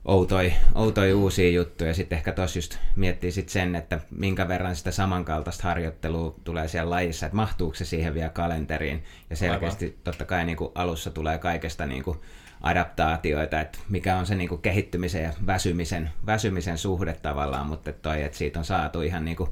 outoi, 0.05 0.53
outoi 0.75 1.13
uusia 1.13 1.51
juttuja. 1.51 1.95
Sitten 1.95 2.17
ehkä 2.17 2.33
tuossa 2.33 2.59
just 2.59 2.79
miettii 2.97 3.33
sit 3.33 3.49
sen, 3.49 3.77
että 3.77 4.01
minkä 4.11 4.49
verran 4.49 4.77
sitä 4.77 4.91
samankaltaista 4.91 5.63
harjoittelua 5.63 6.35
tulee 6.45 6.69
siellä 6.69 6.91
lajissa, 6.91 7.27
että 7.27 7.37
mahtuuko 7.37 7.75
se 7.75 7.85
siihen 7.85 8.15
vielä 8.15 8.29
kalenteriin. 8.29 9.05
Ja 9.31 9.37
selkeästi 9.37 9.85
Aivan. 9.85 9.99
totta 10.05 10.25
kai 10.25 10.45
niin 10.45 10.57
kuin 10.57 10.73
alussa 10.75 11.11
tulee 11.11 11.39
kaikesta 11.39 11.87
niin 11.87 12.03
kuin 12.03 12.19
adaptaatioita, 12.63 13.61
että 13.61 13.79
mikä 13.89 14.17
on 14.17 14.27
se 14.27 14.35
niin 14.35 14.49
kuin 14.49 14.63
kehittymisen 14.63 15.23
ja 15.23 15.33
väsymisen, 15.47 16.11
väsymisen 16.27 16.79
suhde 16.79 17.15
tavallaan, 17.23 17.67
mutta 17.67 17.93
toi, 17.93 18.23
että 18.23 18.39
siitä 18.39 18.59
on 18.59 18.65
saatu 18.65 19.01
ihan 19.01 19.25
niin 19.25 19.37
kuin 19.37 19.51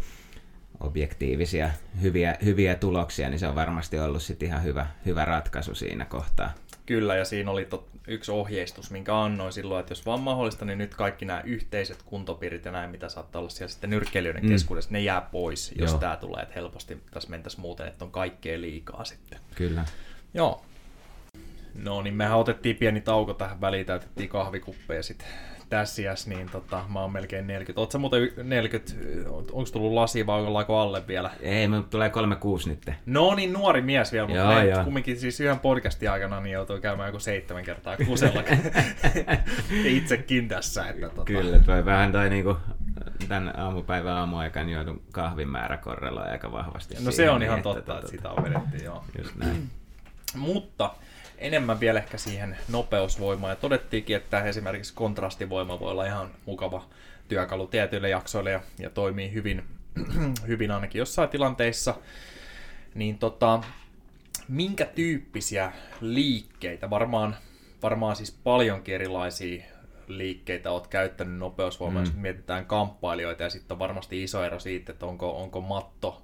objektiivisia, 0.81 1.71
hyviä, 2.03 2.37
hyviä 2.45 2.75
tuloksia, 2.75 3.31
niin 3.31 3.39
se 3.39 3.49
on 3.49 3.55
varmasti 3.55 3.99
ollut 3.99 4.23
sitten 4.23 4.49
ihan 4.49 4.65
hyvä, 4.65 4.87
hyvä 5.07 5.25
ratkaisu 5.25 5.75
siinä 5.75 6.05
kohtaa. 6.05 6.55
Kyllä, 6.87 7.17
ja 7.17 7.25
siinä 7.25 7.51
oli 7.51 7.65
tot, 7.65 7.91
yksi 8.09 8.33
ohjeistus, 8.33 8.91
minkä 8.91 9.21
annoin 9.21 9.53
silloin, 9.53 9.81
että 9.81 9.93
jos 9.93 10.07
vaan 10.07 10.21
mahdollista, 10.21 10.65
niin 10.65 10.79
nyt 10.79 10.95
kaikki 10.95 11.25
nämä 11.25 11.41
yhteiset 11.41 12.03
kuntopiirit 12.03 12.65
ja 12.65 12.73
näin, 12.73 12.91
mitä 12.91 13.09
saattaa 13.09 13.41
olla 13.41 13.51
siellä 13.51 13.71
sitten 13.71 13.91
nyrkkeilijöiden 13.91 14.43
mm. 14.43 14.49
keskuudessa, 14.49 14.91
ne 14.91 15.01
jää 15.01 15.21
pois, 15.21 15.73
jos 15.79 15.91
Joo. 15.91 16.01
tämä 16.01 16.17
tulee, 16.17 16.43
että 16.43 16.55
helposti 16.55 17.03
tässä 17.11 17.31
mentäisiin 17.31 17.61
muuten, 17.61 17.89
että 17.89 18.05
on 18.05 18.11
kaikkea 18.11 18.61
liikaa 18.61 19.05
sitten. 19.05 19.39
Kyllä. 19.55 19.85
Joo. 20.35 20.65
No 21.75 22.03
niin, 22.03 22.15
mehän 22.15 22.39
otettiin 22.39 22.77
pieni 22.77 23.01
tauko 23.01 23.35
tähän 23.35 23.61
väliin, 23.61 23.87
täytettiin 23.87 24.29
kahvikuppeja 24.29 25.03
sitten 25.03 25.29
tässä 25.71 26.03
iässä, 26.03 26.31
niin 26.31 26.51
tota, 26.51 26.85
mä 26.89 27.01
oon 27.01 27.13
melkein 27.13 27.47
40. 27.47 27.81
Oletko 27.81 27.99
muuten 27.99 28.29
40, 28.43 28.93
onko 29.31 29.71
tullut 29.73 29.93
lasi 29.93 30.27
vai 30.27 30.41
ollaanko 30.41 30.79
alle 30.79 31.07
vielä? 31.07 31.31
Ei, 31.41 31.69
me 31.69 31.83
tulee 31.91 32.11
36 32.11 32.71
nyt. 32.71 32.91
No 33.07 33.35
niin, 33.35 33.53
nuori 33.53 33.83
mies 33.83 34.13
vielä, 34.13 34.27
mutta 34.29 34.43
joo, 34.43 34.63
joo. 34.63 34.85
kumminkin 34.85 35.21
siis 35.21 35.41
yhden 35.41 35.59
podcastin 35.59 36.11
aikana 36.11 36.41
niin 36.41 36.53
joutui 36.53 36.81
käymään 36.81 37.09
joku 37.09 37.19
seitsemän 37.19 37.65
kertaa 37.65 37.97
kusella. 37.97 38.43
itsekin 39.85 40.49
tässä. 40.49 40.89
Että, 40.89 41.09
tota... 41.09 41.25
Kyllä, 41.25 41.59
toi 41.59 41.85
vähän 41.85 42.13
toi 42.13 42.31
niinku 42.31 42.57
tämän 43.29 43.59
aamupäivän 43.59 44.17
aamuaikaan 44.17 44.69
joudun 44.69 45.03
kahvin 45.13 45.49
määrä 45.49 45.77
korreloi 45.77 46.29
aika 46.29 46.53
vahvasti. 46.53 46.95
No 46.95 47.01
siihen, 47.01 47.15
se 47.15 47.31
on 47.31 47.43
ihan 47.43 47.57
niin, 47.57 47.63
totta, 47.63 47.79
että, 47.79 47.93
että, 47.93 48.07
että 48.07 48.11
sitä 48.17 48.31
on 48.31 48.45
vedetty, 48.45 48.85
joo. 48.85 49.05
Just 49.19 49.37
näin. 49.37 49.71
Mutta 50.37 50.91
enemmän 51.41 51.81
vielä 51.81 51.99
ehkä 51.99 52.19
siihen 52.19 52.57
nopeusvoimaan. 52.69 53.51
Ja 53.51 53.57
todettiinkin, 53.57 54.17
että 54.17 54.45
esimerkiksi 54.45 54.95
kontrastivoima 54.95 55.81
voi 55.81 55.91
olla 55.91 56.07
ihan 56.07 56.31
mukava 56.47 56.85
työkalu 57.29 57.67
tietyille 57.67 58.09
jaksoille 58.09 58.51
ja, 58.51 58.61
ja 58.79 58.91
toimii 58.91 59.33
hyvin, 59.33 59.65
hyvin 60.49 60.71
ainakin 60.71 60.99
jossain 60.99 61.29
tilanteissa. 61.29 61.95
Niin 62.95 63.19
tota, 63.19 63.63
minkä 64.49 64.87
tyyppisiä 64.87 65.73
liikkeitä, 66.01 66.91
varmaan, 66.91 67.37
varmaan 67.83 68.17
siis 68.17 68.39
paljonkin 68.45 68.95
erilaisia 68.95 69.65
liikkeitä 70.09 70.71
olet 70.71 70.87
käyttänyt 70.87 71.39
nopeusvoimaa, 71.39 72.03
mm. 72.03 72.07
jos 72.07 72.17
mietitään 72.17 72.67
kamppailijoita 72.67 73.43
ja 73.43 73.51
sitten 73.51 73.75
on 73.75 73.79
varmasti 73.79 74.23
iso 74.23 74.45
ero 74.45 74.59
siitä, 74.59 74.93
että 74.93 75.07
onko, 75.07 75.43
onko 75.43 75.61
matto 75.61 76.23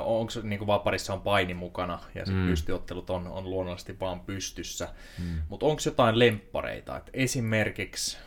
onko 0.00 0.32
niin 0.42 0.66
vaparissa 0.66 1.12
on 1.12 1.20
paini 1.20 1.54
mukana 1.54 1.98
ja 2.14 2.26
sitten 2.26 2.44
mm. 2.44 2.48
pystyottelut 2.48 3.10
on, 3.10 3.26
on 3.26 3.50
luonnollisesti 3.50 4.00
vaan 4.00 4.20
pystyssä. 4.20 4.88
Mm. 5.18 5.42
Mutta 5.48 5.66
onko 5.66 5.82
jotain 5.84 6.18
lemppareita? 6.18 6.96
Et 6.96 7.10
esimerkiksi 7.12 8.18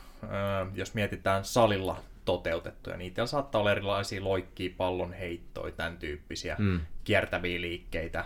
jos 0.73 0.93
mietitään 0.93 1.45
salilla 1.45 2.03
toteutettuja, 2.25 2.97
niitä 2.97 3.25
saattaa 3.25 3.61
olla 3.61 3.71
erilaisia 3.71 4.23
loikkia, 4.23 4.73
pallonheittoja, 4.77 5.73
tämän 5.73 5.97
tyyppisiä 5.97 6.55
mm. 6.59 6.79
kiertäviä 7.03 7.61
liikkeitä. 7.61 8.25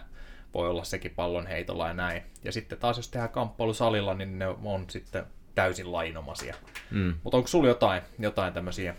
Voi 0.53 0.69
olla 0.69 0.83
sekin 0.83 1.13
pallonheitolla 1.15 1.87
ja 1.87 1.93
näin. 1.93 2.23
Ja 2.43 2.51
sitten 2.51 2.77
taas 2.77 2.97
jos 2.97 3.07
tehdään 3.07 3.29
kamppailu 3.29 3.73
salilla, 3.73 4.13
niin 4.13 4.39
ne 4.39 4.47
on 4.47 4.85
sitten 4.89 5.23
täysin 5.55 5.91
lainomaisia. 5.91 6.55
Mm. 6.91 7.13
Mutta 7.23 7.37
onko 7.37 7.47
sulla 7.47 7.67
jotain, 7.67 8.01
jotain 8.19 8.53
tämmöisiä 8.53 8.95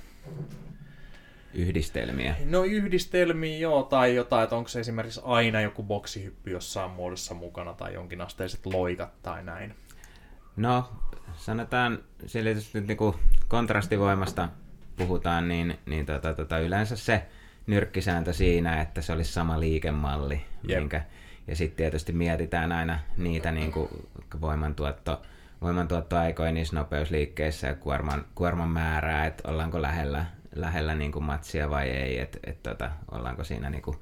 yhdistelmiä? 1.55 2.37
No 2.45 2.65
yhdistelmiä 2.65 3.59
joo, 3.59 3.83
tai 3.83 4.15
jotain, 4.15 4.45
että 4.45 4.57
onko 4.57 4.69
se 4.69 4.81
esimerkiksi 4.81 5.21
aina 5.25 5.61
joku 5.61 5.83
boksihyppy 5.83 6.51
jossain 6.51 6.91
muodossa 6.91 7.35
mukana, 7.35 7.75
tai 7.75 7.95
jonkinasteiset 7.95 8.67
loikat 8.67 9.23
tai 9.23 9.45
näin. 9.45 9.75
No, 10.57 10.93
sanotaan, 11.37 11.99
sillä 12.27 12.51
nyt 12.75 12.87
niin 12.87 13.15
kontrastivoimasta 13.49 14.49
puhutaan, 14.97 15.49
niin, 15.49 15.79
niin 15.87 16.07
tota, 16.07 16.35
tota, 16.35 16.59
yleensä 16.59 16.97
se 16.97 17.27
nyrkkisääntö 17.67 18.33
siinä, 18.33 18.81
että 18.81 19.03
se 19.03 19.13
olisi 19.13 19.33
sama 19.33 19.61
liikemalli, 19.61 20.45
yep. 20.69 20.79
minkä, 20.79 21.03
ja 21.47 21.57
sitten 21.57 21.77
tietysti 21.77 22.13
mietitään 22.13 22.73
aina 22.73 22.99
niitä 23.17 23.53
niin 23.53 23.73
kuin 23.73 23.89
voimantuotto, 24.41 25.23
voimantuottoaikoja 25.63 26.53
niissä 26.53 26.77
nopeusliikkeissä 26.77 27.67
ja 27.67 27.75
kuorman, 27.75 28.25
kuorman 28.35 28.69
määrää, 28.69 29.27
että 29.27 29.51
ollaanko 29.51 29.83
lähellä 29.83 30.27
lähellä 30.61 30.95
niin 30.95 31.13
kuin 31.13 31.25
matsia 31.25 31.71
vai 31.71 31.89
ei, 31.89 32.21
että 32.21 32.39
et, 32.45 32.63
tota, 32.63 32.91
ollaanko 33.11 33.45
siinä 33.45 33.71
niin 33.71 33.83
kuin 33.83 33.97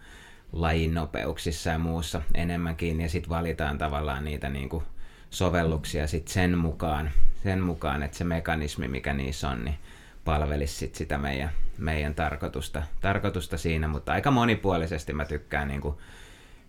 lajin 0.53 0.95
nopeuksissa 0.95 1.71
ja 1.71 1.79
muussa 1.79 2.23
enemmänkin, 2.35 3.01
ja 3.01 3.09
sitten 3.09 3.31
valitaan 3.31 3.79
tavallaan 3.79 4.25
niitä 4.25 4.49
niin 4.49 4.69
kuin 4.69 4.85
sovelluksia 5.31 6.07
sit 6.07 6.29
sen 6.29 6.59
mukaan, 6.59 7.11
sen 7.43 7.61
mukaan, 7.61 8.03
että 8.03 8.17
se 8.17 8.25
mekanismi, 8.25 8.89
mikä 8.89 9.13
niissä 9.13 9.49
on, 9.49 9.65
niin 9.65 9.79
palvelisi 10.25 10.75
sit 10.75 10.95
sitä 10.95 11.19
meidän, 11.19 11.51
meidän 11.79 12.15
tarkoitusta, 12.15 12.83
tarkoitusta 13.01 13.59
siinä, 13.59 13.89
mutta 13.89 14.13
aika 14.13 14.31
monipuolisesti 14.31 15.13
mä 15.13 15.25
tykkään 15.25 15.69
niin 15.69 15.81
kuin 15.81 15.95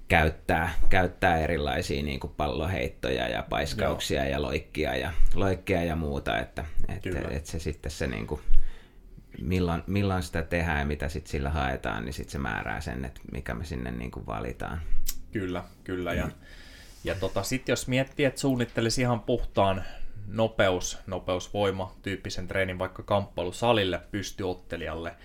käyttää, 0.08 0.74
käyttää 0.90 1.38
erilaisia 1.38 2.04
niin 2.04 2.20
kuin 2.20 2.34
palloheittoja 2.38 3.28
ja 3.28 3.44
paiskauksia 3.50 4.24
Joo. 4.24 4.32
ja 4.32 4.42
loikkia 4.42 4.96
ja, 4.96 5.12
loikkia 5.36 5.84
ja 5.84 5.96
muuta, 5.96 6.40
että, 6.40 6.66
että, 6.90 7.10
että 7.30 7.52
se 7.52 7.60
sitten 7.60 7.92
se 7.92 8.08
niin 8.08 8.28
kuin, 8.28 8.42
milloin, 9.42 9.84
milloin 9.88 10.24
sitä 10.24 10.44
tehdään 10.44 10.80
ja 10.80 10.86
mitä 10.86 11.10
sitten 11.10 11.32
sillä 11.32 11.50
haetaan, 11.50 12.06
niin 12.06 12.14
sitten 12.14 12.32
se 12.32 12.38
määrää 12.38 12.82
sen, 12.82 13.06
että 13.06 13.22
mikä 13.32 13.54
me 13.54 13.66
sinne 13.66 13.92
niin 13.92 14.12
kuin 14.12 14.26
valitaan. 14.26 14.82
Kyllä, 15.32 15.64
kyllä. 15.84 16.14
Ja, 16.14 16.26
mm. 16.26 16.32
ja 17.04 17.16
tota, 17.16 17.44
sitten 17.44 17.74
jos 17.74 17.88
miettii, 17.88 18.26
että 18.26 18.42
suunnittelisi 18.42 19.02
ihan 19.02 19.20
puhtaan 19.20 19.84
nopeus, 20.28 20.98
nopeusvoima 21.08 21.96
tyyppisen 22.02 22.48
treenin 22.48 22.80
vaikka 22.80 23.04
kamppailusalille 23.04 24.02
pystyottelijalle, 24.12 25.16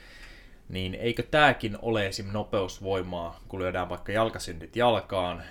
niin 0.68 0.94
eikö 0.94 1.22
tämäkin 1.22 1.78
ole 1.82 2.06
esim. 2.06 2.26
nopeusvoimaa, 2.32 3.40
kun 3.48 3.60
lyödään 3.60 3.88
vaikka 3.88 4.12
jalkasyndit 4.12 4.76
jalkaan, 4.76 5.42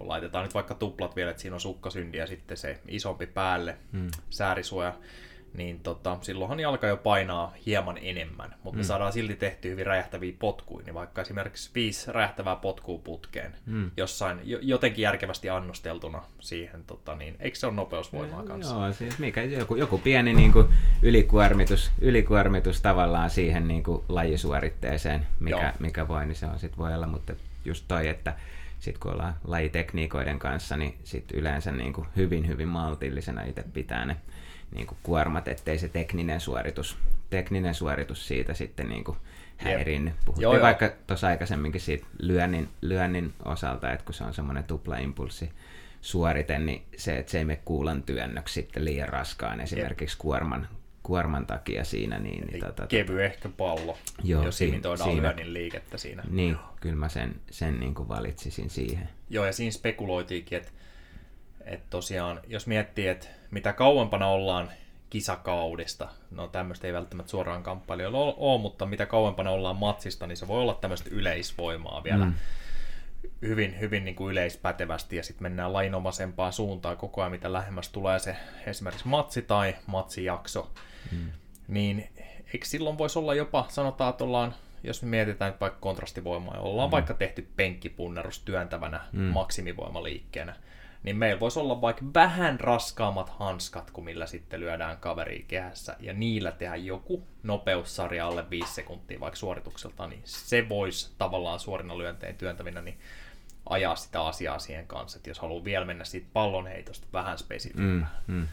laitetaan 0.00 0.44
nyt 0.44 0.54
vaikka 0.54 0.74
tuplat 0.74 1.16
vielä, 1.16 1.30
että 1.30 1.42
siinä 1.42 1.54
on 1.56 1.60
sukkasynti 1.60 2.18
ja 2.18 2.26
sitten 2.26 2.56
se 2.56 2.78
isompi 2.88 3.26
päälle, 3.26 3.76
hmm. 3.92 4.10
säärisuoja, 4.30 4.94
niin 5.54 5.80
tota, 5.80 6.18
silloinhan 6.20 6.60
jalka 6.60 6.86
jo 6.86 6.96
painaa 6.96 7.52
hieman 7.66 7.98
enemmän, 8.02 8.54
mutta 8.62 8.76
mm. 8.76 8.78
me 8.78 8.84
saadaan 8.84 9.12
silti 9.12 9.34
tehty 9.34 9.70
hyvin 9.70 9.86
räjähtäviä 9.86 10.32
potkuja, 10.38 10.84
niin 10.84 10.94
vaikka 10.94 11.22
esimerkiksi 11.22 11.70
viisi 11.74 12.12
räjähtävää 12.12 12.56
potkua 12.56 12.98
putkeen, 12.98 13.54
mm. 13.66 13.90
jossain 13.96 14.40
jotenkin 14.44 15.02
järkevästi 15.02 15.50
annosteltuna 15.50 16.22
siihen, 16.40 16.84
tota, 16.84 17.14
niin 17.14 17.36
eikö 17.40 17.58
se 17.58 17.66
ole 17.66 17.74
nopeusvoimaa 17.74 18.42
kanssa? 18.42 18.74
Joo, 18.74 18.92
siis 18.92 19.18
mikä, 19.18 19.42
joku, 19.42 19.76
joku 19.76 19.98
pieni 19.98 20.34
niin 20.34 20.52
kuin, 20.52 20.68
ylikuormitus, 21.02 21.92
ylikuormitus 22.00 22.80
tavallaan 22.80 23.30
siihen 23.30 23.68
niin 23.68 23.82
kuin, 23.82 24.04
lajisuoritteeseen, 24.08 25.26
mikä, 25.40 25.72
mikä 25.78 26.08
voi, 26.08 26.26
niin 26.26 26.36
se 26.36 26.46
on 26.46 26.58
sit 26.58 26.78
voi 26.78 26.94
olla, 26.94 27.06
mutta 27.06 27.32
just 27.64 27.84
toi, 27.88 28.08
että 28.08 28.36
sitten 28.80 29.00
kun 29.00 29.12
ollaan 29.12 29.34
lajitekniikoiden 29.44 30.38
kanssa, 30.38 30.76
niin 30.76 30.98
sit 31.04 31.24
yleensä 31.32 31.72
niin 31.72 31.92
kuin 31.92 32.06
hyvin, 32.16 32.48
hyvin 32.48 32.68
maltillisena 32.68 33.42
itse 33.42 33.64
pitää 33.72 34.04
ne 34.04 34.16
niin 34.74 34.86
kuin 34.86 34.98
kuormat, 35.02 35.48
ettei 35.48 35.78
se 35.78 35.88
tekninen 35.88 36.40
suoritus, 36.40 36.96
tekninen 37.30 37.74
suoritus 37.74 38.28
siitä 38.28 38.54
sitten 38.54 38.88
niin 38.88 39.04
kuin 39.04 39.16
häirinny. 39.56 40.12
Puhuttiin 40.24 40.42
joo, 40.42 40.60
vaikka 40.60 40.90
tuossa 41.06 41.26
aikaisemminkin 41.26 41.80
siitä 41.80 42.06
lyönnin, 42.18 42.68
lyönnin 42.80 43.34
osalta, 43.44 43.92
että 43.92 44.04
kun 44.04 44.14
se 44.14 44.24
on 44.24 44.34
semmoinen 44.34 44.64
tuplaimpulssi 44.64 45.50
suorite, 46.00 46.58
niin 46.58 46.82
se, 46.96 47.18
että 47.18 47.32
se 47.32 47.38
ei 47.38 47.44
mene 47.44 47.60
kuulan 47.64 48.02
työnnöksi 48.02 48.54
sitten 48.54 48.84
liian 48.84 49.08
raskaan 49.08 49.60
esimerkiksi 49.60 50.18
kuorman, 50.18 50.68
kuorman 51.02 51.46
takia 51.46 51.84
siinä. 51.84 52.18
Niin, 52.18 52.46
niin 52.46 52.60
tota, 52.60 52.86
kevy 52.86 53.24
ehkä 53.24 53.48
pallo, 53.48 53.98
joo, 54.24 54.44
jos 54.44 54.60
imitoidaan 54.60 55.10
siinä, 55.10 55.22
lyönnin 55.22 55.54
liikettä 55.54 55.98
siinä. 55.98 56.22
Niin, 56.30 56.56
kyllä 56.80 56.96
mä 56.96 57.08
sen, 57.08 57.34
sen 57.50 57.80
niin 57.80 57.94
kuin 57.94 58.08
valitsisin 58.08 58.70
siihen. 58.70 59.08
Joo, 59.30 59.46
ja 59.46 59.52
siinä 59.52 59.70
spekuloitiinkin, 59.70 60.58
että 60.58 60.72
että 61.66 61.86
tosiaan, 61.90 62.40
jos 62.46 62.66
miettii, 62.66 63.08
että 63.08 63.26
mitä 63.50 63.72
kauempana 63.72 64.26
ollaan 64.26 64.70
kisakaudesta, 65.10 66.08
no 66.30 66.48
tämmöistä 66.48 66.86
ei 66.86 66.92
välttämättä 66.92 67.30
suoraan 67.30 67.62
kamppailijoilla 67.62 68.18
ole, 68.36 68.60
mutta 68.60 68.86
mitä 68.86 69.06
kauempana 69.06 69.50
ollaan 69.50 69.76
matsista, 69.76 70.26
niin 70.26 70.36
se 70.36 70.48
voi 70.48 70.60
olla 70.60 70.74
tämmöistä 70.74 71.10
yleisvoimaa 71.12 72.04
vielä 72.04 72.24
mm. 72.24 72.34
hyvin, 73.42 73.80
hyvin 73.80 74.04
niin 74.04 74.14
kuin 74.14 74.32
yleispätevästi, 74.32 75.16
ja 75.16 75.22
sitten 75.22 75.42
mennään 75.42 75.72
lainomaisempaan 75.72 76.52
suuntaan 76.52 76.96
koko 76.96 77.20
ajan, 77.20 77.32
mitä 77.32 77.52
lähemmäs 77.52 77.88
tulee 77.88 78.18
se 78.18 78.36
esimerkiksi 78.66 79.08
matsi 79.08 79.42
tai 79.42 79.74
matsijakso, 79.86 80.70
mm. 81.12 81.32
niin 81.68 82.08
eikö 82.54 82.66
silloin 82.66 82.98
voisi 82.98 83.18
olla 83.18 83.34
jopa, 83.34 83.66
sanotaan, 83.68 84.10
että 84.10 84.24
ollaan 84.24 84.54
jos 84.84 85.02
me 85.02 85.08
mietitään 85.08 85.52
nyt 85.52 85.60
vaikka 85.60 85.80
kontrastivoimaa, 85.80 86.60
ollaan 86.60 86.88
mm. 86.88 86.92
vaikka 86.92 87.14
tehty 87.14 87.48
penkkipunnerus 87.56 88.40
työntävänä 88.40 89.00
mm. 89.12 89.20
maksimivoimaliikkeenä, 89.20 90.56
niin 91.02 91.16
meillä 91.16 91.40
voisi 91.40 91.58
olla 91.58 91.80
vaikka 91.80 92.04
vähän 92.14 92.60
raskaammat 92.60 93.28
hanskat, 93.28 93.90
kuin 93.90 94.04
millä 94.04 94.26
sitten 94.26 94.60
lyödään 94.60 94.96
kaveri 94.96 95.44
kehässä, 95.48 95.96
ja 96.00 96.12
niillä 96.12 96.52
tehdä 96.52 96.76
joku 96.76 97.26
nopeussarja 97.42 98.26
alle 98.26 98.50
5 98.50 98.74
sekuntia 98.74 99.20
vaikka 99.20 99.36
suoritukselta, 99.36 100.06
niin 100.06 100.22
se 100.24 100.68
voisi 100.68 101.10
tavallaan 101.18 101.60
suorina 101.60 101.98
lyöntein 101.98 102.36
työntävinä 102.36 102.82
niin 102.82 102.98
ajaa 103.66 103.96
sitä 103.96 104.26
asiaa 104.26 104.58
siihen 104.58 104.86
kanssa, 104.86 105.16
että 105.18 105.30
jos 105.30 105.38
haluaa 105.38 105.64
vielä 105.64 105.84
mennä 105.84 106.04
siitä 106.04 106.26
pallonheitosta 106.32 107.06
vähän 107.12 107.38
spesifimpään. 107.38 108.10
Mm, 108.26 108.34
mm. 108.34 108.48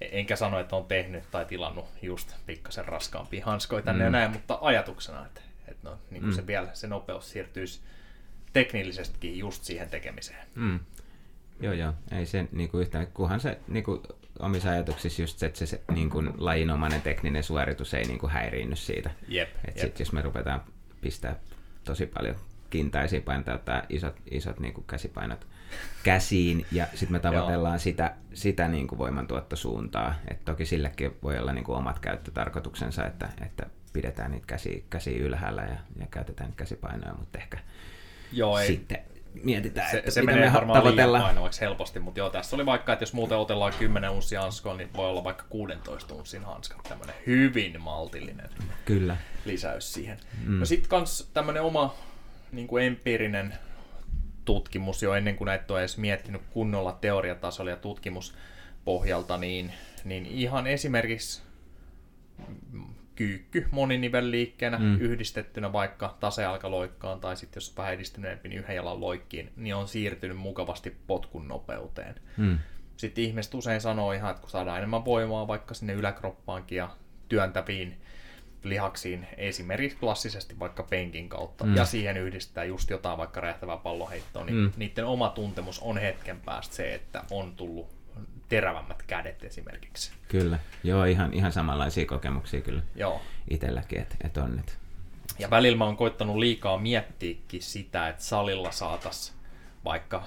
Enkä 0.00 0.36
sano, 0.36 0.60
että 0.60 0.76
on 0.76 0.84
tehnyt 0.84 1.30
tai 1.30 1.44
tilannut 1.44 1.86
just 2.02 2.34
pikkasen 2.46 2.84
raskaampia 2.84 3.44
hanskoja 3.44 3.82
tänne 3.82 4.04
mm. 4.04 4.04
ja 4.04 4.10
näin, 4.10 4.30
mutta 4.30 4.58
ajatuksena, 4.60 5.26
että, 5.26 5.40
että 5.68 5.88
no, 5.88 5.98
niin 6.10 6.24
mm. 6.24 6.32
se 6.32 6.46
vielä 6.46 6.68
se 6.72 6.86
nopeus 6.86 7.30
siirtyisi 7.30 7.80
teknillisestikin 8.52 9.38
just 9.38 9.64
siihen 9.64 9.90
tekemiseen. 9.90 10.46
Mm. 10.54 10.80
Joo, 11.60 11.72
joo. 11.72 11.92
Ei 12.12 12.26
se 12.26 12.48
niinku 12.52 12.78
yhtään, 12.78 13.06
kunhan 13.06 13.40
se 13.40 13.58
niinku, 13.68 14.02
omissa 14.38 14.70
ajatuksissa 14.70 15.22
just 15.22 15.38
se, 15.38 15.46
että 15.46 15.58
se, 15.58 15.66
se 15.66 15.80
niinku, 15.94 16.22
lajinomainen 16.38 17.02
tekninen 17.02 17.42
suoritus 17.42 17.94
ei 17.94 18.04
niinku, 18.04 18.28
häiriinny 18.28 18.76
siitä. 18.76 19.10
Jep, 19.28 19.48
Et 19.64 19.76
jep. 19.76 19.86
Sit, 19.86 20.00
jos 20.00 20.12
me 20.12 20.22
ruvetaan 20.22 20.60
pistää 21.00 21.36
tosi 21.84 22.06
paljon 22.06 22.36
kintaisia 22.70 23.20
paintaa 23.20 23.58
tai 23.58 23.82
isot, 23.88 24.16
isot 24.30 24.60
niinku, 24.60 24.80
käsipainot 24.82 25.46
käsiin 26.02 26.66
ja 26.72 26.86
sitten 26.90 27.12
me 27.12 27.18
tavoitellaan 27.18 27.80
sitä, 27.80 28.14
sitä 28.34 28.68
niinku, 28.68 28.98
voimantuottosuuntaa. 28.98 30.14
Et 30.28 30.44
toki 30.44 30.66
sillekin 30.66 31.16
voi 31.22 31.38
olla 31.38 31.52
niinku, 31.52 31.72
omat 31.72 31.98
käyttötarkoituksensa, 31.98 33.06
että, 33.06 33.28
että 33.46 33.66
pidetään 33.92 34.30
niitä 34.30 34.46
käsiä, 34.46 34.80
käsiä 34.90 35.18
ylhäällä 35.18 35.62
ja, 35.62 35.76
ja 36.00 36.06
käytetään 36.10 36.52
käsipainoja, 36.56 37.14
mutta 37.14 37.38
ehkä 37.38 37.58
Joo, 38.32 38.58
ei. 38.58 38.66
sitten 38.66 38.98
mietitään, 39.34 39.90
se, 39.90 39.98
että 39.98 40.10
se 40.10 40.22
menee 40.22 40.46
me 40.46 40.52
varmaan 40.52 40.96
liian 40.96 41.22
painavaksi 41.22 41.60
helposti, 41.60 42.00
mutta 42.00 42.20
joo, 42.20 42.30
tässä 42.30 42.56
oli 42.56 42.66
vaikka, 42.66 42.92
että 42.92 43.02
jos 43.02 43.12
muuten 43.12 43.38
otellaan 43.38 43.72
10 43.78 44.10
unssia 44.10 44.40
hanskoa, 44.40 44.76
niin 44.76 44.88
voi 44.94 45.08
olla 45.08 45.24
vaikka 45.24 45.44
16 45.48 46.14
unssin 46.14 46.44
hanskat, 46.44 46.82
tämmöinen 46.82 47.14
hyvin 47.26 47.80
maltillinen 47.80 48.50
Kyllä. 48.84 49.16
lisäys 49.44 49.92
siihen. 49.92 50.18
Mm. 50.44 50.58
No 50.58 50.66
sitten 50.66 50.90
kans 50.90 51.30
tämmöinen 51.34 51.62
oma 51.62 51.94
niin 52.52 52.66
kuin 52.66 52.84
empiirinen 52.84 53.54
tutkimus 54.44 55.02
jo 55.02 55.14
ennen 55.14 55.36
kuin 55.36 55.46
näitä 55.46 55.74
on 55.74 55.80
edes 55.80 55.98
miettinyt 55.98 56.42
kunnolla 56.50 56.92
teoriatasolla 56.92 57.70
ja 57.70 57.76
tutkimuspohjalta, 57.76 59.38
niin, 59.38 59.72
niin 60.04 60.26
ihan 60.26 60.66
esimerkiksi 60.66 61.42
kyykky 63.18 63.68
moninivelliikkeenä 63.70 64.78
mm. 64.78 65.00
yhdistettynä 65.00 65.72
vaikka 65.72 66.16
tasealkaloikkaan 66.20 67.20
tai 67.20 67.36
sitten 67.36 67.56
jos 67.56 67.68
on 67.68 67.76
vähän 67.76 67.94
edistyneempi, 67.94 68.48
niin 68.48 68.58
yhden 68.58 68.76
jalan 68.76 69.00
loikkiin, 69.00 69.52
niin 69.56 69.74
on 69.74 69.88
siirtynyt 69.88 70.36
mukavasti 70.36 70.96
potkun 71.06 71.48
nopeuteen. 71.48 72.14
Mm. 72.36 72.58
Sitten 72.96 73.24
ihmiset 73.24 73.54
usein 73.54 73.80
sanoo 73.80 74.12
ihan, 74.12 74.30
että 74.30 74.40
kun 74.40 74.50
saadaan 74.50 74.78
enemmän 74.78 75.04
voimaa 75.04 75.48
vaikka 75.48 75.74
sinne 75.74 75.92
yläkroppaankin 75.92 76.76
ja 76.76 76.88
työntäviin 77.28 77.96
lihaksiin, 78.62 79.26
esimerkiksi 79.36 79.98
klassisesti 79.98 80.58
vaikka 80.58 80.82
penkin 80.82 81.28
kautta, 81.28 81.64
mm. 81.64 81.76
ja 81.76 81.84
siihen 81.84 82.16
yhdistää 82.16 82.64
just 82.64 82.90
jotain 82.90 83.18
vaikka 83.18 83.40
räjähtävää 83.40 83.76
palloheittoa, 83.76 84.44
niin 84.44 84.56
mm. 84.56 84.72
niiden 84.76 85.06
oma 85.06 85.28
tuntemus 85.28 85.78
on 85.80 85.98
hetken 85.98 86.40
päästä 86.40 86.74
se, 86.74 86.94
että 86.94 87.24
on 87.30 87.56
tullut 87.56 87.97
terävämmät 88.48 89.02
kädet 89.02 89.44
esimerkiksi. 89.44 90.12
Kyllä, 90.28 90.58
joo, 90.84 91.04
ihan, 91.04 91.34
ihan 91.34 91.52
samanlaisia 91.52 92.06
kokemuksia 92.06 92.60
kyllä 92.60 92.82
joo. 92.94 93.22
itselläkin, 93.50 94.00
että 94.00 94.16
et 94.24 94.36
on. 94.36 94.58
Et... 94.58 94.78
Ja 95.38 95.50
välillä 95.50 95.78
mä 95.78 95.84
oon 95.84 95.96
koittanut 95.96 96.36
liikaa 96.36 96.78
miettiäkin 96.78 97.62
sitä, 97.62 98.08
että 98.08 98.22
salilla 98.22 98.70
saatas 98.70 99.34
vaikka 99.84 100.22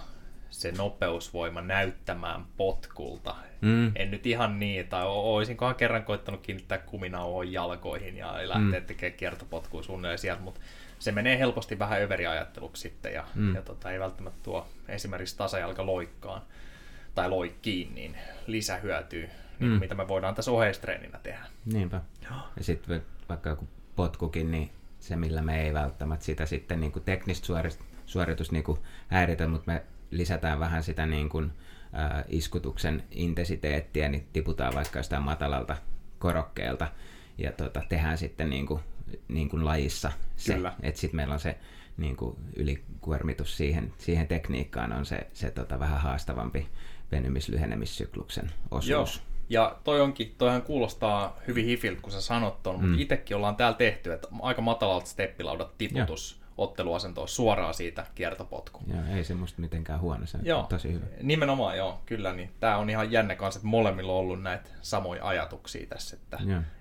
se 0.50 0.72
nopeusvoima 0.72 1.62
näyttämään 1.62 2.46
potkulta. 2.58 3.36
Mm. 3.62 3.92
En 3.96 4.12
nyt 4.12 4.26
ihan 4.26 4.60
niin, 4.60 4.88
tai 4.88 5.04
olisinkohan 5.06 5.76
kerran 5.76 6.04
koittanut 6.04 6.42
kiinnittää 6.42 6.78
kuminauhoon 6.78 7.52
jalkoihin 7.52 8.18
ja 8.18 8.34
lähteä 8.44 8.80
mm. 8.80 8.86
tekemään 8.86 9.18
kiertopotkua 9.18 9.84
suunnilleen 9.84 10.18
sieltä, 10.18 10.42
mutta 10.42 10.62
se 11.00 11.12
menee 11.12 11.40
helposti 11.40 11.80
vähän 11.80 12.02
överiajatteluksi 12.02 12.82
sitten 12.82 13.14
ja, 13.14 13.26
mm. 13.36 13.56
ja 13.56 13.62
tota, 13.62 13.92
ei 13.92 14.00
välttämättä 14.00 14.40
tuo 14.44 14.68
esimerkiksi 14.88 15.38
tasajalka 15.38 15.86
loikkaan 15.86 16.42
tai 17.16 17.30
loikkiin, 17.30 17.96
niin 17.96 18.18
lisähyötyy, 18.48 19.30
niin 19.60 19.72
mm. 19.72 19.80
mitä 19.80 19.96
me 19.96 20.08
voidaan 20.08 20.36
tässä 20.36 20.52
oheistreeninä 20.52 21.20
tehdä. 21.24 21.46
Niinpä. 21.66 22.02
Ja 22.58 22.64
sitten 22.64 23.04
vaikka 23.30 23.50
joku 23.50 23.68
potkukin, 23.96 24.52
niin 24.52 24.70
se 25.00 25.16
millä 25.16 25.42
me 25.42 25.62
ei 25.62 25.74
välttämättä 25.74 26.26
sitä 26.26 26.46
sitten 26.46 26.80
niin 26.80 26.92
kuin 26.92 27.04
teknistä 27.04 27.48
suoritus 28.06 28.52
niin 28.52 28.64
kuin 28.64 28.78
häiritä, 29.08 29.48
mutta 29.48 29.72
me 29.72 29.84
lisätään 30.12 30.60
vähän 30.60 30.84
sitä 30.84 31.06
niin 31.06 31.30
kuin, 31.30 31.52
äh, 31.96 32.24
iskutuksen 32.28 33.04
intensiteettiä, 33.12 34.10
niin 34.10 34.28
tiputaan 34.34 34.76
vaikka 34.76 35.00
jostain 35.00 35.24
matalalta 35.24 35.78
korokkeelta 36.20 36.88
ja 37.38 37.52
tota, 37.52 37.82
tehdään 37.90 38.18
sitten 38.18 38.50
niin 38.50 38.66
kuin, 38.66 38.80
niin 39.28 39.50
kuin 39.50 39.66
lajissa 39.66 40.12
se, 40.36 40.58
että 40.82 41.02
sitten 41.02 41.16
meillä 41.16 41.34
on 41.34 41.40
se 41.40 41.58
niin 41.98 42.16
kuin 42.16 42.36
ylikuormitus 42.56 43.58
siihen, 43.58 43.94
siihen 43.98 44.28
tekniikkaan 44.28 44.94
on 44.94 45.06
se, 45.06 45.28
se 45.34 45.52
tota, 45.52 45.80
vähän 45.80 46.02
haastavampi 46.02 46.68
venymis-lyhenemissykluksen 47.12 48.52
osuus. 48.72 48.90
Joo, 48.90 49.08
Ja 49.50 49.76
toi 49.84 50.02
onkin, 50.02 50.36
toihan 50.38 50.62
kuulostaa 50.62 51.38
hyvin 51.48 51.66
hifiltä, 51.66 52.02
kun 52.02 52.12
sä 52.12 52.22
sanot 52.22 52.64
ton, 52.64 52.76
mm. 52.76 52.86
mutta 52.86 53.02
itsekin 53.02 53.38
ollaan 53.38 53.56
täällä 53.56 53.78
tehty, 53.78 54.14
että 54.14 54.28
aika 54.42 54.62
matalalta 54.62 55.06
steppilaudat 55.06 55.78
tiputus. 55.78 56.36
Ja 56.36 56.42
otteluasentoon 56.58 57.28
suoraan 57.28 57.74
siitä 57.74 58.06
kiertopotku. 58.16 58.80
Joo, 58.88 59.00
ei 59.16 59.24
semmoista 59.24 59.62
mitenkään 59.62 60.00
huono, 60.02 60.26
se 60.26 60.38
joo, 60.44 60.64
tosi 60.64 60.94
hyvä. 60.94 61.06
Nimenomaan 61.22 61.78
joo, 61.78 62.02
kyllä. 62.06 62.34
Niin 62.34 62.52
tämä 62.60 62.78
on 62.78 62.90
ihan 62.90 63.12
jännä 63.12 63.36
kanssa, 63.36 63.58
että 63.58 63.68
molemmilla 63.68 64.12
on 64.12 64.20
ollut 64.20 64.42
näitä 64.44 64.70
samoja 64.82 65.28
ajatuksia 65.28 65.88
tässä, 65.88 66.16
että, 66.16 66.40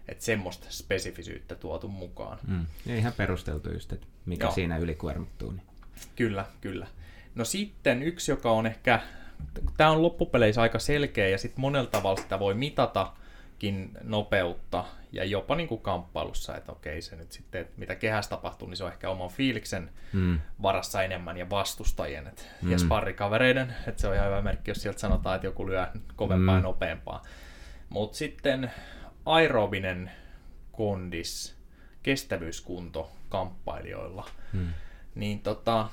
että 0.08 0.24
semmoista 0.24 0.66
spesifisyyttä 0.70 1.54
tuotu 1.54 1.88
mukaan. 1.88 2.38
Mm. 2.46 2.66
Ja 2.86 2.96
ihan 2.96 3.12
perusteltu 3.12 3.72
just, 3.72 3.92
että 3.92 4.06
mikä 4.26 4.44
joo. 4.44 4.52
siinä 4.52 4.78
ylikuormittuu. 4.78 5.50
Niin. 5.50 5.66
Kyllä, 6.16 6.44
kyllä. 6.60 6.86
No 7.34 7.44
sitten 7.44 8.02
yksi, 8.02 8.32
joka 8.32 8.50
on 8.50 8.66
ehkä, 8.66 9.00
tämä 9.76 9.90
on 9.90 10.02
loppupeleissä 10.02 10.62
aika 10.62 10.78
selkeä 10.78 11.28
ja 11.28 11.38
sitten 11.38 11.60
monella 11.60 11.90
tavalla 11.90 12.22
sitä 12.22 12.38
voi 12.38 12.54
mitata, 12.54 13.12
nopeutta 14.02 14.84
ja 15.12 15.24
jopa 15.24 15.54
niin 15.54 15.68
kuin 15.68 15.80
kamppailussa, 15.80 16.56
että 16.56 16.72
okei 16.72 17.02
se 17.02 17.16
nyt 17.16 17.32
sitten, 17.32 17.60
että 17.60 17.74
mitä 17.76 17.94
kehässä 17.94 18.30
tapahtuu, 18.30 18.68
niin 18.68 18.76
se 18.76 18.84
on 18.84 18.92
ehkä 18.92 19.10
oman 19.10 19.30
fiiliksen 19.30 19.90
mm. 20.12 20.40
varassa 20.62 21.02
enemmän 21.02 21.36
ja 21.36 21.50
vastustajien 21.50 22.26
että, 22.26 22.42
mm. 22.62 22.70
ja 22.70 22.78
sparrikavereiden, 22.78 23.74
että 23.86 24.00
se 24.00 24.08
on 24.08 24.14
ihan 24.14 24.26
hyvä 24.26 24.42
merkki, 24.42 24.70
jos 24.70 24.82
sieltä 24.82 24.98
sanotaan, 24.98 25.36
että 25.36 25.46
joku 25.46 25.66
lyö 25.66 25.86
kovempaa 26.16 26.54
mm. 26.54 26.58
ja 26.58 26.62
nopeampaa. 26.62 27.22
Mutta 27.88 28.16
sitten 28.16 28.70
aerobinen 29.26 30.10
kondis, 30.72 31.56
kestävyyskunto 32.02 33.12
kamppailijoilla, 33.28 34.28
mm. 34.52 34.68
niin 35.14 35.40
tota, 35.40 35.88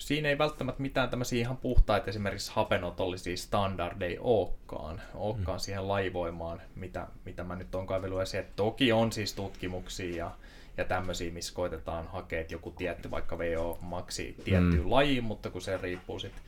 siinä 0.00 0.28
ei 0.28 0.38
välttämättä 0.38 0.82
mitään 0.82 1.10
tämmöisiä 1.10 1.40
ihan 1.40 1.56
puhtaita 1.56 2.10
esimerkiksi 2.10 2.52
hapenotollisia 2.54 3.36
standardeja 3.36 4.20
olekaan, 4.22 5.02
olekaan 5.14 5.58
mm. 5.58 5.60
siihen 5.60 5.88
laivoimaan, 5.88 6.62
mitä, 6.74 7.06
mitä 7.24 7.44
mä 7.44 7.56
nyt 7.56 7.74
on 7.74 7.86
kaivellut 7.86 8.22
esiin. 8.22 8.44
Toki 8.56 8.92
on 8.92 9.12
siis 9.12 9.32
tutkimuksia 9.32 10.16
ja, 10.16 10.30
ja 10.76 10.84
tämmöisiä, 10.84 11.32
missä 11.32 11.54
koitetaan 11.54 12.08
hakea 12.08 12.44
joku 12.50 12.70
tietty 12.70 13.10
vaikka 13.10 13.38
VO-maksi 13.38 14.36
tiettyyn 14.44 14.84
mm. 14.84 14.90
lajiin, 14.90 15.24
mutta 15.24 15.50
kun 15.50 15.62
se 15.62 15.76
riippuu 15.76 16.18
sitten 16.18 16.42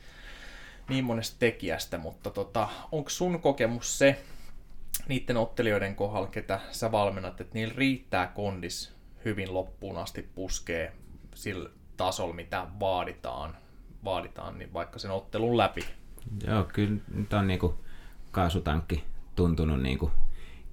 niin 0.89 1.05
monesta 1.05 1.35
tekijästä, 1.39 1.97
mutta 1.97 2.29
tota, 2.29 2.69
onko 2.91 3.09
sun 3.09 3.41
kokemus 3.41 3.97
se 3.97 4.23
niiden 5.07 5.37
ottelijoiden 5.37 5.95
kohdalla, 5.95 6.27
ketä 6.27 6.59
sä 6.71 6.91
valmennat, 6.91 7.41
että 7.41 7.53
niillä 7.53 7.73
riittää 7.77 8.27
kondis 8.27 8.93
hyvin 9.25 9.53
loppuun 9.53 9.97
asti 9.97 10.29
puskee 10.35 10.93
sillä 11.35 11.69
tasolla, 11.97 12.35
mitä 12.35 12.67
vaaditaan, 12.79 13.57
vaaditaan 14.03 14.59
niin 14.59 14.73
vaikka 14.73 14.99
sen 14.99 15.11
ottelun 15.11 15.57
läpi. 15.57 15.85
Joo, 16.47 16.63
kyllä 16.63 17.01
nyt 17.13 17.33
on 17.33 17.47
niinku 17.47 17.79
kaasutankki 18.31 19.03
tuntunut 19.35 19.81
niinku 19.81 20.11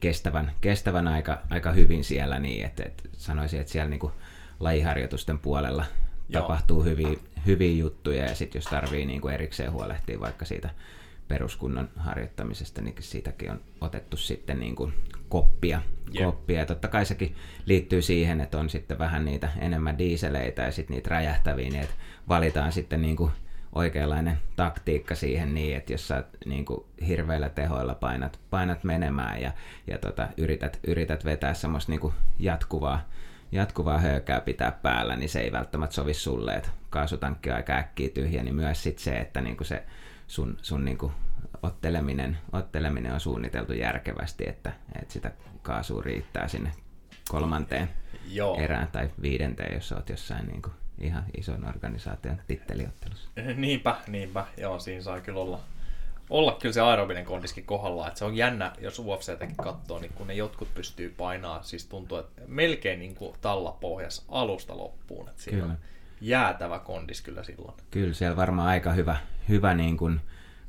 kestävän, 0.01 0.53
kestävän 0.61 1.09
aika, 1.09 1.39
aika 1.51 1.73
hyvin 1.73 2.05
siellä, 2.05 2.39
niin 2.39 2.67
että, 2.67 2.83
että 2.83 3.03
sanoisin, 3.13 3.61
että 3.61 3.73
siellä 3.73 3.91
niinku 3.91 4.13
lajiharjoitusten 4.61 5.39
puolella 5.39 5.85
Joo. 6.29 6.43
tapahtuu 6.43 6.83
hyviä, 6.83 7.19
hyviä 7.47 7.77
juttuja 7.77 8.25
ja 8.25 8.35
sitten 8.35 8.59
jos 8.59 8.65
tarvii 8.65 9.07
niinku 9.07 9.29
erikseen 9.29 9.73
huolehtia 9.73 10.21
vaikka 10.21 10.45
siitä 10.45 10.71
peruskunnan 11.29 11.89
harjoittamisesta, 11.97 12.83
niin 12.83 12.95
siitäkin 13.01 13.51
on 13.51 13.61
otettu 13.81 14.17
sitten 14.17 14.61
niin 14.61 14.77
kuin 14.77 14.95
koppia. 15.31 15.83
Yeah. 16.15 16.33
koppia. 16.33 16.59
Ja 16.59 16.67
totta 16.67 16.89
kai 16.89 17.07
sekin 17.07 17.35
liittyy 17.67 18.03
siihen, 18.03 18.41
että 18.41 18.59
on 18.59 18.71
sitten 18.71 18.99
vähän 18.99 19.25
niitä 19.25 19.49
enemmän 19.59 19.99
diiseleitä 19.99 20.63
ja 20.63 20.73
sitten 20.73 20.95
niitä 20.95 21.11
räjähtäviä, 21.11 21.71
niin 21.71 21.83
että 21.83 21.95
valitaan 22.29 22.73
sitten 22.73 23.03
niin 23.03 23.17
kuin 23.17 23.31
oikeanlainen 23.73 24.39
taktiikka 24.57 25.15
siihen 25.15 25.55
niin, 25.55 25.77
että 25.77 25.93
jos 25.93 26.09
sä 26.09 26.25
niin 26.45 26.65
kuin 26.65 26.85
hirveillä 27.07 27.49
tehoilla 27.49 27.95
painat, 27.95 28.41
painat 28.51 28.85
menemään 28.85 29.43
ja, 29.43 29.53
ja 29.87 29.99
tota, 29.99 30.29
yrität, 30.37 30.81
yrität 30.87 31.25
vetää 31.25 31.55
semmoista 31.55 31.93
niin 31.93 32.01
kuin 32.01 32.15
jatkuvaa, 32.39 33.09
jatkuvaa 33.53 33.99
höykää 33.99 34.41
pitää 34.41 34.73
päällä, 34.73 35.17
niin 35.17 35.29
se 35.29 35.41
ei 35.41 35.53
välttämättä 35.53 35.95
sovi 35.95 36.15
sulle, 36.15 36.55
että 36.55 36.69
kaasutankki 36.91 37.51
on 37.51 37.57
aika 37.57 37.73
äkkiä 37.73 38.09
tyhjä, 38.09 38.43
niin 38.43 38.55
myös 38.55 38.83
sit 38.83 38.99
se, 38.99 39.19
että 39.19 39.41
niin 39.41 39.57
kuin 39.57 39.67
se 39.67 39.83
sun, 40.27 40.57
sun 40.63 40.85
niin 40.85 40.99
kuin 40.99 41.13
otteleminen, 41.63 42.39
otteleminen 42.53 43.15
on 43.15 43.21
suunniteltu 43.21 43.73
järkevästi, 43.73 44.49
että, 44.49 44.73
että 45.01 45.13
sitä 45.13 45.33
kaasua 45.63 46.03
riittää 46.03 46.49
sinne 46.49 46.73
kolmanteen 47.29 47.91
Joo. 48.29 48.57
erään 48.57 48.89
tai 48.89 49.11
viidenteen, 49.23 49.75
jos 49.75 49.93
olet 49.93 50.09
jossain 50.09 50.47
niin 50.47 50.63
kuin 50.63 50.73
ihan 51.01 51.25
ison 51.37 51.69
organisaation 51.69 52.41
titteliottelussa. 52.47 53.29
Niinpä, 53.57 53.97
niinpä. 54.07 54.47
Joo, 54.57 54.79
siinä 54.79 55.03
saa 55.03 55.21
kyllä 55.21 55.41
olla, 55.41 55.61
olla 56.31 56.57
kyllä 56.61 56.73
se 56.73 56.81
aerobinen 56.81 57.25
kondiskin 57.25 57.65
kohdalla. 57.65 58.09
Että 58.09 58.19
se 58.19 58.25
on 58.25 58.37
jännä, 58.37 58.73
jos 58.79 58.99
UFCtäkin 58.99 59.57
katsoo, 59.57 59.99
niin 59.99 60.13
kun 60.13 60.27
ne 60.27 60.35
jotkut 60.35 60.75
pystyy 60.75 61.15
painaa, 61.17 61.63
siis 61.63 61.87
tuntuu, 61.87 62.19
että 62.19 62.43
melkein 62.47 62.99
niin 62.99 63.15
kuin 63.15 63.37
tallapohjas 63.41 64.25
alusta 64.29 64.77
loppuun. 64.77 65.29
Että 65.29 65.43
siinä 65.43 65.61
kyllä. 65.61 65.73
on 65.73 65.79
jäätävä 66.21 66.79
kondis 66.79 67.23
kyllä 67.23 67.43
silloin. 67.43 67.75
Kyllä, 67.91 68.15
siellä 68.15 68.37
varmaan 68.37 68.69
aika 68.69 68.93
hyvä, 68.93 69.17
hyvä 69.49 69.75
niin 69.75 69.97
kuin 69.97 70.21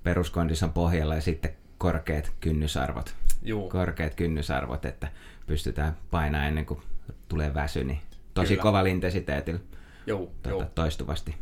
peruskondis 0.04 0.64
on 0.64 0.74
pohjalla 0.74 1.16
ja 1.16 1.22
sitten 1.22 1.52
korkeat 1.78 2.32
kynnysarvot. 2.40 3.16
Juu. 3.44 3.70
Korkeat 3.70 4.16
kynnysarvot, 4.16 4.86
että 4.86 5.08
pystytään 5.48 5.98
painamaan 6.12 6.48
ennen 6.48 6.66
kuin 6.66 6.82
tulee 7.28 7.54
väsy, 7.54 7.84
niin 7.84 8.00
tosi 8.34 8.48
Kyllä. 8.48 8.62
kovalla 8.62 8.90
intensiteetillä 8.90 9.60
Joo, 10.06 10.20
tuota, 10.20 10.50
joo. 10.50 10.66
toistuvasti. 10.76 11.36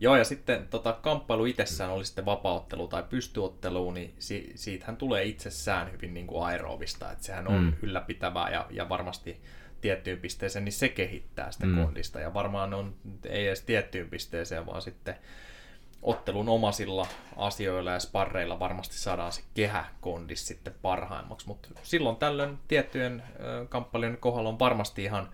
Joo, 0.00 0.16
ja 0.16 0.24
sitten 0.24 0.68
tota, 0.68 0.92
kamppailu 0.92 1.44
itsessään 1.44 1.90
oli 1.90 2.04
sitten 2.04 2.24
vapauttelu 2.24 2.88
tai 2.88 3.02
pystyottelu, 3.02 3.90
niin 3.90 4.14
si- 4.18 4.52
siitähän 4.54 4.96
tulee 4.96 5.24
itsessään 5.24 5.92
hyvin 5.92 6.14
niin 6.14 6.26
kuin 6.26 6.44
aerobista, 6.44 7.12
että 7.12 7.24
sehän 7.24 7.48
on 7.48 7.62
mm. 7.62 7.72
ylläpitävää 7.82 8.50
ja, 8.50 8.66
ja 8.70 8.88
varmasti 8.88 9.40
tiettyyn 9.80 10.18
pisteeseen, 10.18 10.64
niin 10.64 10.72
se 10.72 10.88
kehittää 10.88 11.52
sitä 11.52 11.66
mm. 11.66 11.84
kondista. 11.84 12.20
Ja 12.20 12.34
varmaan 12.34 12.74
on, 12.74 12.94
ei 13.26 13.46
edes 13.46 13.62
tiettyyn 13.62 14.08
pisteeseen, 14.08 14.66
vaan 14.66 14.82
sitten 14.82 15.14
ottelun 16.02 16.48
omasilla 16.48 17.06
asioilla 17.36 17.90
ja 17.90 18.00
sparreilla 18.00 18.58
varmasti 18.58 18.96
saadaan 18.96 19.32
se 19.32 19.42
kehäkondis 19.54 20.46
sitten 20.46 20.74
parhaimmaksi, 20.82 21.46
mutta 21.46 21.68
silloin 21.82 22.16
tällöin 22.16 22.58
tiettyjen 22.68 23.22
kamppailujen 23.68 24.16
kohdalla 24.16 24.48
on 24.48 24.58
varmasti 24.58 25.04
ihan 25.04 25.28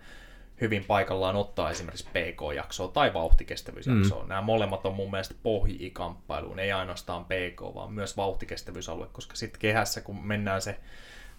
hyvin 0.61 0.85
paikallaan 0.85 1.35
ottaa 1.35 1.71
esimerkiksi 1.71 2.05
PK-jaksoa 2.09 2.87
tai 2.87 3.13
vauhtikestävyysjaksoa. 3.13 4.23
Mm. 4.23 4.29
Nämä 4.29 4.41
molemmat 4.41 4.85
on 4.85 4.95
mun 4.95 5.11
mielestä 5.11 5.35
pohji 5.43 5.91
kamppailuun, 5.91 6.59
ei 6.59 6.71
ainoastaan 6.71 7.25
PK, 7.25 7.61
vaan 7.75 7.93
myös 7.93 8.17
vauhtikestävyysalue, 8.17 9.07
koska 9.11 9.35
sitten 9.35 9.59
kehässä, 9.59 10.01
kun 10.01 10.27
mennään 10.27 10.61
se 10.61 10.79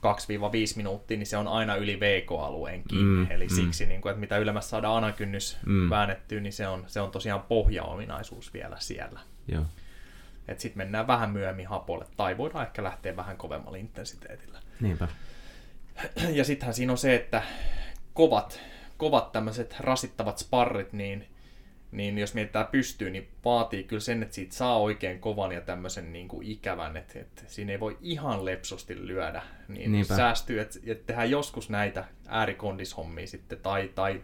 2-5 0.01 0.77
minuuttia, 0.77 1.17
niin 1.17 1.27
se 1.27 1.37
on 1.37 1.49
aina 1.49 1.75
yli 1.77 2.01
VK-alueenkin. 2.01 2.99
Mm, 2.99 3.31
Eli 3.31 3.47
mm. 3.47 3.55
siksi, 3.55 3.87
niin 3.87 4.01
kuin, 4.01 4.11
että 4.11 4.21
mitä 4.21 4.39
ylemmäs 4.39 4.71
saadaan 4.71 4.97
anakynnys 4.97 5.59
mm. 5.67 5.91
väännettyä, 5.91 6.41
niin 6.41 6.53
se 6.53 6.69
on, 6.69 6.85
se 6.87 7.01
on 7.01 7.11
tosiaan 7.11 7.43
pohjaominaisuus 7.43 8.55
vielä 8.55 8.77
siellä. 8.79 9.21
Joo. 9.49 9.65
Sitten 10.59 10.79
mennään 10.79 11.07
vähän 11.07 11.31
myöhemmin 11.31 11.67
hapolle, 11.67 12.07
tai 12.17 12.37
voidaan 12.37 12.67
ehkä 12.67 12.83
lähteä 12.83 13.17
vähän 13.17 13.37
kovemmalla 13.37 13.77
intensiteetillä. 13.77 14.59
Niinpä. 14.81 15.09
Ja 16.33 16.45
sittenhän 16.45 16.75
siinä 16.75 16.93
on 16.93 16.99
se, 16.99 17.15
että 17.15 17.43
kovat, 18.15 18.61
kovat 18.97 19.33
tämmöiset 19.33 19.77
rasittavat 19.81 20.39
sparrit, 20.39 20.93
niin 20.93 21.27
niin 21.93 22.19
jos 22.19 22.35
mietitään 22.35 22.67
pystyy, 22.67 23.11
niin 23.11 23.29
vaatii 23.45 23.85
kyllä 23.85 24.01
sen, 24.01 24.23
että 24.23 24.35
siitä 24.35 24.55
saa 24.55 24.79
oikein 24.79 25.21
kovan 25.21 25.53
ja 25.53 25.61
tämmöisen 25.61 26.13
niin 26.13 26.29
kuin 26.29 26.47
ikävän, 26.47 26.97
että, 26.97 27.19
että 27.19 27.43
siinä 27.47 27.73
ei 27.73 27.81
voi 27.81 27.99
ihan 28.01 28.45
lepsosti 28.45 29.07
lyödä, 29.07 29.43
niin 29.69 29.93
Niinpä. 29.93 30.17
säästyy, 30.17 30.61
että, 30.61 30.79
että 30.87 31.07
tehdään 31.07 31.31
joskus 31.31 31.71
näitä 31.71 32.05
äärikondishommia 32.29 33.27
sitten, 33.27 33.59
tai, 33.59 33.91
tai 33.95 34.23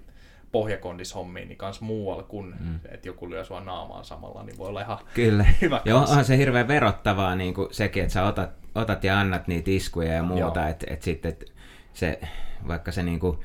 pohjakondishommia, 0.53 1.45
niin 1.45 1.59
kans 1.59 1.81
muualla 1.81 2.23
kuin, 2.23 2.55
mm. 2.61 2.81
että 2.89 3.09
joku 3.09 3.31
lyö 3.31 3.45
sua 3.45 3.61
naamaan 3.61 4.05
samalla, 4.05 4.43
niin 4.43 4.59
voi 4.59 4.69
olla 4.69 4.81
ihan 4.81 4.99
Kyllä. 5.15 5.47
hyvä 5.63 5.81
Joo, 5.85 6.01
on 6.01 6.25
se 6.25 6.37
hirveän 6.37 6.69
verottavaa 6.69 7.37
niin 7.37 7.55
kuin 7.55 7.69
sekin, 7.71 8.03
että 8.03 8.13
sä 8.13 8.25
otat, 8.25 8.51
otat 8.75 9.05
ja 9.05 9.21
annat 9.21 9.49
niitä 9.49 9.71
iskuja 9.71 10.13
ja 10.13 10.23
muuta, 10.23 10.69
että, 10.69 10.87
että 10.91 11.05
sitten 11.05 11.29
että 11.29 11.47
se, 11.93 12.21
vaikka 12.69 12.93
se 12.93 13.03
niin 13.03 13.21
kuin, 13.21 13.39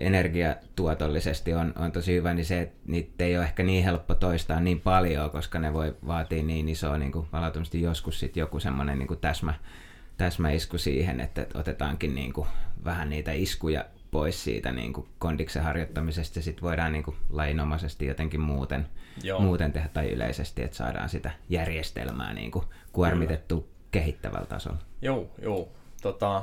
energiatuotollisesti 0.00 1.54
on, 1.54 1.72
on 1.78 1.92
tosi 1.92 2.14
hyvä, 2.14 2.34
niin 2.34 2.44
se, 2.44 2.60
että 2.60 2.76
niitä 2.86 3.24
ei 3.24 3.36
ole 3.36 3.44
ehkä 3.44 3.62
niin 3.62 3.84
helppo 3.84 4.14
toistaa 4.14 4.60
niin 4.60 4.80
paljon, 4.80 5.30
koska 5.30 5.58
ne 5.58 5.72
voi 5.72 5.96
vaatia 6.06 6.42
niin 6.42 6.68
isoa 6.68 6.98
niin 6.98 7.12
kuin 7.12 7.26
joskus 7.72 8.20
sit 8.20 8.36
joku 8.36 8.60
semmoinen 8.60 8.98
niin 8.98 9.20
täsmä, 9.20 9.54
täsmäisku 10.16 10.78
siihen, 10.78 11.20
että 11.20 11.46
otetaankin 11.54 12.14
niin 12.14 12.32
kuin 12.32 12.48
vähän 12.84 13.10
niitä 13.10 13.32
iskuja 13.32 13.84
pois 14.10 14.44
siitä 14.44 14.72
niin 14.72 14.92
kuin 14.92 15.08
kondiksen 15.18 15.62
harjoittamisesta 15.62 16.38
ja 16.38 16.42
sitten 16.42 16.62
voidaan 16.62 16.92
niin 16.92 17.02
kuin 17.02 17.16
lainomaisesti 17.30 18.06
jotenkin 18.06 18.40
muuten, 18.40 18.86
muuten 19.38 19.72
tehdä 19.72 19.88
tai 19.88 20.10
yleisesti, 20.10 20.62
että 20.62 20.76
saadaan 20.76 21.08
sitä 21.08 21.30
järjestelmää 21.48 22.34
niin 22.34 22.50
kuin 22.50 22.64
kuormitettu 22.92 23.68
kehittävällä 23.90 24.46
tasolla. 24.46 24.78
Joo, 25.02 25.30
joo. 25.42 25.68
Tota, 26.02 26.42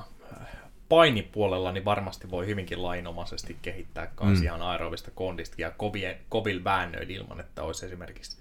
painipuolella 0.89 1.71
niin 1.71 1.85
varmasti 1.85 2.31
voi 2.31 2.47
hyvinkin 2.47 2.83
lainomaisesti 2.83 3.57
kehittää 3.61 4.07
kans 4.15 4.39
mm. 4.39 4.45
ihan 4.45 4.61
aerobista 4.61 5.11
kondista 5.11 5.55
ja 5.57 5.71
kovien, 5.71 6.17
kovilla 6.29 6.63
väännöillä 6.63 7.13
ilman, 7.13 7.39
että 7.39 7.63
olisi 7.63 7.85
esimerkiksi 7.85 8.37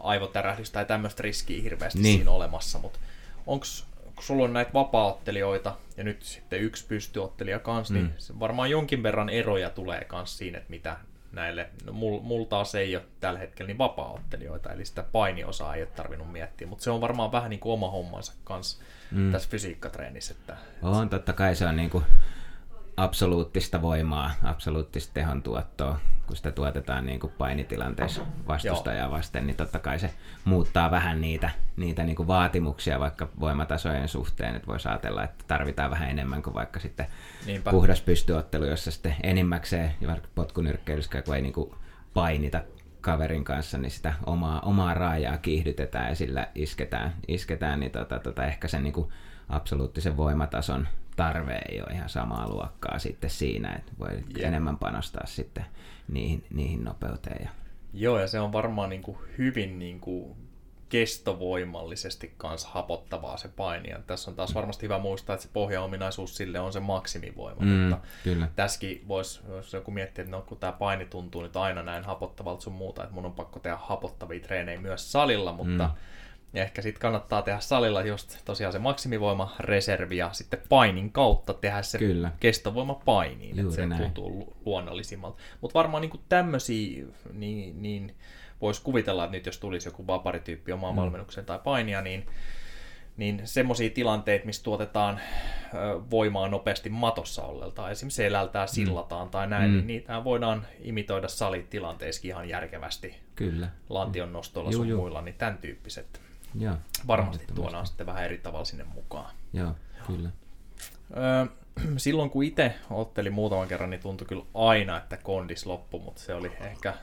aivotärähdys 0.00 0.70
tai 0.70 0.84
tämmöistä 0.84 1.22
riskiä 1.22 1.62
hirveästi 1.62 1.98
niin. 1.98 2.16
siinä 2.16 2.30
olemassa, 2.30 2.78
mutta 2.78 2.98
onko 3.46 3.66
kun 4.14 4.24
sulla 4.24 4.44
on 4.44 4.52
näitä 4.52 4.72
vapaaottelijoita 4.74 5.76
ja 5.96 6.04
nyt 6.04 6.22
sitten 6.22 6.60
yksi 6.60 6.86
pystyottelija 6.86 7.58
kanssa, 7.58 7.94
niin 7.94 8.06
mm. 8.06 8.12
niin 8.28 8.40
varmaan 8.40 8.70
jonkin 8.70 9.02
verran 9.02 9.28
eroja 9.28 9.70
tulee 9.70 10.06
myös 10.12 10.38
siinä, 10.38 10.58
että 10.58 10.70
mitä 10.70 10.96
näille, 11.34 11.70
no 11.84 11.92
mul, 11.92 12.20
mul 12.20 12.44
taas 12.44 12.74
ei 12.74 12.96
ole 12.96 13.04
tällä 13.20 13.38
hetkellä 13.38 13.66
niin 13.66 13.78
vapaaottelijoita, 13.78 14.72
eli 14.72 14.84
sitä 14.84 15.02
painiosaa 15.02 15.74
ei 15.74 15.82
ole 15.82 15.90
tarvinnut 15.96 16.32
miettiä, 16.32 16.66
mutta 16.66 16.84
se 16.84 16.90
on 16.90 17.00
varmaan 17.00 17.32
vähän 17.32 17.50
niin 17.50 17.60
kuin 17.60 17.72
oma 17.72 17.90
hommansa 17.90 18.32
kanssa 18.44 18.82
mm. 19.10 19.32
tässä 19.32 19.48
fysiikkatreenissä. 19.50 20.34
Että, 20.40 20.56
on, 20.82 21.10
totta 21.10 21.32
kai 21.32 21.56
se 21.56 21.66
on 21.66 21.76
niin 21.76 21.90
kuin 21.90 22.04
absoluuttista 22.96 23.82
voimaa, 23.82 24.30
absoluuttista 24.42 25.14
tehon 25.14 25.42
tuottoa, 25.42 26.00
kun 26.26 26.36
sitä 26.36 26.50
tuotetaan 26.50 27.06
niin 27.06 27.20
kuin 27.20 27.32
painitilanteessa 27.38 28.26
vastustajaa 28.48 29.10
vasten, 29.10 29.46
niin 29.46 29.56
totta 29.56 29.78
kai 29.78 29.98
se 29.98 30.14
muuttaa 30.44 30.90
vähän 30.90 31.20
niitä, 31.20 31.50
niitä 31.76 32.02
niin 32.04 32.16
kuin 32.16 32.26
vaatimuksia 32.26 33.00
vaikka 33.00 33.28
voimatasojen 33.40 34.08
suhteen, 34.08 34.56
että 34.56 34.66
voisi 34.66 34.88
ajatella, 34.88 35.24
että 35.24 35.44
tarvitaan 35.48 35.90
vähän 35.90 36.10
enemmän 36.10 36.42
kuin 36.42 36.54
vaikka 36.54 36.80
sitten 36.80 37.06
Niinpä. 37.46 37.70
puhdas 37.70 38.00
pystyottelu, 38.00 38.64
jossa 38.64 38.90
sitten 38.90 39.16
enimmäkseen, 39.22 39.94
vaikka 40.06 40.28
potkunyrkkeilyssä, 40.34 41.22
kun 41.22 41.36
ei 41.36 41.42
niin 41.42 41.52
kuin 41.52 41.74
painita 42.14 42.62
kaverin 43.00 43.44
kanssa, 43.44 43.78
niin 43.78 43.90
sitä 43.90 44.14
omaa, 44.26 44.60
omaa 44.60 44.94
raajaa 44.94 45.38
kiihdytetään 45.38 46.08
ja 46.08 46.14
sillä 46.14 46.48
isketään, 46.54 47.14
isketään 47.28 47.80
niin 47.80 47.92
tota, 47.92 48.18
tota, 48.18 48.44
ehkä 48.44 48.68
sen 48.68 48.82
niin 48.82 48.92
kuin 48.92 49.08
absoluuttisen 49.48 50.16
voimatason 50.16 50.88
tarve 51.16 51.60
ei 51.68 51.80
ole 51.80 51.94
ihan 51.94 52.08
samaa 52.08 52.48
luokkaa 52.48 52.98
sitten 52.98 53.30
siinä, 53.30 53.72
että 53.72 53.92
voi 53.98 54.08
yeah. 54.10 54.48
enemmän 54.48 54.78
panostaa 54.78 55.26
sitten 55.26 55.64
niihin, 56.08 56.46
niihin 56.50 56.84
nopeuteen. 56.84 57.44
Ja... 57.44 57.50
Joo, 57.92 58.18
ja 58.18 58.26
se 58.26 58.40
on 58.40 58.52
varmaan 58.52 58.90
niin 58.90 59.02
kuin 59.02 59.18
hyvin 59.38 59.78
niin 59.78 60.00
kuin 60.00 60.36
kestovoimallisesti 60.88 62.34
kanssa 62.36 62.68
hapottavaa 62.68 63.36
se 63.36 63.48
paini. 63.48 63.90
Ja 63.90 63.98
tässä 64.06 64.30
on 64.30 64.36
taas 64.36 64.54
varmasti 64.54 64.82
hyvä 64.82 64.98
muistaa, 64.98 65.34
että 65.34 65.46
se 65.46 65.50
pohjaominaisuus 65.52 66.36
sille 66.36 66.60
on 66.60 66.72
se 66.72 66.80
maksimivoima. 66.80 67.60
Mm, 67.60 67.68
mutta 67.68 67.98
kyllä. 68.24 68.48
tässäkin 68.56 69.04
voisi, 69.08 69.40
jos 69.48 69.72
joku 69.72 69.90
miettiä, 69.90 70.22
että 70.22 70.36
no, 70.36 70.42
kun 70.42 70.58
tämä 70.58 70.72
paini 70.72 71.06
tuntuu 71.06 71.42
nyt 71.42 71.56
aina 71.56 71.82
näin 71.82 72.04
hapottavalta 72.04 72.62
sun 72.62 72.72
muuta, 72.72 73.02
että 73.02 73.14
mun 73.14 73.26
on 73.26 73.32
pakko 73.32 73.58
tehdä 73.58 73.76
hapottavia 73.76 74.40
treenejä 74.40 74.80
myös 74.80 75.12
salilla, 75.12 75.52
mutta 75.52 75.84
mm 75.88 75.94
ja 76.54 76.62
ehkä 76.62 76.82
sitten 76.82 77.00
kannattaa 77.00 77.42
tehdä 77.42 77.60
salilla 77.60 78.02
just 78.02 78.36
tosiaan 78.44 78.72
se 78.72 78.78
maksimivoima 78.78 79.54
reservi 79.60 80.16
ja 80.16 80.32
sitten 80.32 80.60
painin 80.68 81.12
kautta 81.12 81.54
tehdä 81.54 81.82
se 81.82 81.98
Kyllä. 81.98 82.30
kestovoima 82.40 82.94
painiin, 82.94 83.58
että 83.58 83.74
se 83.74 83.86
näin. 83.86 84.02
tuntuu 84.02 84.56
luonnollisimmalta. 84.64 85.38
Mutta 85.60 85.78
varmaan 85.78 86.00
niin 86.00 86.20
tämmöisiä, 86.28 87.04
niin, 87.32 87.82
niin 87.82 88.14
voisi 88.60 88.82
kuvitella, 88.82 89.24
että 89.24 89.36
nyt 89.36 89.46
jos 89.46 89.58
tulisi 89.58 89.88
joku 89.88 90.06
vaparityyppi 90.06 90.72
omaan 90.72 90.94
mm. 90.94 91.00
valmennukseen 91.00 91.46
tai 91.46 91.58
painia, 91.64 92.00
niin 92.00 92.26
niin 93.16 93.40
semmoisia 93.44 93.90
tilanteita, 93.90 94.46
missä 94.46 94.62
tuotetaan 94.62 95.20
voimaa 96.10 96.48
nopeasti 96.48 96.90
matossa 96.90 97.42
ollelta, 97.42 97.90
esimerkiksi 97.90 98.16
selältään, 98.16 98.68
mm. 98.68 98.74
sillataan 98.74 99.26
mm. 99.26 99.30
tai 99.30 99.46
näin, 99.46 99.70
mm. 99.70 99.76
niin 99.76 99.86
niitä 99.86 100.24
voidaan 100.24 100.66
imitoida 100.82 101.28
salitilanteissakin 101.28 102.28
ihan 102.28 102.48
järkevästi. 102.48 103.14
Kyllä. 103.34 103.68
Lantion 103.88 104.32
nostolla 104.32 104.72
sun 104.72 104.92
muilla, 104.92 105.22
niin 105.22 105.34
tämän 105.34 105.58
tyyppiset. 105.58 106.20
Joo, 106.58 106.76
varmasti 107.06 107.44
tuodaan 107.54 107.86
sitten 107.86 108.06
vähän 108.06 108.24
eri 108.24 108.38
tavalla 108.38 108.64
sinne 108.64 108.84
mukaan. 108.84 109.34
Joo, 109.52 109.74
kyllä. 110.06 110.30
Öö, 111.16 111.46
silloin 111.96 112.30
kun 112.30 112.44
itse 112.44 112.74
ottelin 112.90 113.32
muutaman 113.32 113.68
kerran, 113.68 113.90
niin 113.90 114.00
tuntui 114.00 114.26
kyllä 114.26 114.44
aina, 114.54 114.96
että 114.96 115.16
kondis 115.16 115.66
loppu, 115.66 115.98
mutta 115.98 116.22
se 116.22 116.34
oli 116.34 116.52
ehkä 116.60 116.94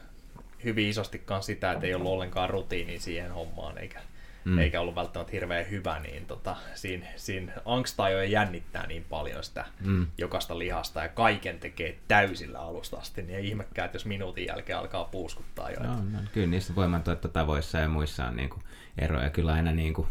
hyvin 0.64 0.89
isostikaan 0.89 1.43
sitä, 1.43 1.72
että 1.72 1.88
ei 1.88 1.93
ollut 1.93 2.12
ollenkaan 2.12 2.49
rutiini 2.49 2.99
siihen 2.99 3.32
hommaan, 3.32 3.78
eikä, 3.78 4.02
mm. 4.45 4.59
eikä 4.59 4.81
ollut 4.81 4.95
välttämättä 4.95 5.31
hirveän 5.31 5.69
hyvä, 5.69 5.99
niin 5.99 6.25
tota, 6.25 6.55
siinä, 6.75 7.05
siinä 7.15 7.53
angstaa 7.65 8.09
jo 8.09 8.21
jännittää 8.23 8.87
niin 8.87 9.05
paljon 9.09 9.43
sitä 9.43 9.65
mm. 9.85 10.07
jokaista 10.17 10.59
lihasta 10.59 11.03
ja 11.03 11.09
kaiken 11.09 11.59
tekee 11.59 11.97
täysillä 12.07 12.59
alusta 12.59 12.97
asti, 12.97 13.21
niin 13.21 13.35
ei 13.35 13.47
ihmekään, 13.47 13.85
että 13.85 13.95
jos 13.95 14.05
minuutin 14.05 14.45
jälkeen 14.45 14.79
alkaa 14.79 15.03
puuskuttaa 15.03 15.71
jo. 15.71 15.79
No, 15.79 15.95
no, 15.95 16.19
kyllä 16.33 16.47
niissä 16.47 16.75
voimantuottotavoissa 16.75 17.77
ja 17.77 17.89
muissa 17.89 18.25
on 18.25 18.35
niin 18.35 18.49
kuin 18.49 18.63
eroja 18.97 19.29
kyllä 19.29 19.53
aina 19.53 19.71
niin 19.71 19.93
kuin, 19.93 20.07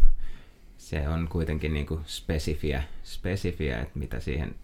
se 0.78 1.08
on 1.08 1.28
kuitenkin 1.28 1.74
niin 1.74 1.86
kuin 1.86 2.00
spesifiä, 2.06 2.82
spesifiä, 3.04 3.80
että 3.80 3.98
mitä 3.98 4.20
siihen 4.20 4.54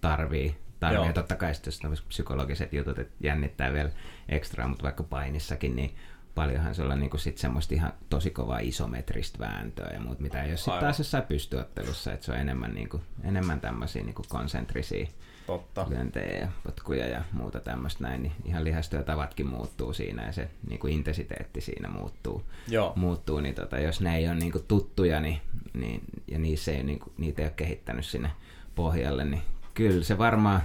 tarvii. 0.00 0.56
tarvii. 0.80 1.12
Totta 1.12 1.36
kai 1.36 1.54
sitten 1.54 1.90
jos 1.90 2.02
psykologiset 2.02 2.72
jutut, 2.72 2.98
että 2.98 3.14
jännittää 3.20 3.72
vielä 3.72 3.90
ekstraa, 4.28 4.68
mutta 4.68 4.82
vaikka 4.82 5.02
painissakin, 5.02 5.76
niin 5.76 5.94
paljonhan 6.34 6.74
se 6.74 6.82
on 6.82 7.00
niin 7.00 7.18
sit 7.18 7.38
semmoista 7.38 7.74
ihan 7.74 7.92
tosi 8.10 8.30
kovaa 8.30 8.58
isometristä 8.58 9.38
vääntöä 9.38 9.90
ja 9.94 10.00
muut, 10.00 10.20
mitä 10.20 10.42
ei 10.42 10.50
ole 10.50 10.56
sitten 10.56 10.80
taas 10.80 10.98
jossain 10.98 11.24
pystyottelussa, 11.24 12.12
että 12.12 12.26
se 12.26 12.32
on 12.32 12.38
enemmän, 12.38 12.74
niin 12.74 12.88
kuin, 12.88 13.02
enemmän 13.24 13.60
tämmöisiä 13.60 14.02
niin 14.02 14.14
konsentrisia 14.28 15.06
Totta. 15.46 15.86
lyöntejä 15.88 16.40
ja 16.40 16.48
potkuja 16.64 17.06
ja 17.06 17.22
muuta 17.32 17.60
tämmöistä 17.60 18.04
näin, 18.04 18.22
niin 18.22 18.32
ihan 18.44 18.64
lihastyötavatkin 18.64 19.46
muuttuu 19.46 19.92
siinä 19.92 20.26
ja 20.26 20.32
se 20.32 20.50
niin 20.68 20.78
kuin 20.78 20.92
intensiteetti 20.92 21.60
siinä 21.60 21.88
muuttuu. 21.88 22.44
Joo. 22.68 22.92
muuttuu 22.96 23.40
niin 23.40 23.54
tota, 23.54 23.78
jos 23.78 24.00
ne 24.00 24.16
ei 24.16 24.28
ole 24.28 24.34
niin 24.34 24.52
kuin 24.52 24.64
tuttuja 24.68 25.20
niin, 25.20 25.40
niin, 25.72 26.00
ja 26.28 26.38
niissä 26.38 26.72
ei, 26.72 26.82
niin 26.82 26.98
kuin, 26.98 27.12
niitä 27.18 27.42
ei 27.42 27.46
ole 27.46 27.54
kehittänyt 27.56 28.06
sinne 28.06 28.30
pohjalle, 28.74 29.24
niin 29.24 29.42
kyllä 29.74 30.04
se 30.04 30.18
varmaan 30.18 30.62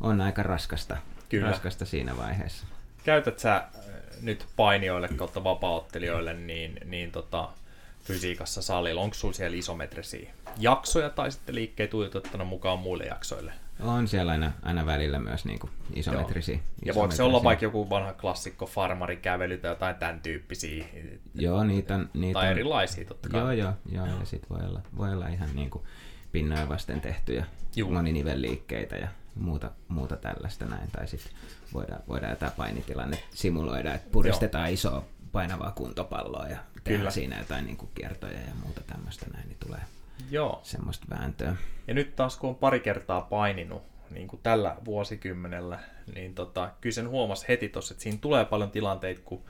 on 0.00 0.20
aika 0.20 0.42
raskasta, 0.42 0.96
kyllä. 1.28 1.50
raskasta 1.50 1.84
siinä 1.84 2.16
vaiheessa. 2.16 2.66
Käytät 3.04 3.38
sä 3.38 3.68
nyt 4.22 4.46
painijoille 4.56 5.08
kautta 5.08 5.44
vapaaottelijoille 5.44 6.34
niin, 6.34 6.78
niin 6.84 7.12
tota, 7.12 7.48
fysiikassa 8.04 8.62
salilla, 8.62 9.00
onko 9.00 9.14
sulla 9.14 9.34
siellä 9.34 9.56
isometrisiä 9.56 10.30
jaksoja 10.58 11.10
tai 11.10 11.32
sitten 11.32 11.54
liikkeitä 11.54 11.96
ujutettuna 11.96 12.44
mukaan 12.44 12.78
muille 12.78 13.04
jaksoille? 13.04 13.52
On 13.80 14.08
siellä 14.08 14.32
aina, 14.32 14.52
aina 14.62 14.86
välillä 14.86 15.18
myös 15.18 15.44
niin 15.44 15.58
kuin 15.58 15.70
isometrisiä. 15.94 16.54
Joo. 16.54 16.62
Ja 16.84 16.94
voiko 16.94 17.14
se 17.14 17.22
olla 17.22 17.44
vaikka 17.44 17.64
joku 17.64 17.90
vanha 17.90 18.12
klassikko 18.12 18.66
farmarikävely 18.66 19.58
tai 19.58 19.70
jotain 19.70 19.96
tämän 19.96 20.20
tyyppisiä? 20.20 20.84
Joo, 21.34 21.64
niitä 21.64 21.94
on... 21.94 22.10
Niitä 22.14 22.40
tai 22.40 22.46
on, 22.46 22.52
erilaisia 22.52 23.04
totta 23.04 23.28
kai. 23.28 23.40
Joo, 23.40 23.52
joo, 23.52 23.72
joo, 23.92 24.06
ja 24.06 24.24
sitten 24.24 24.58
voi 24.58 24.68
olla, 24.68 24.80
voi 24.96 25.12
olla 25.12 25.28
ihan 25.28 25.48
niin 25.54 25.70
kuin 25.70 25.84
pinnoja 26.32 26.68
vasten 26.68 27.00
tehtyjä 27.00 27.44
moninivelliikkeitä 27.90 28.96
ja 28.96 29.08
muuta, 29.34 29.70
muuta 29.88 30.16
tällaista 30.16 30.64
näin. 30.64 30.90
Tai 30.90 31.08
sitten 31.08 31.32
voidaan, 31.74 32.02
voidaan 32.08 32.30
jotain 32.30 32.52
painitilanne 32.52 33.18
simuloida, 33.30 33.94
että 33.94 34.10
puristetaan 34.12 34.68
joo. 34.68 34.74
isoa 34.74 35.04
painavaa 35.32 35.70
kuntopalloa 35.70 36.46
ja 36.48 36.58
tehdään 36.84 37.00
Kyllä. 37.00 37.10
siinä 37.10 37.38
jotain 37.38 37.66
niin 37.66 37.76
kuin 37.76 37.90
kiertoja 37.94 38.38
ja 38.40 38.54
muuta 38.62 38.80
tämmöistä 38.86 39.26
näin, 39.32 39.48
niin 39.48 39.58
tulee 39.64 39.80
Joo. 40.30 40.60
semmoista 40.62 41.06
vääntöä. 41.10 41.56
Ja 41.86 41.94
nyt 41.94 42.16
taas 42.16 42.36
kun 42.36 42.50
on 42.50 42.56
pari 42.56 42.80
kertaa 42.80 43.20
paininut 43.20 43.82
niin 44.10 44.28
kuin 44.28 44.40
tällä 44.42 44.76
vuosikymmenellä, 44.84 45.78
niin 46.14 46.34
tota, 46.34 46.70
kyllä 46.80 46.94
sen 46.94 47.08
huomasi 47.08 47.48
heti 47.48 47.68
tuossa, 47.68 47.94
että 47.94 48.02
siinä 48.02 48.18
tulee 48.20 48.44
paljon 48.44 48.70
tilanteita, 48.70 49.20
kun 49.24 49.42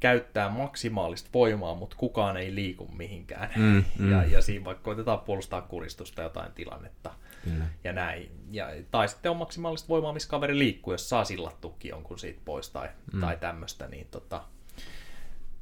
käyttää 0.00 0.48
maksimaalista 0.48 1.30
voimaa, 1.34 1.74
mutta 1.74 1.96
kukaan 1.96 2.36
ei 2.36 2.54
liiku 2.54 2.88
mihinkään. 2.88 3.50
Mm, 3.56 3.84
mm. 3.98 4.10
Ja, 4.12 4.24
ja 4.24 4.42
siinä 4.42 4.64
vaikka 4.64 4.84
koitetaan 4.84 5.20
puolustaa 5.20 5.62
kuristusta 5.62 6.22
jotain 6.22 6.52
tilannetta 6.52 7.10
Kyllä. 7.44 7.64
ja 7.84 7.92
näin. 7.92 8.30
Ja, 8.50 8.68
tai 8.90 9.08
sitten 9.08 9.30
on 9.30 9.36
maksimaalista 9.36 9.88
voimaa, 9.88 10.12
missä 10.12 10.28
kaveri 10.28 10.58
liikkuu, 10.58 10.94
jos 10.94 11.08
saa 11.08 11.24
sillattukin 11.24 11.88
jonkun 11.88 12.18
siitä 12.18 12.40
pois 12.44 12.70
tai, 12.70 12.88
mm. 13.12 13.20
tai 13.20 13.36
tämmöistä, 13.36 13.86
niin 13.86 14.06
tota, 14.10 14.44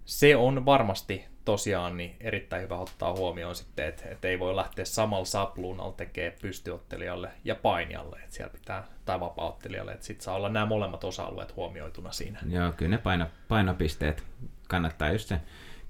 se 0.04 0.36
on 0.36 0.66
varmasti 0.66 1.24
tosiaan 1.44 1.96
niin 1.96 2.16
erittäin 2.20 2.62
hyvä 2.62 2.76
ottaa 2.78 3.12
huomioon 3.12 3.56
sitten, 3.56 3.86
että, 3.86 4.08
että 4.08 4.28
ei 4.28 4.38
voi 4.38 4.56
lähteä 4.56 4.84
samalla 4.84 5.24
sapluunalla 5.24 5.92
tekemään 5.92 6.38
pystyottelijalle 6.42 7.30
ja 7.44 7.54
painijalle, 7.54 8.16
että 8.16 8.36
siellä 8.36 8.52
pitää, 8.52 8.84
tai 9.04 9.20
vapaaottelijalle, 9.20 9.92
että 9.92 10.06
sitten 10.06 10.24
saa 10.24 10.34
olla 10.34 10.48
nämä 10.48 10.66
molemmat 10.66 11.04
osa-alueet 11.04 11.56
huomioituna 11.56 12.12
siinä. 12.12 12.38
Joo, 12.48 12.72
kyllä 12.72 12.90
ne 12.90 12.98
paino, 12.98 13.26
painopisteet 13.48 14.24
kannattaa 14.68 15.12
just 15.12 15.28
se, 15.28 15.40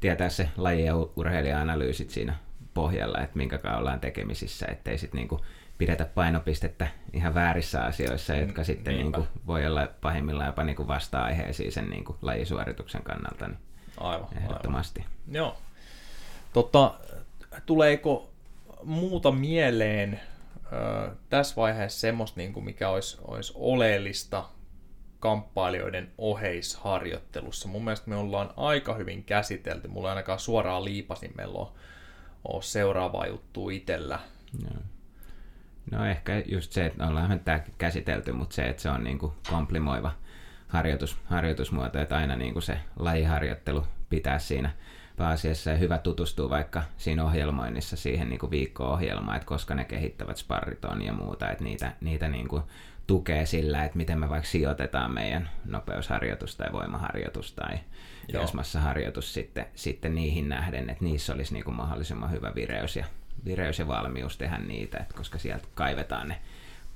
tietää 0.00 0.28
se 0.28 0.48
laji- 0.56 0.84
ja 0.84 0.94
urheilija-analyysit 0.96 2.10
siinä 2.10 2.34
pohjalla, 2.74 3.20
että 3.20 3.36
minkä 3.36 3.58
kanssa 3.58 3.78
ollaan 3.78 4.00
tekemisissä, 4.00 4.66
ettei 4.70 4.98
sitten 4.98 5.18
niinku 5.18 5.40
pidetä 5.80 6.04
painopistettä 6.04 6.88
ihan 7.12 7.34
väärissä 7.34 7.84
asioissa, 7.84 8.34
jotka 8.34 8.64
sitten 8.64 8.96
niinku 8.96 9.26
voi 9.46 9.66
olla 9.66 9.88
pahimmillaan 10.00 10.46
jopa 10.46 10.64
niinku 10.64 10.88
vasta-aiheisiin 10.88 11.72
sen 11.72 11.90
niinku 11.90 12.16
lajisuorituksen 12.22 13.02
kannalta. 13.02 13.48
Niin 13.48 13.58
Aivan. 13.98 14.28
Ehdottomasti. 14.36 15.00
Aivan. 15.00 15.34
Joo. 15.34 15.56
Tota, 16.52 16.94
tuleeko 17.66 18.30
muuta 18.82 19.32
mieleen 19.32 20.20
ö, 20.72 21.10
tässä 21.28 21.56
vaiheessa 21.56 22.00
semmoista, 22.00 22.40
niin 22.40 22.52
kuin 22.52 22.64
mikä 22.64 22.88
olisi, 22.88 23.18
olisi 23.24 23.52
oleellista 23.56 24.44
kamppailijoiden 25.20 26.10
oheisharjoittelussa. 26.18 27.68
Mun 27.68 27.84
mielestä 27.84 28.10
me 28.10 28.16
ollaan 28.16 28.52
aika 28.56 28.94
hyvin 28.94 29.24
käsitelty. 29.24 29.88
Mulla 29.88 30.08
ei 30.08 30.10
ainakaan 30.10 30.38
suoraan 30.38 30.84
liipasimella 30.84 31.58
ole, 31.58 31.68
ole 32.44 32.62
seuraavaa 32.62 33.26
juttua 33.26 33.70
itsellä. 33.70 34.18
Joo. 34.62 34.82
No 35.90 36.06
ehkä 36.06 36.42
just 36.46 36.72
se, 36.72 36.86
että 36.86 37.06
ollaan 37.06 37.40
tämä 37.40 37.60
käsitelty, 37.78 38.32
mutta 38.32 38.54
se, 38.54 38.68
että 38.68 38.82
se 38.82 38.90
on 38.90 39.04
niin 39.04 39.18
kuin 39.18 39.32
komplimoiva 39.50 40.12
harjoitus, 40.68 41.18
harjoitusmuoto, 41.24 41.98
että 41.98 42.16
aina 42.16 42.36
niin 42.36 42.52
kuin 42.52 42.62
se 42.62 42.78
lajiharjoittelu 42.96 43.86
pitää 44.10 44.38
siinä 44.38 44.70
pääasiassa 45.16 45.70
ja 45.70 45.76
hyvä 45.76 45.98
tutustua 45.98 46.50
vaikka 46.50 46.82
siinä 46.96 47.24
ohjelmoinnissa 47.24 47.96
siihen 47.96 48.28
niin 48.28 48.38
kuin 48.38 48.50
viikko-ohjelmaan, 48.50 49.36
että 49.36 49.46
koska 49.46 49.74
ne 49.74 49.84
kehittävät 49.84 50.36
sparriton 50.36 51.02
ja 51.02 51.12
muuta, 51.12 51.50
että 51.50 51.64
niitä, 51.64 51.92
niitä 52.00 52.28
niin 52.28 52.48
kuin 52.48 52.62
tukee 53.06 53.46
sillä, 53.46 53.84
että 53.84 53.96
miten 53.96 54.18
me 54.18 54.28
vaikka 54.28 54.48
sijoitetaan 54.48 55.14
meidän 55.14 55.50
nopeusharjoitus 55.64 56.56
tai 56.56 56.72
voimaharjoitus 56.72 57.52
tai 57.52 57.78
harjoitus 58.78 59.34
sitten, 59.34 59.66
sitten 59.74 60.14
niihin 60.14 60.48
nähden, 60.48 60.90
että 60.90 61.04
niissä 61.04 61.34
olisi 61.34 61.52
niin 61.52 61.64
kuin 61.64 61.76
mahdollisimman 61.76 62.30
hyvä 62.30 62.52
vireys 62.54 62.96
ja, 62.96 63.04
vireys 63.44 63.78
ja 63.78 63.88
valmius 63.88 64.36
tehdä 64.36 64.58
niitä, 64.58 64.98
että 64.98 65.14
koska 65.16 65.38
sieltä 65.38 65.68
kaivetaan 65.74 66.28
ne 66.28 66.40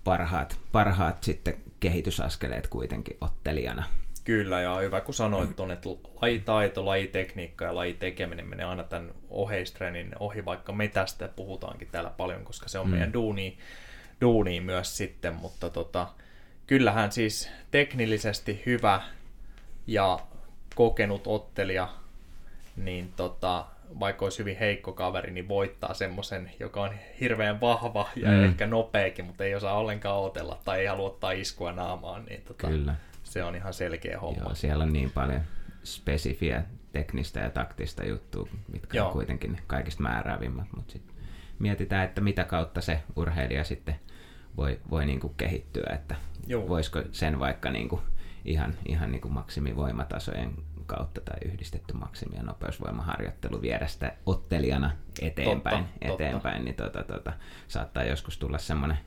parhaat, 0.04 0.58
parhaat 0.72 1.22
sitten 1.22 1.56
kehitysaskeleet 1.80 2.66
kuitenkin 2.66 3.16
ottelijana. 3.20 3.84
Kyllä, 4.24 4.60
ja 4.60 4.76
hyvä 4.76 5.00
kun 5.00 5.14
sanoit 5.14 5.56
tuonne, 5.56 5.74
että 5.74 5.88
lajitaito, 6.22 6.86
lajitekniikka 6.86 7.64
ja 7.64 7.74
lajitekeminen 7.74 8.46
menee 8.46 8.66
aina 8.66 8.84
tämän 8.84 9.10
oheistreenin 9.30 10.12
ohi, 10.18 10.44
vaikka 10.44 10.72
me 10.72 10.88
tästä 10.88 11.28
puhutaankin 11.28 11.88
täällä 11.92 12.10
paljon, 12.10 12.44
koska 12.44 12.68
se 12.68 12.78
on 12.78 12.86
mm. 12.86 12.90
meidän 12.90 13.12
duuni, 13.12 13.58
duuni 14.20 14.60
myös 14.60 14.96
sitten, 14.96 15.34
mutta 15.34 15.70
tota, 15.70 16.08
kyllähän 16.66 17.12
siis 17.12 17.50
teknillisesti 17.70 18.62
hyvä 18.66 19.02
ja 19.86 20.18
kokenut 20.74 21.26
ottelija, 21.26 21.88
niin 22.76 23.12
tota, 23.16 23.66
vaikka 24.00 24.24
olisi 24.24 24.38
hyvin 24.38 24.56
heikko 24.56 24.92
kaveri, 24.92 25.32
niin 25.32 25.48
voittaa 25.48 25.94
semmoisen, 25.94 26.50
joka 26.60 26.82
on 26.82 26.90
hirveän 27.20 27.60
vahva 27.60 28.08
ja 28.16 28.28
mm. 28.28 28.44
ehkä 28.44 28.66
nopeakin, 28.66 29.24
mutta 29.24 29.44
ei 29.44 29.54
osaa 29.54 29.78
ollenkaan 29.78 30.20
otella 30.20 30.60
tai 30.64 30.80
ei 30.80 30.86
halua 30.86 31.06
ottaa 31.06 31.32
iskua 31.32 31.72
naamaan, 31.72 32.24
niin 32.24 32.42
tota, 32.42 32.68
Kyllä. 32.68 32.94
se 33.22 33.44
on 33.44 33.56
ihan 33.56 33.74
selkeä 33.74 34.20
homma. 34.20 34.42
Joo, 34.42 34.54
siellä 34.54 34.84
on 34.84 34.92
niin 34.92 35.10
paljon 35.10 35.40
spesifiä 35.84 36.62
teknistä 36.92 37.40
ja 37.40 37.50
taktista 37.50 38.06
juttua, 38.06 38.48
mitkä 38.72 38.98
Joo. 38.98 39.06
on 39.06 39.12
kuitenkin 39.12 39.60
kaikista 39.66 40.02
määräävimmät, 40.02 40.66
mutta 40.76 40.92
sitten 40.92 41.14
mietitään, 41.58 42.04
että 42.04 42.20
mitä 42.20 42.44
kautta 42.44 42.80
se 42.80 43.02
urheilija 43.16 43.64
sitten 43.64 43.94
voi, 44.56 44.80
voi 44.90 45.06
niin 45.06 45.20
kuin 45.20 45.34
kehittyä, 45.36 45.94
että 45.94 46.14
Joo. 46.46 46.68
voisiko 46.68 47.02
sen 47.12 47.38
vaikka 47.38 47.70
niin 47.70 47.88
kuin 47.88 48.00
ihan, 48.44 48.74
ihan 48.88 49.12
niin 49.12 49.20
kuin 49.20 49.34
maksimivoimatasojen 49.34 50.54
kautta 50.86 51.20
tai 51.20 51.38
yhdistetty 51.44 51.94
maksimi- 51.94 52.36
ja 52.36 52.42
nopeusvoimaharjoittelu 52.42 53.62
viedä 53.62 53.86
sitä 53.86 54.12
ottelijana 54.26 54.90
eteenpäin, 55.22 55.84
totta, 55.84 55.98
eteenpäin 56.00 56.54
totta. 56.54 56.64
niin 56.64 56.74
tota, 56.74 57.02
tota, 57.14 57.32
saattaa 57.68 58.04
joskus 58.04 58.38
tulla 58.38 58.58
semmoinen, 58.58 58.98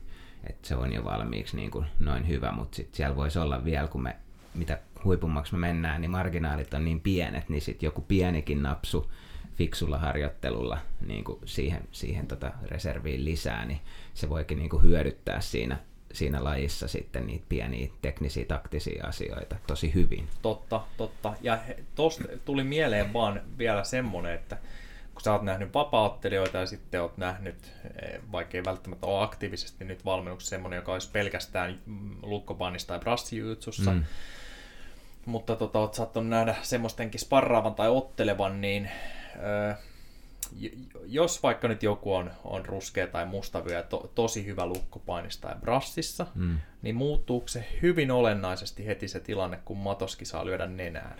että 0.49 0.67
se 0.67 0.75
on 0.75 0.93
jo 0.93 1.03
valmiiksi 1.03 1.55
niin 1.55 1.71
kuin 1.71 1.85
noin 1.99 2.27
hyvä, 2.27 2.51
mutta 2.51 2.75
sitten 2.75 2.97
siellä 2.97 3.15
voisi 3.15 3.39
olla 3.39 3.65
vielä, 3.65 3.87
kun 3.87 4.03
me 4.03 4.15
mitä 4.53 4.79
huipummaksi 5.03 5.53
me 5.53 5.59
mennään, 5.59 6.01
niin 6.01 6.11
marginaalit 6.11 6.73
on 6.73 6.85
niin 6.85 7.01
pienet, 7.01 7.49
niin 7.49 7.61
sitten 7.61 7.87
joku 7.87 8.01
pienikin 8.01 8.63
napsu 8.63 9.11
fiksulla 9.55 9.97
harjoittelulla 9.97 10.77
niin 11.07 11.23
kuin 11.23 11.39
siihen, 11.45 11.87
siihen 11.91 12.27
tota 12.27 12.51
reserviin 12.63 13.25
lisää, 13.25 13.65
niin 13.65 13.79
se 14.13 14.29
voikin 14.29 14.57
niin 14.57 14.69
kuin 14.69 14.83
hyödyttää 14.83 15.41
siinä 15.41 15.77
siinä 16.13 16.43
lajissa 16.43 16.87
sitten 16.87 17.27
niitä 17.27 17.45
pieniä 17.49 17.87
teknisiä, 18.01 18.45
taktisia 18.45 19.07
asioita 19.07 19.55
tosi 19.67 19.93
hyvin. 19.93 20.27
Totta, 20.41 20.81
totta. 20.97 21.33
Ja 21.41 21.59
tuosta 21.95 22.23
tuli 22.45 22.63
mieleen 22.63 23.13
vaan 23.13 23.41
vielä 23.57 23.83
semmoinen, 23.83 24.33
että 24.33 24.57
kun 25.13 25.23
sä 25.23 25.33
oot 25.33 25.41
nähnyt 25.41 25.73
vapaattelijoita 25.73 26.57
ja 26.57 26.65
sitten 26.65 27.01
oot 27.01 27.17
nähnyt, 27.17 27.73
eh, 28.01 28.19
vaikka 28.31 28.57
ei 28.57 28.63
välttämättä 28.65 29.07
ole 29.07 29.23
aktiivisesti 29.23 29.85
nyt 29.85 30.05
valmennuksessa 30.05 30.49
semmoinen, 30.49 30.77
joka 30.77 30.93
olisi 30.93 31.11
pelkästään 31.11 31.79
lukkopannissa 32.21 32.87
tai 32.87 32.99
brassijutsussa, 32.99 33.91
mm. 33.91 34.03
mutta 35.25 35.55
tota, 35.55 35.79
oot 35.79 35.93
saattanut 35.93 36.29
nähdä 36.29 36.55
semmoistenkin 36.61 37.19
sparraavan 37.19 37.75
tai 37.75 37.89
ottelevan, 37.89 38.61
niin 38.61 38.91
öö, 39.35 39.73
jos 41.05 41.43
vaikka 41.43 41.67
nyt 41.67 41.83
joku 41.83 42.13
on, 42.13 42.31
on 42.43 42.65
ruskea 42.65 43.07
tai 43.07 43.25
mustavyö 43.25 43.77
ja 43.77 43.83
to, 43.83 44.11
tosi 44.15 44.45
hyvä 44.45 44.65
lukkopainissa 44.65 45.41
tai 45.41 45.55
brassissa, 45.61 46.25
mm. 46.35 46.57
niin 46.81 46.95
muuttuuko 46.95 47.47
se 47.47 47.65
hyvin 47.81 48.11
olennaisesti 48.11 48.85
heti 48.85 49.07
se 49.07 49.19
tilanne, 49.19 49.59
kun 49.65 49.77
matoski 49.77 50.25
saa 50.25 50.45
lyödä 50.45 50.67
nenään? 50.67 51.15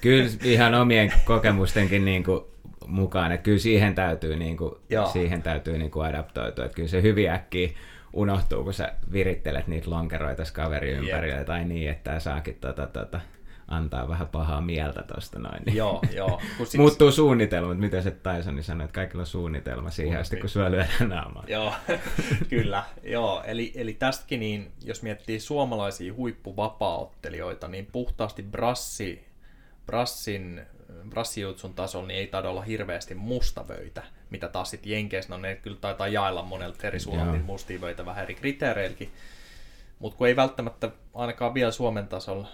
Kyllä 0.00 0.30
ihan 0.42 0.74
omien 0.74 1.12
kokemustenkin 1.24 2.04
niin 2.04 2.24
kuin 2.24 2.40
mukaan, 2.86 3.32
että 3.32 3.44
kyllä 3.44 3.58
siihen 3.58 3.94
täytyy, 3.94 4.36
niin 4.36 4.56
kuin, 4.56 4.74
siihen 5.12 5.42
täytyy 5.42 5.78
niin 5.78 5.90
kuin 5.90 6.06
adaptoitua, 6.06 6.64
että 6.64 6.74
kyllä 6.74 6.88
se 6.88 7.02
hyvin 7.02 7.30
äkkiä 7.30 7.68
unohtuu, 8.12 8.64
kun 8.64 8.74
sä 8.74 8.92
virittelet 9.12 9.66
niitä 9.66 9.90
lonkeroita 9.90 10.42
kaveri 10.52 10.90
ympärille 10.90 11.36
yep. 11.36 11.46
tai 11.46 11.64
niin, 11.64 11.90
että 11.90 12.20
saakin 12.20 12.54
tota, 12.60 12.86
tota, 12.86 13.20
antaa 13.68 14.08
vähän 14.08 14.28
pahaa 14.28 14.60
mieltä 14.60 15.02
tuosta 15.02 15.38
noin. 15.38 15.62
Niin 15.66 15.76
joo, 15.76 16.02
joo. 16.14 16.40
Siksi... 16.58 16.78
Muuttuu 16.78 17.12
suunnitelmat, 17.12 17.78
mitä 17.78 18.02
se 18.02 18.10
Tysoni 18.10 18.62
sanoi, 18.62 18.84
että 18.84 18.94
kaikilla 18.94 19.22
on 19.22 19.26
suunnitelma 19.26 19.90
siihen 19.90 20.20
asti, 20.20 20.36
kun 20.36 20.48
syö 20.48 20.70
lyödään 20.70 21.08
naamaa. 21.08 21.44
joo, 21.46 21.72
kyllä. 22.50 22.84
Joo, 23.02 23.42
eli, 23.46 23.72
eli 23.74 23.94
tästäkin 23.94 24.40
niin, 24.40 24.72
jos 24.84 25.02
miettii 25.02 25.40
suomalaisia 25.40 26.14
huippuvapaaottelijoita, 26.14 27.68
niin 27.68 27.86
puhtaasti 27.92 28.42
brassi, 28.42 29.24
brassin 29.86 30.60
brassijutsun 31.08 31.74
tasolla 31.74 32.06
niin 32.06 32.18
ei 32.18 32.26
taida 32.26 32.50
olla 32.50 32.62
hirveästi 32.62 33.14
mustavöitä, 33.14 34.02
mitä 34.30 34.48
taas 34.48 34.70
sitten 34.70 34.92
Jenkeissä, 34.92 35.34
no 35.34 35.40
ne 35.40 35.56
kyllä 35.56 35.76
taitaa 35.80 36.08
jaella 36.08 36.42
monelta 36.42 36.86
eri 36.86 37.00
suunnalta 37.00 37.32
niin 37.32 37.44
mustia 37.44 37.80
vöitä 37.80 38.06
vähän 38.06 38.24
eri 38.24 38.34
kriteereilläkin. 38.34 39.12
Mutta 39.98 40.18
kun 40.18 40.26
ei 40.26 40.36
välttämättä 40.36 40.90
ainakaan 41.14 41.54
vielä 41.54 41.70
Suomen 41.70 42.08
tasolla 42.08 42.48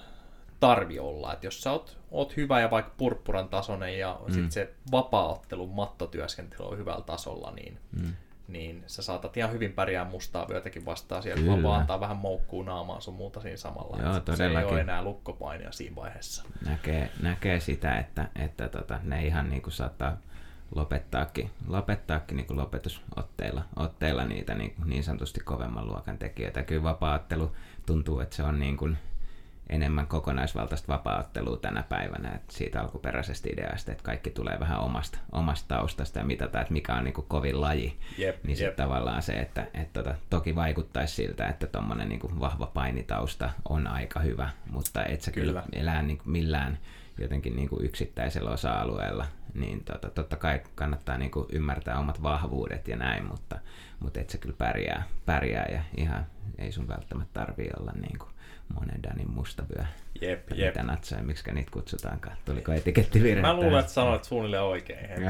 tarvi 0.61 0.99
olla. 0.99 1.33
Että 1.33 1.47
jos 1.47 1.63
sä 1.63 1.73
oot, 1.73 1.99
oot 2.11 2.37
hyvä 2.37 2.61
ja 2.61 2.71
vaikka 2.71 2.95
purppuran 2.97 3.49
tasoinen 3.49 3.99
ja 3.99 4.21
mm. 4.27 4.35
sit 4.35 4.53
se 4.53 4.75
vapaaottelun 4.93 5.75
mattotyöskentely 5.75 6.69
on 6.69 6.79
hyvällä 6.79 7.05
tasolla, 7.05 7.51
niin, 7.51 7.79
mm. 8.01 8.13
niin 8.49 8.85
sä 8.87 9.03
saatat 9.03 9.37
ihan 9.37 9.53
hyvin 9.53 9.73
pärjää 9.73 10.05
mustaa 10.05 10.49
vyötäkin 10.49 10.85
vastaan 10.85 11.23
siellä, 11.23 11.43
Kyllä. 11.43 11.63
vaan 11.63 11.81
antaa 11.81 12.01
vähän 12.01 12.17
moukkuu 12.17 12.63
naamaan 12.63 13.03
sun 13.03 13.15
muuta 13.15 13.41
siinä 13.41 13.57
samalla. 13.57 13.99
Joo, 14.03 14.37
se 14.37 14.47
ei 14.47 14.65
ole 14.65 14.81
enää 14.81 15.05
lukkopainia 15.05 15.73
siinä 15.73 15.97
vaiheessa. 15.97 16.45
Näkee, 16.67 17.11
näkee 17.23 17.61
sitä, 17.61 17.99
että, 17.99 18.29
että 18.37 18.69
tota, 18.69 19.01
ne 19.03 19.27
ihan 19.27 19.51
niin 19.51 19.63
kuin 19.63 19.73
saattaa 19.73 20.17
lopettaakin, 20.75 21.51
lopettaakin 21.67 22.37
niin 22.37 22.47
kuin 22.47 22.57
lopetusotteilla 22.57 23.65
otteilla 23.77 24.25
niitä 24.25 24.55
niin, 24.55 24.75
niin 24.85 25.05
sanotusti 25.05 25.41
kovemman 25.41 25.87
luokan 25.87 26.19
tekijöitä. 26.19 26.63
Kyllä 26.63 26.83
vapaattelu 26.83 27.53
tuntuu, 27.87 28.21
että 28.21 28.37
se 28.37 28.43
on 28.43 28.61
niin 28.61 28.77
kuin, 28.77 28.99
enemmän 29.71 30.07
kokonaisvaltaista 30.07 30.93
vapaattelua 30.93 31.57
tänä 31.57 31.83
päivänä 31.83 32.31
että 32.35 32.53
siitä 32.53 32.81
alkuperäisestä 32.81 33.49
ideasta, 33.53 33.93
että 33.93 34.05
kaikki 34.05 34.31
tulee 34.31 34.61
vähän 34.61 34.81
omasta, 34.81 35.19
omasta 35.33 35.69
taustasta 35.69 36.19
ja 36.19 36.25
mitataan, 36.25 36.63
että 36.63 36.73
mikä 36.73 36.95
on 36.95 37.05
niin 37.05 37.15
kuin 37.15 37.27
kovin 37.29 37.61
laji. 37.61 37.97
Jep, 38.19 38.45
niin 38.45 38.57
sitten 38.57 38.77
tavallaan 38.77 39.23
se, 39.23 39.33
että, 39.33 39.67
että 39.75 40.03
tota, 40.03 40.15
toki 40.31 40.55
vaikuttaisi 40.55 41.15
siltä, 41.15 41.49
että 41.49 41.67
tuommoinen 41.67 42.09
niin 42.09 42.41
vahva 42.41 42.67
painitausta 42.67 43.51
on 43.69 43.87
aika 43.87 44.21
hyvä, 44.21 44.51
mutta 44.71 45.05
et 45.05 45.21
sä 45.21 45.33
kyllä, 45.33 45.53
kyllä 45.53 45.65
elää 45.73 46.03
niin 46.03 46.19
kuin 46.19 46.31
millään 46.31 46.79
jotenkin 47.19 47.57
niin 47.57 47.69
kuin 47.69 47.85
yksittäisellä 47.85 48.51
osa-alueella, 48.51 49.27
niin 49.55 49.85
tota, 49.85 50.11
totta 50.11 50.37
kai 50.37 50.61
kannattaa 50.75 51.19
niin 51.19 51.31
kuin 51.31 51.47
ymmärtää 51.53 51.99
omat 51.99 52.23
vahvuudet 52.23 52.89
ja 52.89 52.97
näin, 52.97 53.25
mutta, 53.25 53.59
mutta 54.01 54.21
et 54.21 54.31
sä 54.31 54.39
kyllä 54.39 54.57
pärjää, 54.59 55.03
pärjää 55.27 55.67
ja 55.73 55.83
ihan 55.97 56.27
ei 56.59 56.73
sun 56.73 56.89
välttämättä 56.89 57.41
tarvii 57.41 57.71
olla 57.81 57.93
niin 57.93 58.19
kuin 58.19 58.31
monen 58.75 59.03
Danin 59.03 59.31
mustavyö. 59.31 59.85
Jep, 60.21 60.51
jep. 60.55 60.75
Mitä 60.75 60.83
natsoja, 60.83 61.23
miksi 61.23 61.53
niitä 61.53 61.71
kutsutaankaan? 61.71 62.37
Tuliko 62.45 62.73
etikettivirhe? 62.73 63.43
Mä 63.43 63.55
luulen, 63.55 63.79
että 63.79 63.93
sanoit 63.93 64.25
suunnilleen 64.25 64.63
oikein. 64.63 65.23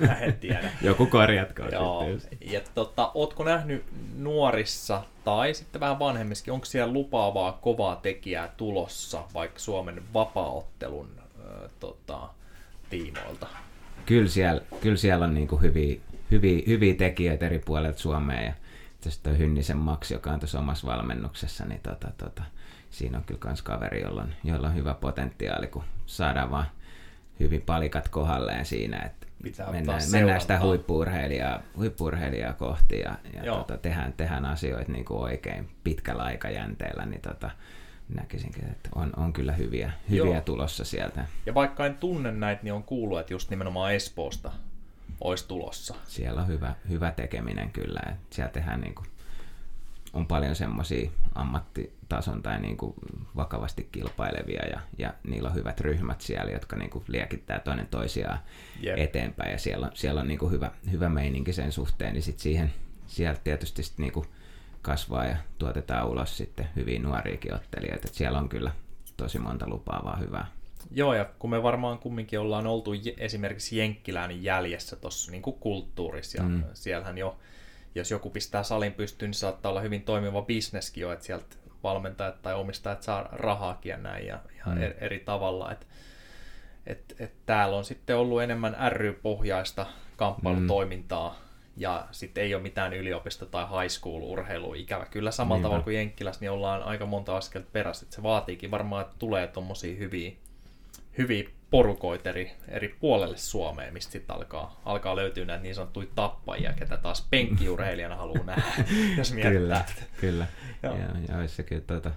Mä 0.00 0.18
en 0.20 0.32
tiedä. 0.32 0.70
Joku 0.82 1.06
korjatko 1.06 1.62
Joo. 1.62 2.04
Ja 2.40 2.60
tota, 2.74 3.10
ootko 3.14 3.44
nähnyt 3.44 3.84
nuorissa 4.16 5.02
tai 5.24 5.54
sitten 5.54 5.80
vähän 5.80 5.98
vanhemmissakin, 5.98 6.52
onko 6.52 6.66
siellä 6.66 6.92
lupaavaa 6.92 7.52
kovaa 7.52 7.96
tekijää 7.96 8.48
tulossa 8.56 9.24
vaikka 9.34 9.58
Suomen 9.58 10.02
vapaaottelun 10.14 11.10
äh, 11.18 11.70
tota, 11.80 12.28
tiimoilta? 12.90 13.46
Kyllä 14.06 14.28
siellä, 14.28 14.62
kyllä 14.80 14.96
siellä 14.96 15.24
on 15.24 15.34
niinku 15.34 15.56
hyviä, 15.56 16.00
hyviä, 16.30 16.62
hyviä 16.66 16.94
tekijöitä 16.94 17.46
eri 17.46 17.58
puolilta 17.58 17.98
Suomea 17.98 18.42
ja 18.42 18.52
tästä 19.00 19.30
Hynnisen 19.30 19.76
Max, 19.76 20.10
joka 20.10 20.30
on 20.30 20.40
tuossa 20.40 20.58
omassa 20.58 20.86
valmennuksessa, 20.86 21.64
niin 21.64 21.80
tota, 21.80 22.08
tota, 22.18 22.42
siinä 22.90 23.18
on 23.18 23.24
kyllä 23.24 23.40
myös 23.44 23.62
kaveri, 23.62 24.02
jolla 24.02 24.22
on, 24.22 24.32
jolla 24.44 24.68
on 24.68 24.74
hyvä 24.74 24.94
potentiaali, 24.94 25.66
kun 25.66 25.84
saadaan 26.06 26.50
vaan 26.50 26.66
hyvin 27.40 27.62
palikat 27.62 28.08
kohdalleen 28.08 28.66
siinä, 28.66 28.98
että 28.98 29.26
Pitää 29.42 29.70
mennään, 29.70 30.02
mennään 30.12 30.40
sitä 30.40 30.60
huippuurheilijaa, 30.60 31.62
huippuurheilijaa 31.76 32.52
kohti 32.52 33.00
ja, 33.00 33.14
ja 33.32 33.54
tota, 33.54 33.76
tehdään, 33.76 34.12
tehdään 34.12 34.44
asioita 34.44 34.92
niin 34.92 35.04
kuin 35.04 35.20
oikein 35.20 35.68
pitkällä 35.84 36.22
aikajänteellä, 36.22 37.06
niin 37.06 37.20
tota, 37.20 37.50
näkisinkin, 38.14 38.64
että 38.64 38.88
on, 38.94 39.12
on 39.16 39.32
kyllä 39.32 39.52
hyviä, 39.52 39.92
hyviä 40.10 40.34
Joo. 40.34 40.40
tulossa 40.40 40.84
sieltä. 40.84 41.24
Ja 41.46 41.54
vaikka 41.54 41.86
en 41.86 41.94
tunne 41.94 42.32
näitä, 42.32 42.62
niin 42.62 42.72
on 42.72 42.82
kuullut, 42.82 43.20
että 43.20 43.34
just 43.34 43.50
nimenomaan 43.50 43.94
Espoosta 43.94 44.52
olisi 45.20 45.48
tulossa. 45.48 45.94
Siellä 46.04 46.40
on 46.40 46.48
hyvä, 46.48 46.74
hyvä 46.88 47.10
tekeminen 47.10 47.70
kyllä, 47.70 48.00
että 48.10 48.34
siellä 48.36 48.52
tehdään 48.52 48.80
niin 48.80 48.94
kuin 48.94 49.06
on 50.12 50.26
paljon 50.26 50.56
semmoisia 50.56 51.10
ammattitason 51.34 52.42
tai 52.42 52.60
niin 52.60 52.76
kuin 52.76 52.94
vakavasti 53.36 53.88
kilpailevia 53.92 54.66
ja, 54.66 54.80
ja 54.98 55.14
niillä 55.24 55.48
on 55.48 55.54
hyvät 55.54 55.80
ryhmät 55.80 56.20
siellä, 56.20 56.52
jotka 56.52 56.76
niin 56.76 56.90
kuin 56.90 57.04
liekittää 57.08 57.60
toinen 57.60 57.86
toisiaan 57.86 58.38
yep. 58.84 58.98
eteenpäin 58.98 59.52
ja 59.52 59.58
siellä 59.58 59.86
on, 59.86 59.92
siellä 59.94 60.20
on 60.20 60.28
niin 60.28 60.38
kuin 60.38 60.52
hyvä, 60.52 60.70
hyvä 60.90 61.08
meininki 61.08 61.52
sen 61.52 61.72
suhteen, 61.72 62.14
niin 62.14 62.22
sitten 62.22 62.42
siihen 62.42 62.72
sieltä 63.06 63.40
tietysti 63.44 63.82
sit 63.82 63.98
niin 63.98 64.12
kuin 64.12 64.26
kasvaa 64.82 65.24
ja 65.24 65.36
tuotetaan 65.58 66.08
ulos 66.08 66.36
sitten 66.36 66.68
hyviä 66.76 66.98
nuoriakin 66.98 67.54
ottelijoita, 67.54 68.06
että 68.06 68.18
siellä 68.18 68.38
on 68.38 68.48
kyllä 68.48 68.70
tosi 69.16 69.38
monta 69.38 69.68
lupaavaa 69.68 70.16
hyvää. 70.16 70.46
Joo, 70.90 71.14
ja 71.14 71.24
kun 71.38 71.50
me 71.50 71.62
varmaan 71.62 71.98
kumminkin 71.98 72.40
ollaan 72.40 72.66
oltu 72.66 72.90
esimerkiksi 73.16 73.78
Jenkkilään 73.78 74.42
jäljessä 74.42 74.96
tuossa 74.96 75.30
niin 75.30 75.42
kulttuurissa, 75.42 76.38
ja 76.38 76.48
mm. 76.48 76.64
siellähän 76.74 77.18
jo 77.18 77.38
jos 77.94 78.10
joku 78.10 78.30
pistää 78.30 78.62
salin 78.62 78.92
pystyyn, 78.92 79.28
niin 79.28 79.34
saattaa 79.34 79.70
olla 79.70 79.80
hyvin 79.80 80.02
toimiva 80.02 80.42
bisneskin 80.42 81.02
jo, 81.02 81.12
että 81.12 81.24
sieltä 81.24 81.56
valmentajat 81.82 82.42
tai 82.42 82.54
omistajat 82.54 83.02
saa 83.02 83.28
rahaakin 83.32 83.90
ja 83.90 83.96
näin 83.96 84.26
ja 84.26 84.38
ihan 84.54 84.78
mm. 84.78 84.92
eri 85.00 85.18
tavalla. 85.20 85.72
Et, 85.72 85.86
et, 86.86 87.16
et 87.18 87.32
täällä 87.46 87.76
on 87.76 87.84
sitten 87.84 88.16
ollut 88.16 88.42
enemmän 88.42 88.76
ry-pohjaista 88.88 89.86
kamppailutoimintaa 90.16 91.30
mm. 91.30 91.36
ja 91.76 92.06
sitten 92.10 92.44
ei 92.44 92.54
ole 92.54 92.62
mitään 92.62 92.92
yliopisto- 92.92 93.46
tai 93.46 93.64
high 93.64 93.98
school-urheilua 93.98 94.74
ikävä. 94.74 95.06
Kyllä 95.06 95.30
samalla 95.30 95.56
Niinpä. 95.56 95.66
tavalla 95.66 95.84
kuin 95.84 95.96
Jenkkilässä, 95.96 96.40
niin 96.40 96.50
ollaan 96.50 96.82
aika 96.82 97.06
monta 97.06 97.36
askelta 97.36 97.68
perässä. 97.72 98.06
Et 98.06 98.12
se 98.12 98.22
vaatiikin 98.22 98.70
varmaan, 98.70 99.02
että 99.04 99.16
tulee 99.18 99.46
tuommoisia 99.46 99.96
hyviä, 99.96 100.32
hyviä 101.18 101.48
porukoita 101.70 102.28
eri, 102.28 102.52
eri 102.68 102.96
puolelle 103.00 103.36
Suomeen, 103.36 103.92
mistä 103.92 104.12
sitten 104.12 104.36
alkaa, 104.36 104.80
alkaa 104.84 105.16
löytyä 105.16 105.44
näitä 105.44 105.62
niin 105.62 105.74
sanottuja 105.74 106.06
tappajia, 106.14 106.72
ketä 106.72 106.96
taas 106.96 107.26
penkkiurheilijana 107.30 108.16
haluaa 108.16 108.44
nähdä, 108.44 108.84
jos 109.18 109.32
miettää. 109.32 109.52
Kyllä, 109.52 109.84
kyllä. 110.20 110.46
Joo. 110.82 110.96
Ja, 110.96 111.06
ja 111.28 111.38
olisi 111.38 111.54
se 111.54 111.62
kyllä 111.62 111.82
tuota, 111.86 112.10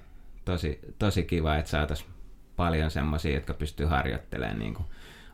tosi, 0.46 0.80
tosi 1.00 1.24
kiva, 1.24 1.56
että 1.56 1.72
saataisiin 1.72 2.10
paljon 2.56 2.92
semmoisia, 2.92 3.34
jotka 3.34 3.54
pystyy 3.54 3.86
harjoittelemaan 3.86 4.60
niin 4.60 4.74
kuin 4.74 4.86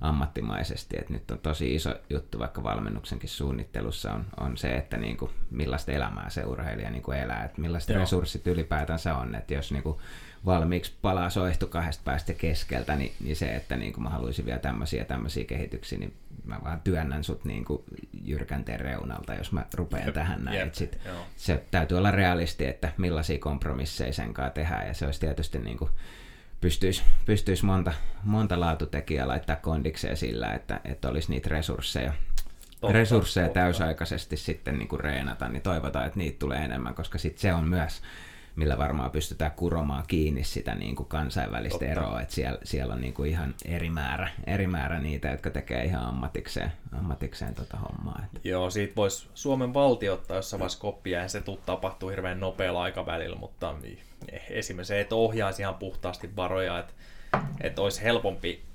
ammattimaisesti. 0.02 0.98
Et 1.00 1.10
nyt 1.10 1.32
on 1.32 1.40
tosi 1.40 1.76
iso 1.76 1.96
juttu 2.10 2.40
vaikka 2.40 2.64
valmennuksenkin 2.64 3.30
suunnittelussa 3.30 4.14
on, 4.14 4.26
on 4.40 4.58
se, 4.58 4.76
että 4.76 4.98
niin 4.98 5.18
kuin, 5.18 5.32
millaista 5.52 5.92
elämää 5.92 6.30
se 6.30 6.46
urheilija 6.46 6.90
niin 6.90 7.04
kuin 7.04 7.18
elää, 7.18 7.44
että 7.44 7.62
millaiset 7.62 7.90
Joo. 7.90 8.00
resurssit 8.00 8.48
ylipäätänsä 8.48 9.16
on. 9.16 9.36
Että 9.36 9.54
jos 9.54 9.72
niin 9.72 9.84
kuin, 9.84 9.98
valmiiksi 10.46 10.94
palaa 11.02 11.30
soihtu 11.30 11.68
kahdesta 11.68 12.02
päästä 12.06 12.34
keskeltä, 12.34 12.96
niin, 12.96 13.12
niin 13.20 13.36
se, 13.36 13.56
että 13.56 13.78
niin 13.78 13.94
kuin 13.94 14.04
mä 14.04 14.10
haluaisin 14.10 14.46
vielä 14.46 14.60
tämmöisiä 14.60 15.06
tämmöisiä 15.06 15.44
kehityksiä, 15.44 16.00
niin 16.00 16.14
mä 16.46 16.60
vaan 16.64 16.82
työnnän 16.82 17.24
sut 17.24 17.46
niin 17.46 17.66
kuin 17.66 17.84
jyrkänteen 18.24 18.80
reunalta, 18.80 19.34
jos 19.34 19.52
mä 19.52 19.66
rupean 19.74 20.06
Jep. 20.06 20.14
tähän 20.14 20.46
näin. 20.46 20.58
Jep. 20.58 20.74
Sit, 20.74 21.00
se 21.38 21.64
täytyy 21.72 21.98
olla 21.98 22.12
realisti, 22.12 22.66
että 22.66 22.92
millaisia 22.98 23.40
kompromisseja 23.40 24.14
sen 24.14 24.34
kanssa 24.34 24.54
tehdään, 24.54 24.88
ja 24.88 24.94
se 24.94 25.06
olisi 25.06 25.20
tietysti 25.20 25.60
niin 25.60 25.78
kuin, 25.78 25.92
pystyisi, 26.62 27.04
pystyisi 27.26 27.66
monta, 27.66 27.94
monta 28.24 28.60
laatutekijää 28.60 29.28
laittaa 29.28 29.56
kondikseen 29.56 30.18
sillä, 30.18 30.54
että, 30.54 30.82
että 30.86 31.10
olisi 31.10 31.32
niitä 31.32 31.50
resursseja, 31.50 32.14
totta, 32.82 32.94
resursseja 32.94 33.48
totta. 33.48 33.60
täysaikaisesti 33.60 34.38
sitten 34.38 34.78
niin 34.78 34.88
kuin 34.88 35.00
reenata, 35.00 35.50
niin 35.50 35.62
toivotaan, 35.62 36.06
että 36.06 36.20
niitä 36.20 36.40
tulee 36.40 36.60
enemmän, 36.60 36.96
koska 36.96 37.18
sitten 37.18 37.42
se 37.42 37.54
on 37.54 37.68
myös 37.68 38.02
millä 38.56 38.78
varmaan 38.78 39.12
pystytään 39.12 39.52
kuromaan 39.52 40.04
kiinni 40.08 40.44
sitä 40.44 40.76
niin 40.76 40.96
kuin 40.96 41.10
kansainvälistä 41.10 41.80
Totta. 41.80 41.92
eroa, 41.92 42.22
että 42.22 42.34
siellä, 42.34 42.60
siellä 42.64 42.94
on 42.94 43.02
niin 43.02 43.14
kuin 43.14 43.30
ihan 43.30 43.56
eri 43.66 43.90
määrä, 43.90 44.30
eri 44.48 44.68
määrä 44.68 45.00
niitä, 45.00 45.28
jotka 45.28 45.50
tekee 45.50 45.84
ihan 45.84 46.06
ammatikseen, 46.06 46.72
ammatikseen 46.98 47.56
tota 47.56 47.78
hommaa. 47.78 48.22
Että. 48.26 48.50
Joo, 48.50 48.70
siitä 48.70 48.96
voisi 48.96 49.28
Suomen 49.34 49.74
valtio 49.74 50.14
ottaa 50.14 50.38
jossain 50.38 50.60
vaiheessa 50.60 50.80
koppia, 50.80 51.22
ja 51.22 51.28
se 51.28 51.42
tuu 51.42 51.60
tapahtuu 51.66 52.10
hirveän 52.10 52.40
nopealla 52.40 52.84
aikavälillä, 52.84 53.36
mutta 53.36 53.76
esimerkiksi 54.50 54.88
se, 54.88 55.00
että 55.00 55.16
ohjaisi 55.16 55.62
ihan 55.62 55.76
puhtaasti 55.76 56.36
varoja, 56.36 56.80
että, 56.80 56.94
että 57.62 57.82
olisi 57.82 58.04
helpompi 58.04 58.69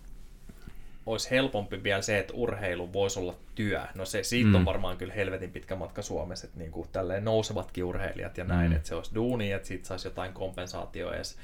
olisi 1.07 1.31
helpompi 1.31 1.83
vielä 1.83 2.03
se, 2.03 2.19
että 2.19 2.33
urheilu 2.37 2.93
voisi 2.93 3.21
olla 3.21 3.35
työ. 3.55 3.83
No 3.95 4.05
se, 4.05 4.23
siitä 4.23 4.49
mm. 4.49 4.55
on 4.55 4.65
varmaan 4.65 4.97
kyllä 4.97 5.15
helvetin 5.15 5.51
pitkä 5.51 5.77
matka 5.77 6.03
Suomessa, 6.03 6.47
että 6.47 6.59
niin 6.59 6.73
kuin 6.73 6.89
tälleen 6.93 7.25
nousevatkin 7.25 7.85
urheilijat 7.85 8.39
ja 8.39 8.45
näin, 8.45 8.71
mm. 8.71 8.77
että 8.77 8.89
se 8.89 8.95
olisi 8.95 9.15
duuni, 9.15 9.53
että 9.53 9.69
siitä 9.69 9.87
saisi 9.87 10.09
jotain 10.09 10.33
kompensaatioa 10.33 11.15
edes. 11.15 11.39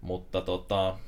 Mutta 0.00 0.40
tota, 0.40 0.98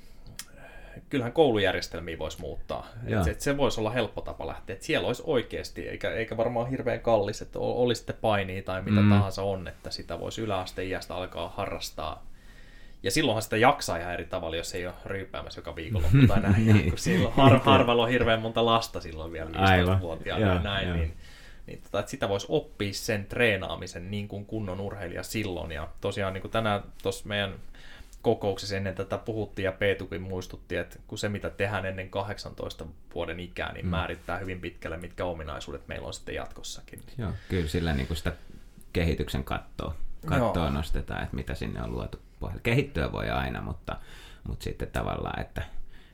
kyllähän 1.10 1.32
koulujärjestelmiä 1.32 2.18
voisi 2.18 2.40
muuttaa. 2.40 2.86
Että 3.06 3.24
se, 3.24 3.30
että 3.30 3.44
se 3.44 3.56
voisi 3.56 3.80
olla 3.80 3.90
helppo 3.90 4.20
tapa 4.20 4.46
lähteä. 4.46 4.74
Että 4.74 4.86
siellä 4.86 5.06
olisi 5.06 5.22
oikeasti, 5.26 5.88
eikä, 5.88 6.10
eikä 6.10 6.36
varmaan 6.36 6.70
hirveän 6.70 7.00
kallis, 7.00 7.42
että 7.42 7.58
olisi 7.58 7.98
sitten 7.98 8.16
painia 8.20 8.62
tai 8.62 8.82
mitä 8.82 9.00
mm. 9.00 9.10
tahansa 9.10 9.42
on, 9.42 9.68
että 9.68 9.90
sitä 9.90 10.20
voisi 10.20 10.40
yläasteiästä 10.40 11.14
alkaa 11.14 11.48
harrastaa 11.48 12.27
ja 13.02 13.10
silloinhan 13.10 13.42
sitä 13.42 13.56
jaksaa 13.56 13.96
ihan 13.96 14.14
eri 14.14 14.24
tavalla, 14.24 14.56
jos 14.56 14.74
ei 14.74 14.86
ole 14.86 14.94
ryyppäämässä 15.04 15.58
joka 15.58 15.76
viikonloppu 15.76 16.18
tai 16.28 16.40
näin. 16.50 16.66
niin. 16.66 16.90
Kun 16.90 16.98
silloin 16.98 17.34
har, 17.34 17.60
harvalla 17.64 18.02
on 18.02 18.08
hirveän 18.08 18.40
monta 18.40 18.64
lasta 18.64 19.00
silloin 19.00 19.32
vielä 19.32 19.50
15-vuotiaana 19.50 20.46
ja 20.46 20.60
näin, 20.60 20.92
niin, 20.92 21.16
niin 21.66 21.82
tota, 21.82 22.00
että 22.00 22.10
sitä 22.10 22.28
voisi 22.28 22.46
oppia 22.48 22.92
sen 22.92 23.26
treenaamisen 23.26 24.10
niin 24.10 24.28
kuin 24.28 24.46
kunnon 24.46 24.80
urheilija 24.80 25.22
silloin. 25.22 25.72
Ja 25.72 25.88
tosiaan 26.00 26.32
niin 26.32 26.42
kuin 26.42 26.52
tänään 26.52 26.82
tuossa 27.02 27.28
meidän 27.28 27.54
kokouksessa 28.22 28.76
ennen 28.76 28.94
tätä 28.94 29.18
puhuttiin 29.18 29.64
ja 29.64 29.72
Peetukin 29.72 30.22
muistutti, 30.22 30.76
että 30.76 30.98
kun 31.06 31.18
se 31.18 31.28
mitä 31.28 31.50
tehdään 31.50 31.86
ennen 31.86 32.10
18 32.10 32.86
vuoden 33.14 33.40
ikää, 33.40 33.72
niin 33.72 33.86
mm. 33.86 33.90
määrittää 33.90 34.38
hyvin 34.38 34.60
pitkälle, 34.60 34.96
mitkä 34.96 35.24
ominaisuudet 35.24 35.88
meillä 35.88 36.06
on 36.06 36.14
sitten 36.14 36.34
jatkossakin. 36.34 37.02
Joo, 37.18 37.30
kyllä 37.48 37.68
sillä 37.68 37.94
niin 37.94 38.06
kuin 38.06 38.16
sitä 38.16 38.32
kehityksen 38.92 39.44
kattoa, 39.44 39.94
kattoa 40.26 40.70
nostetaan, 40.70 41.22
että 41.22 41.36
mitä 41.36 41.54
sinne 41.54 41.82
on 41.82 41.92
luotu 41.92 42.18
pohjalta. 42.40 42.62
Kehittyä 42.62 43.12
voi 43.12 43.30
aina, 43.30 43.60
mutta, 43.60 43.96
mutta 44.44 44.64
sitten 44.64 44.90
tavallaan, 44.90 45.40
että 45.40 45.62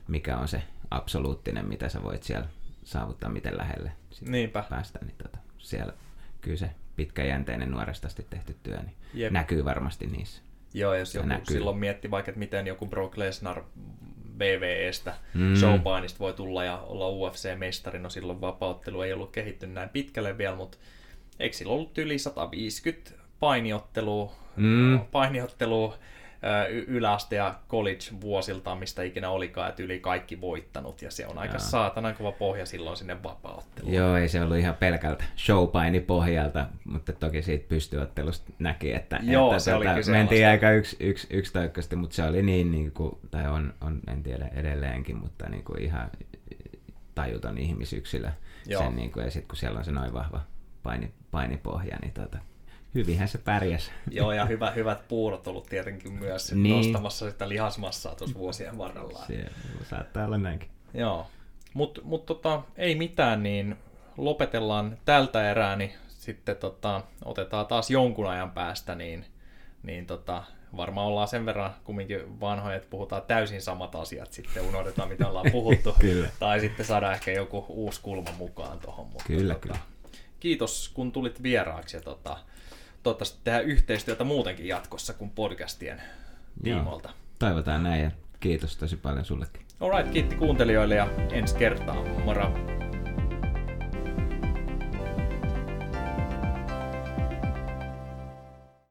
mikä 0.07 0.37
on 0.37 0.47
se 0.47 0.63
absoluuttinen, 0.91 1.65
mitä 1.65 1.89
sä 1.89 2.03
voit 2.03 2.23
siellä 2.23 2.47
saavuttaa, 2.83 3.29
miten 3.29 3.57
lähelle 3.57 3.91
Niinpä. 4.21 4.63
päästä, 4.69 4.99
niin 5.01 5.15
tota, 5.23 5.37
siellä 5.57 5.93
kyllä 6.41 6.57
se 6.57 6.69
pitkäjänteinen 6.95 7.71
nuoresta 7.71 8.07
asti 8.07 8.25
tehty 8.29 8.55
työ 8.63 8.77
niin 8.77 8.95
Jep. 9.13 9.31
näkyy 9.31 9.65
varmasti 9.65 10.07
niissä. 10.07 10.41
Joo, 10.73 10.93
jos 10.93 11.15
joku 11.15 11.27
näkyy. 11.27 11.45
silloin 11.45 11.77
mietti 11.77 12.11
vaikka, 12.11 12.31
että 12.31 12.39
miten 12.39 12.67
joku 12.67 12.85
Brock 12.85 13.17
Lesnar 13.17 13.63
BVEstä, 14.37 15.13
mm. 15.33 15.55
showpainista 15.55 16.19
voi 16.19 16.33
tulla 16.33 16.63
ja 16.63 16.77
olla 16.77 17.09
UFC-mestari, 17.09 17.99
no 17.99 18.09
silloin 18.09 18.41
vapauttelu 18.41 19.01
ei 19.01 19.13
ollut 19.13 19.31
kehittynyt 19.31 19.75
näin 19.75 19.89
pitkälle 19.89 20.37
vielä, 20.37 20.55
mutta 20.55 20.77
eikö 21.39 21.55
sillä 21.55 21.73
ollut 21.73 21.97
yli 21.97 22.19
150 22.19 23.11
painiottelu, 23.39 24.31
mm. 24.55 24.99
painiottelu 25.11 25.93
yläaste- 26.87 27.35
ja 27.35 27.55
college-vuosiltaan, 27.69 28.77
mistä 28.77 29.03
ikinä 29.03 29.29
olikaan, 29.29 29.69
että 29.69 29.83
yli 29.83 29.99
kaikki 29.99 30.41
voittanut, 30.41 31.01
ja 31.01 31.11
se 31.11 31.27
on 31.27 31.37
aika 31.37 31.53
Joo. 31.53 31.59
saatana 31.59 32.13
kova 32.13 32.31
pohja 32.31 32.65
silloin 32.65 32.97
sinne 32.97 33.23
vapautteluun. 33.23 33.93
Joo, 33.93 34.15
ei 34.15 34.29
se 34.29 34.41
ollut 34.41 34.57
ihan 34.57 34.75
pelkältä 34.75 35.23
showpaini 35.37 35.99
pohjalta, 35.99 36.67
mutta 36.85 37.13
toki 37.13 37.41
siitä 37.41 37.65
pystyottelusta 37.69 38.51
näki, 38.59 38.93
että, 38.93 39.19
Joo, 39.23 39.51
että 39.51 39.63
se 39.63 39.71
tuota, 39.71 39.91
oli 39.91 40.01
mentiin 40.11 40.47
aika 40.47 40.71
yksi, 40.71 40.97
yksi, 40.99 41.27
yksi 41.29 41.95
mutta 41.95 42.15
se 42.15 42.23
oli 42.23 42.41
niin, 42.41 42.71
niin 42.71 42.91
kuin, 42.91 43.17
tai 43.31 43.47
on, 43.47 43.73
on, 43.81 43.99
en 44.07 44.23
tiedä 44.23 44.47
edelleenkin, 44.47 45.17
mutta 45.17 45.49
niin 45.49 45.63
kuin 45.63 45.81
ihan 45.81 46.11
tajuton 47.15 47.57
ihmisyksilö. 47.57 48.29
Joo. 48.67 48.83
Sen, 48.83 48.95
niin 48.95 49.11
kuin, 49.11 49.25
ja 49.25 49.31
sitten 49.31 49.47
kun 49.47 49.57
siellä 49.57 49.79
on 49.79 49.85
se 49.85 49.91
noin 49.91 50.13
vahva 50.13 50.41
paini, 50.83 51.11
painipohja, 51.31 51.97
niin 52.01 52.13
tota, 52.13 52.37
hyvinhän 52.95 53.27
se 53.27 53.37
pärjäs. 53.37 53.91
Joo, 54.11 54.31
ja 54.31 54.45
hyvä, 54.45 54.71
hyvät 54.71 55.07
puurot 55.07 55.47
ollut 55.47 55.67
tietenkin 55.69 56.13
myös 56.13 56.53
niin. 56.53 56.75
nostamassa 56.75 57.31
sitä 57.31 57.49
lihasmassaa 57.49 58.15
tuossa 58.15 58.39
vuosien 58.39 58.77
varrella. 58.77 59.23
Se 59.27 59.45
saattaa 59.89 60.25
olla 60.25 60.37
näinkin. 60.37 60.69
Joo, 60.93 61.27
mutta 61.73 62.01
mut 62.03 62.25
tota, 62.25 62.61
ei 62.77 62.95
mitään, 62.95 63.43
niin 63.43 63.75
lopetellaan 64.17 64.97
tältä 65.05 65.51
erää, 65.51 65.75
niin 65.75 65.91
sitten 66.07 66.55
tota, 66.55 67.01
otetaan 67.25 67.67
taas 67.67 67.91
jonkun 67.91 68.29
ajan 68.29 68.51
päästä, 68.51 68.95
niin, 68.95 69.25
niin 69.83 70.05
tota, 70.05 70.43
varmaan 70.77 71.07
ollaan 71.07 71.27
sen 71.27 71.45
verran 71.45 71.75
kumminkin 71.83 72.39
vanhoja, 72.39 72.75
että 72.75 72.89
puhutaan 72.89 73.21
täysin 73.21 73.61
samat 73.61 73.95
asiat, 73.95 74.33
sitten 74.33 74.63
unohdetaan 74.63 75.09
mitä 75.09 75.27
ollaan 75.27 75.51
puhuttu. 75.51 75.95
kyllä. 75.99 76.27
Tai 76.39 76.59
sitten 76.59 76.85
saadaan 76.85 77.13
ehkä 77.13 77.31
joku 77.31 77.65
uusi 77.69 78.01
kulma 78.01 78.31
mukaan 78.37 78.79
tuohon. 78.79 79.07
Kyllä, 79.27 79.53
tota, 79.53 79.67
kyllä. 79.67 79.79
Kiitos 80.39 80.91
kun 80.93 81.11
tulit 81.11 81.43
vieraaksi 81.43 81.97
ja 81.97 82.01
tota, 82.01 82.37
toivottavasti 83.05 83.39
tehdä 83.43 83.59
yhteistyötä 83.59 84.23
muutenkin 84.23 84.67
jatkossa 84.67 85.13
kuin 85.13 85.29
podcastien 85.29 86.01
tiimoilta. 86.63 87.09
Toivotaan 87.39 87.83
näin 87.83 88.03
ja 88.03 88.11
kiitos 88.39 88.77
tosi 88.77 88.95
paljon 88.95 89.25
sullekin. 89.25 89.65
Alright, 89.79 90.13
kiitti 90.13 90.35
kuuntelijoille 90.35 90.95
ja 90.95 91.07
ensi 91.31 91.55
kertaa. 91.55 92.03
Moro! 92.25 92.51